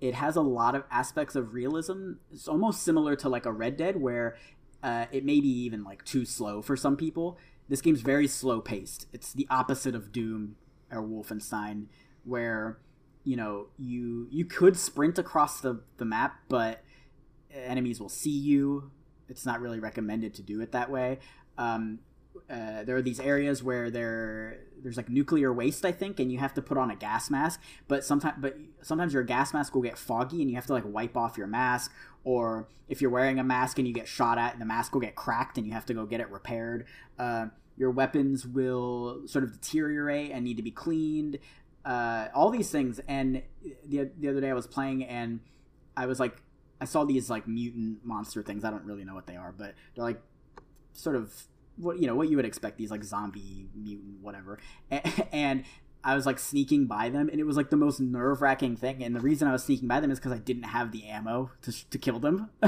[0.02, 2.14] it has a lot of aspects of realism.
[2.32, 4.36] It's almost similar to like a red dead where
[4.82, 7.38] uh, it may be even like too slow for some people.
[7.70, 10.58] This game's very slow paced it's the opposite of doom
[10.92, 11.86] or wolfenstein
[12.24, 12.80] where
[13.24, 16.84] you know you you could sprint across the, the map but
[17.54, 18.92] enemies will see you
[19.30, 21.20] it's not really recommended to do it that way
[21.58, 22.00] um,
[22.50, 26.40] uh, there are these areas where there there's like nuclear waste, I think, and you
[26.40, 27.62] have to put on a gas mask.
[27.88, 30.84] But sometimes, but sometimes your gas mask will get foggy, and you have to like
[30.86, 31.92] wipe off your mask.
[32.24, 35.16] Or if you're wearing a mask and you get shot at, the mask will get
[35.16, 36.86] cracked, and you have to go get it repaired.
[37.18, 37.48] Uh,
[37.78, 41.40] your weapons will sort of deteriorate and need to be cleaned.
[41.86, 43.00] Uh, all these things.
[43.08, 43.44] And
[43.88, 45.40] the the other day I was playing and
[45.96, 46.42] I was like,
[46.82, 48.64] I saw these like mutant monster things.
[48.64, 50.22] I don't really know what they are, but they're like
[50.94, 51.34] sort of
[51.78, 54.60] what you know what you would expect these like zombie mutant whatever
[55.32, 55.64] and
[56.04, 59.04] I was like sneaking by them, and it was like the most nerve wracking thing.
[59.04, 61.52] And the reason I was sneaking by them is because I didn't have the ammo
[61.62, 62.50] to, to kill them.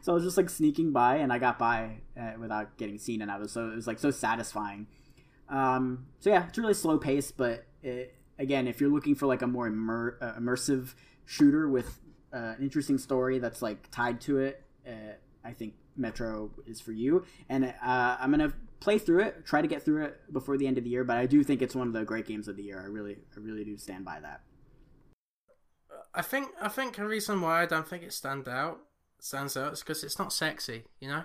[0.00, 3.20] so I was just like sneaking by, and I got by uh, without getting seen,
[3.20, 4.86] and I was so it was like so satisfying.
[5.50, 9.42] Um, so yeah, it's really slow pace, but it, again, if you're looking for like
[9.42, 10.94] a more immer- uh, immersive
[11.26, 12.00] shooter with
[12.32, 15.12] uh, an interesting story that's like tied to it, uh,
[15.44, 17.24] I think Metro is for you.
[17.48, 20.78] And uh, I'm gonna play through it, try to get through it before the end
[20.78, 21.04] of the year.
[21.04, 22.80] But I do think it's one of the great games of the year.
[22.80, 24.40] I really, I really do stand by that.
[26.14, 28.80] I think I think a reason why I don't think it stand out
[29.20, 30.84] stands out is because it's not sexy.
[30.98, 31.24] You know,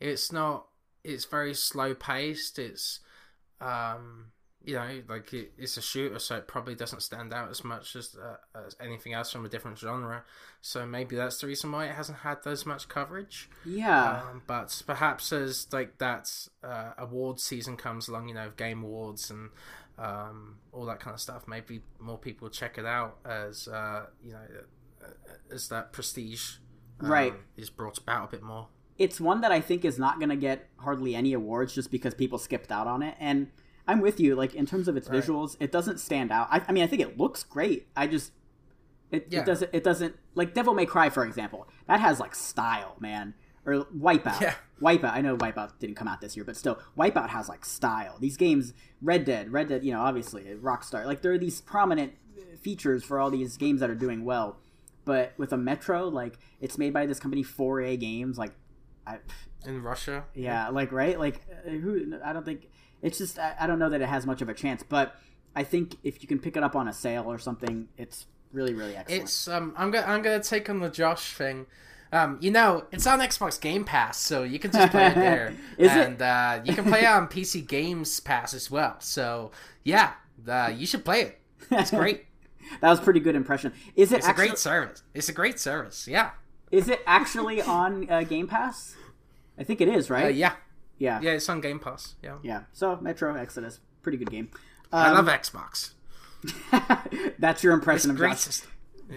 [0.00, 0.68] it's not.
[1.04, 2.58] It's very slow paced.
[2.58, 3.00] It's
[3.60, 4.26] um,
[4.64, 7.96] you know, like it, it's a shooter, so it probably doesn't stand out as much
[7.96, 8.36] as, uh,
[8.66, 10.24] as anything else from a different genre.
[10.60, 13.48] So maybe that's the reason why it hasn't had as much coverage.
[13.64, 16.30] Yeah, um, but perhaps as like that
[16.62, 19.50] uh, award season comes along, you know, Game Awards and
[19.98, 24.32] um, all that kind of stuff, maybe more people check it out as uh, you
[24.32, 24.46] know,
[25.04, 26.56] uh, as that prestige
[27.00, 28.68] um, right is brought about a bit more.
[28.98, 32.14] It's one that I think is not going to get hardly any awards just because
[32.14, 33.48] people skipped out on it and
[33.86, 34.34] I'm with you.
[34.34, 35.22] Like in terms of its right.
[35.22, 36.48] visuals, it doesn't stand out.
[36.50, 37.88] I, I, mean, I think it looks great.
[37.96, 38.32] I just
[39.10, 39.40] it, yeah.
[39.40, 41.68] it doesn't it doesn't like Devil May Cry for example.
[41.86, 43.34] That has like style, man.
[43.64, 44.40] Or Wipeout.
[44.40, 44.54] Yeah.
[44.80, 45.12] Wipeout.
[45.12, 48.16] I know Wipeout didn't come out this year, but still, Wipeout has like style.
[48.18, 51.06] These games, Red Dead, Red Dead, you know, obviously Rockstar.
[51.06, 52.14] Like there are these prominent
[52.60, 54.56] features for all these games that are doing well.
[55.04, 58.52] But with a Metro, like it's made by this company 4A Games, like
[59.06, 59.18] I,
[59.66, 60.24] in Russia.
[60.34, 62.18] Yeah, like right, like uh, who?
[62.24, 62.68] I don't think
[63.02, 65.16] it's just I, I don't know that it has much of a chance, but
[65.54, 68.74] I think if you can pick it up on a sale or something, it's really
[68.74, 69.22] really excellent.
[69.24, 71.66] It's um I'm gonna I'm gonna take on the Josh thing.
[72.12, 75.54] Um, you know, it's on Xbox Game Pass, so you can just play it there.
[75.78, 76.22] And, it?
[76.22, 78.96] Uh, you can play it on PC Games Pass as well.
[79.00, 79.50] So
[79.82, 80.12] yeah,
[80.46, 81.40] uh, you should play it.
[81.70, 82.26] It's great.
[82.80, 83.72] that was pretty good impression.
[83.96, 84.18] Is it?
[84.18, 84.44] It's actually...
[84.44, 85.02] a great service.
[85.14, 86.06] It's a great service.
[86.06, 86.30] Yeah.
[86.70, 88.94] Is it actually on uh, Game Pass?
[89.58, 90.26] I think it is, right?
[90.26, 90.54] Uh, yeah.
[91.02, 91.20] Yeah.
[91.20, 92.14] Yeah, it's on Game Pass.
[92.22, 92.36] Yeah.
[92.44, 92.60] Yeah.
[92.72, 94.50] So Metro Exodus, pretty good game.
[94.92, 95.94] Um, I love um, Xbox.
[97.40, 98.66] that's your impression it's of Just,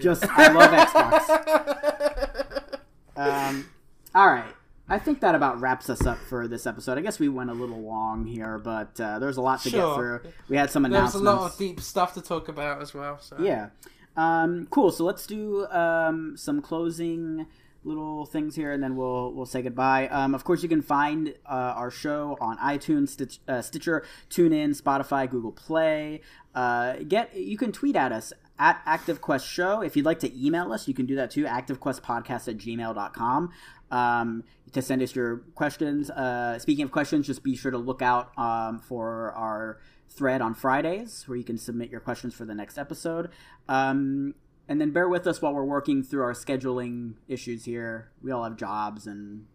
[0.00, 2.80] just I love Xbox.
[3.16, 3.68] um,
[4.16, 4.52] all right.
[4.88, 6.98] I think that about wraps us up for this episode.
[6.98, 9.80] I guess we went a little long here, but uh, there's a lot to sure.
[9.80, 10.22] get through.
[10.48, 11.12] We had some announcements.
[11.14, 13.20] There's a lot of deep stuff to talk about as well.
[13.20, 13.36] So.
[13.38, 13.68] Yeah.
[14.16, 14.90] Um, cool.
[14.90, 17.46] So let's do um, some closing
[17.86, 20.08] little things here, and then we'll we'll say goodbye.
[20.08, 24.80] Um, of course, you can find uh, our show on iTunes, Stitch, uh, Stitcher, TuneIn,
[24.80, 26.20] Spotify, Google Play.
[26.54, 29.82] Uh, get you can tweet at us at ActiveQuest Show.
[29.82, 31.44] If you'd like to email us, you can do that too.
[31.44, 33.52] ActiveQuestPodcast at gmail.com.
[33.90, 36.10] Um, to send us your questions.
[36.10, 40.54] Uh, speaking of questions, just be sure to look out um, for our thread on
[40.54, 43.30] Fridays where you can submit your questions for the next episode.
[43.68, 44.34] Um,
[44.68, 48.10] and then bear with us while we're working through our scheduling issues here.
[48.22, 49.46] We all have jobs and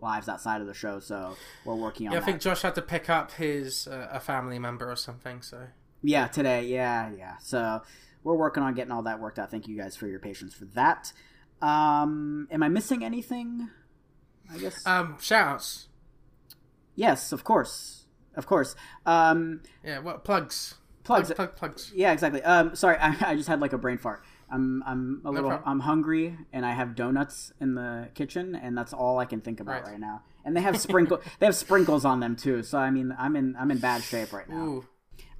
[0.00, 2.12] lives outside of the show, so we're working on.
[2.12, 2.26] Yeah, I that.
[2.26, 5.42] think Josh had to pick up his uh, a family member or something.
[5.42, 5.66] So
[6.02, 7.36] yeah, today, yeah, yeah.
[7.38, 7.82] So
[8.22, 9.50] we're working on getting all that worked out.
[9.50, 11.12] Thank you guys for your patience for that.
[11.60, 13.70] Um, am I missing anything?
[14.52, 14.86] I guess.
[14.86, 15.86] Um, shoutouts.
[16.94, 18.74] Yes, of course, of course.
[19.06, 20.74] Um, yeah, what plugs?
[21.04, 21.28] Plugs.
[21.28, 21.92] Plug, plug, plugs.
[21.94, 22.42] Yeah, exactly.
[22.42, 24.22] Um, sorry, I, I just had like a brain fart.
[24.50, 25.68] I'm I'm a No little problem.
[25.70, 29.60] I'm hungry and I have donuts in the kitchen and that's all I can think
[29.60, 29.92] about Right.
[29.92, 30.22] right, now.
[30.44, 32.62] And they have sprinkle they have sprinkles on them too.
[32.62, 34.64] So I mean I'm in I'm in bad shape right now.
[34.64, 34.86] Ooh,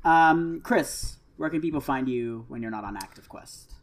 [0.05, 3.75] Um, Chris, where can people find you when you're not on Active Quest?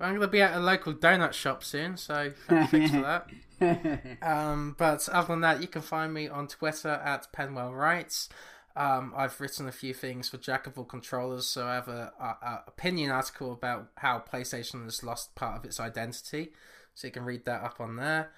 [0.00, 3.26] I'm gonna be at a local donut shop soon, so thanks for that.
[4.20, 8.28] Um, but other than that, you can find me on Twitter at Penwell Writes.
[8.76, 12.12] Um, I've written a few things for Jack of all controllers, so I have a,
[12.18, 16.52] a, a opinion article about how PlayStation has lost part of its identity.
[16.94, 18.30] So you can read that up on there.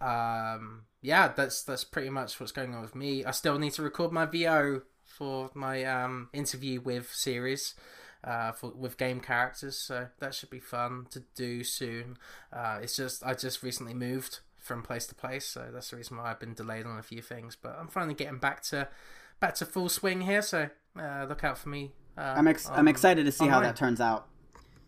[0.00, 3.24] Um, yeah, that's that's pretty much what's going on with me.
[3.24, 7.74] I still need to record my VO for my um, interview with series.
[8.22, 12.16] Uh, for, with game characters, so that should be fun to do soon.
[12.50, 16.16] Uh, it's just I just recently moved from place to place, so that's the reason
[16.16, 17.54] why I've been delayed on a few things.
[17.54, 18.88] But I'm finally getting back to
[19.44, 21.92] back to full swing here, so uh, look out for me.
[22.16, 24.26] Uh, I'm ex- I'm excited to see how that turns out.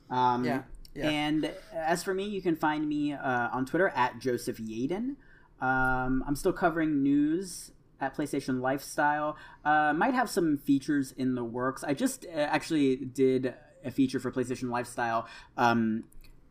[0.09, 0.63] Um, Yeah,
[0.95, 1.11] yeah.
[1.11, 5.17] And as for me, you can find me uh, on Twitter at Joseph Yaden.
[5.61, 9.37] Um, I'm still covering news at PlayStation Lifestyle.
[9.63, 11.85] Uh, might have some features in the works.
[11.85, 13.53] I just uh, actually did
[13.85, 15.29] a feature for PlayStation Lifestyle,
[15.59, 16.05] um,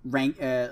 [0.04, 0.68] rank uh,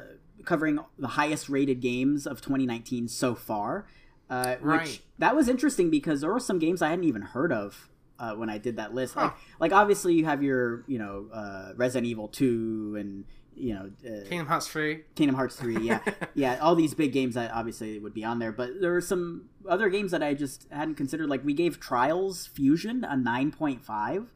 [0.46, 3.88] covering the highest rated games of 2019 so far.
[4.34, 4.82] Uh, Right.
[4.88, 7.90] Which that was interesting because there were some games I hadn't even heard of
[8.20, 9.16] uh, when I did that list.
[9.16, 9.38] Like, Huh.
[9.60, 14.28] like obviously you have your you know uh, Resident Evil 2 and you know uh,
[14.30, 15.02] Kingdom Hearts 3.
[15.16, 16.00] Kingdom Hearts 3, yeah.
[16.34, 19.50] yeah, all these big games that obviously would be on there, but there were some
[19.70, 21.30] other games that I just hadn't considered.
[21.30, 24.28] Like, we gave Trials Fusion a 9.5,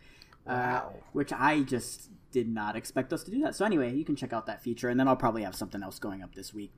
[0.45, 0.53] Wow.
[0.53, 0.81] uh,
[1.13, 3.55] which I just did not expect us to do that.
[3.55, 5.97] So, anyway, you can check out that feature, and then I'll probably have something else
[5.97, 6.71] going up this week.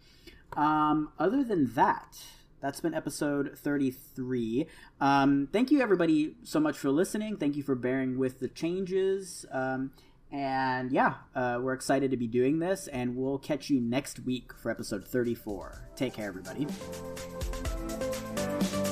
[0.55, 2.17] Um, other than that,
[2.61, 4.67] that's been episode 33.
[4.99, 7.37] Um, thank you, everybody, so much for listening.
[7.37, 9.45] Thank you for bearing with the changes.
[9.51, 9.91] Um,
[10.31, 14.53] and yeah, uh, we're excited to be doing this, and we'll catch you next week
[14.53, 15.89] for episode 34.
[15.95, 16.67] Take care, everybody.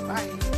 [0.08, 0.58] Bye.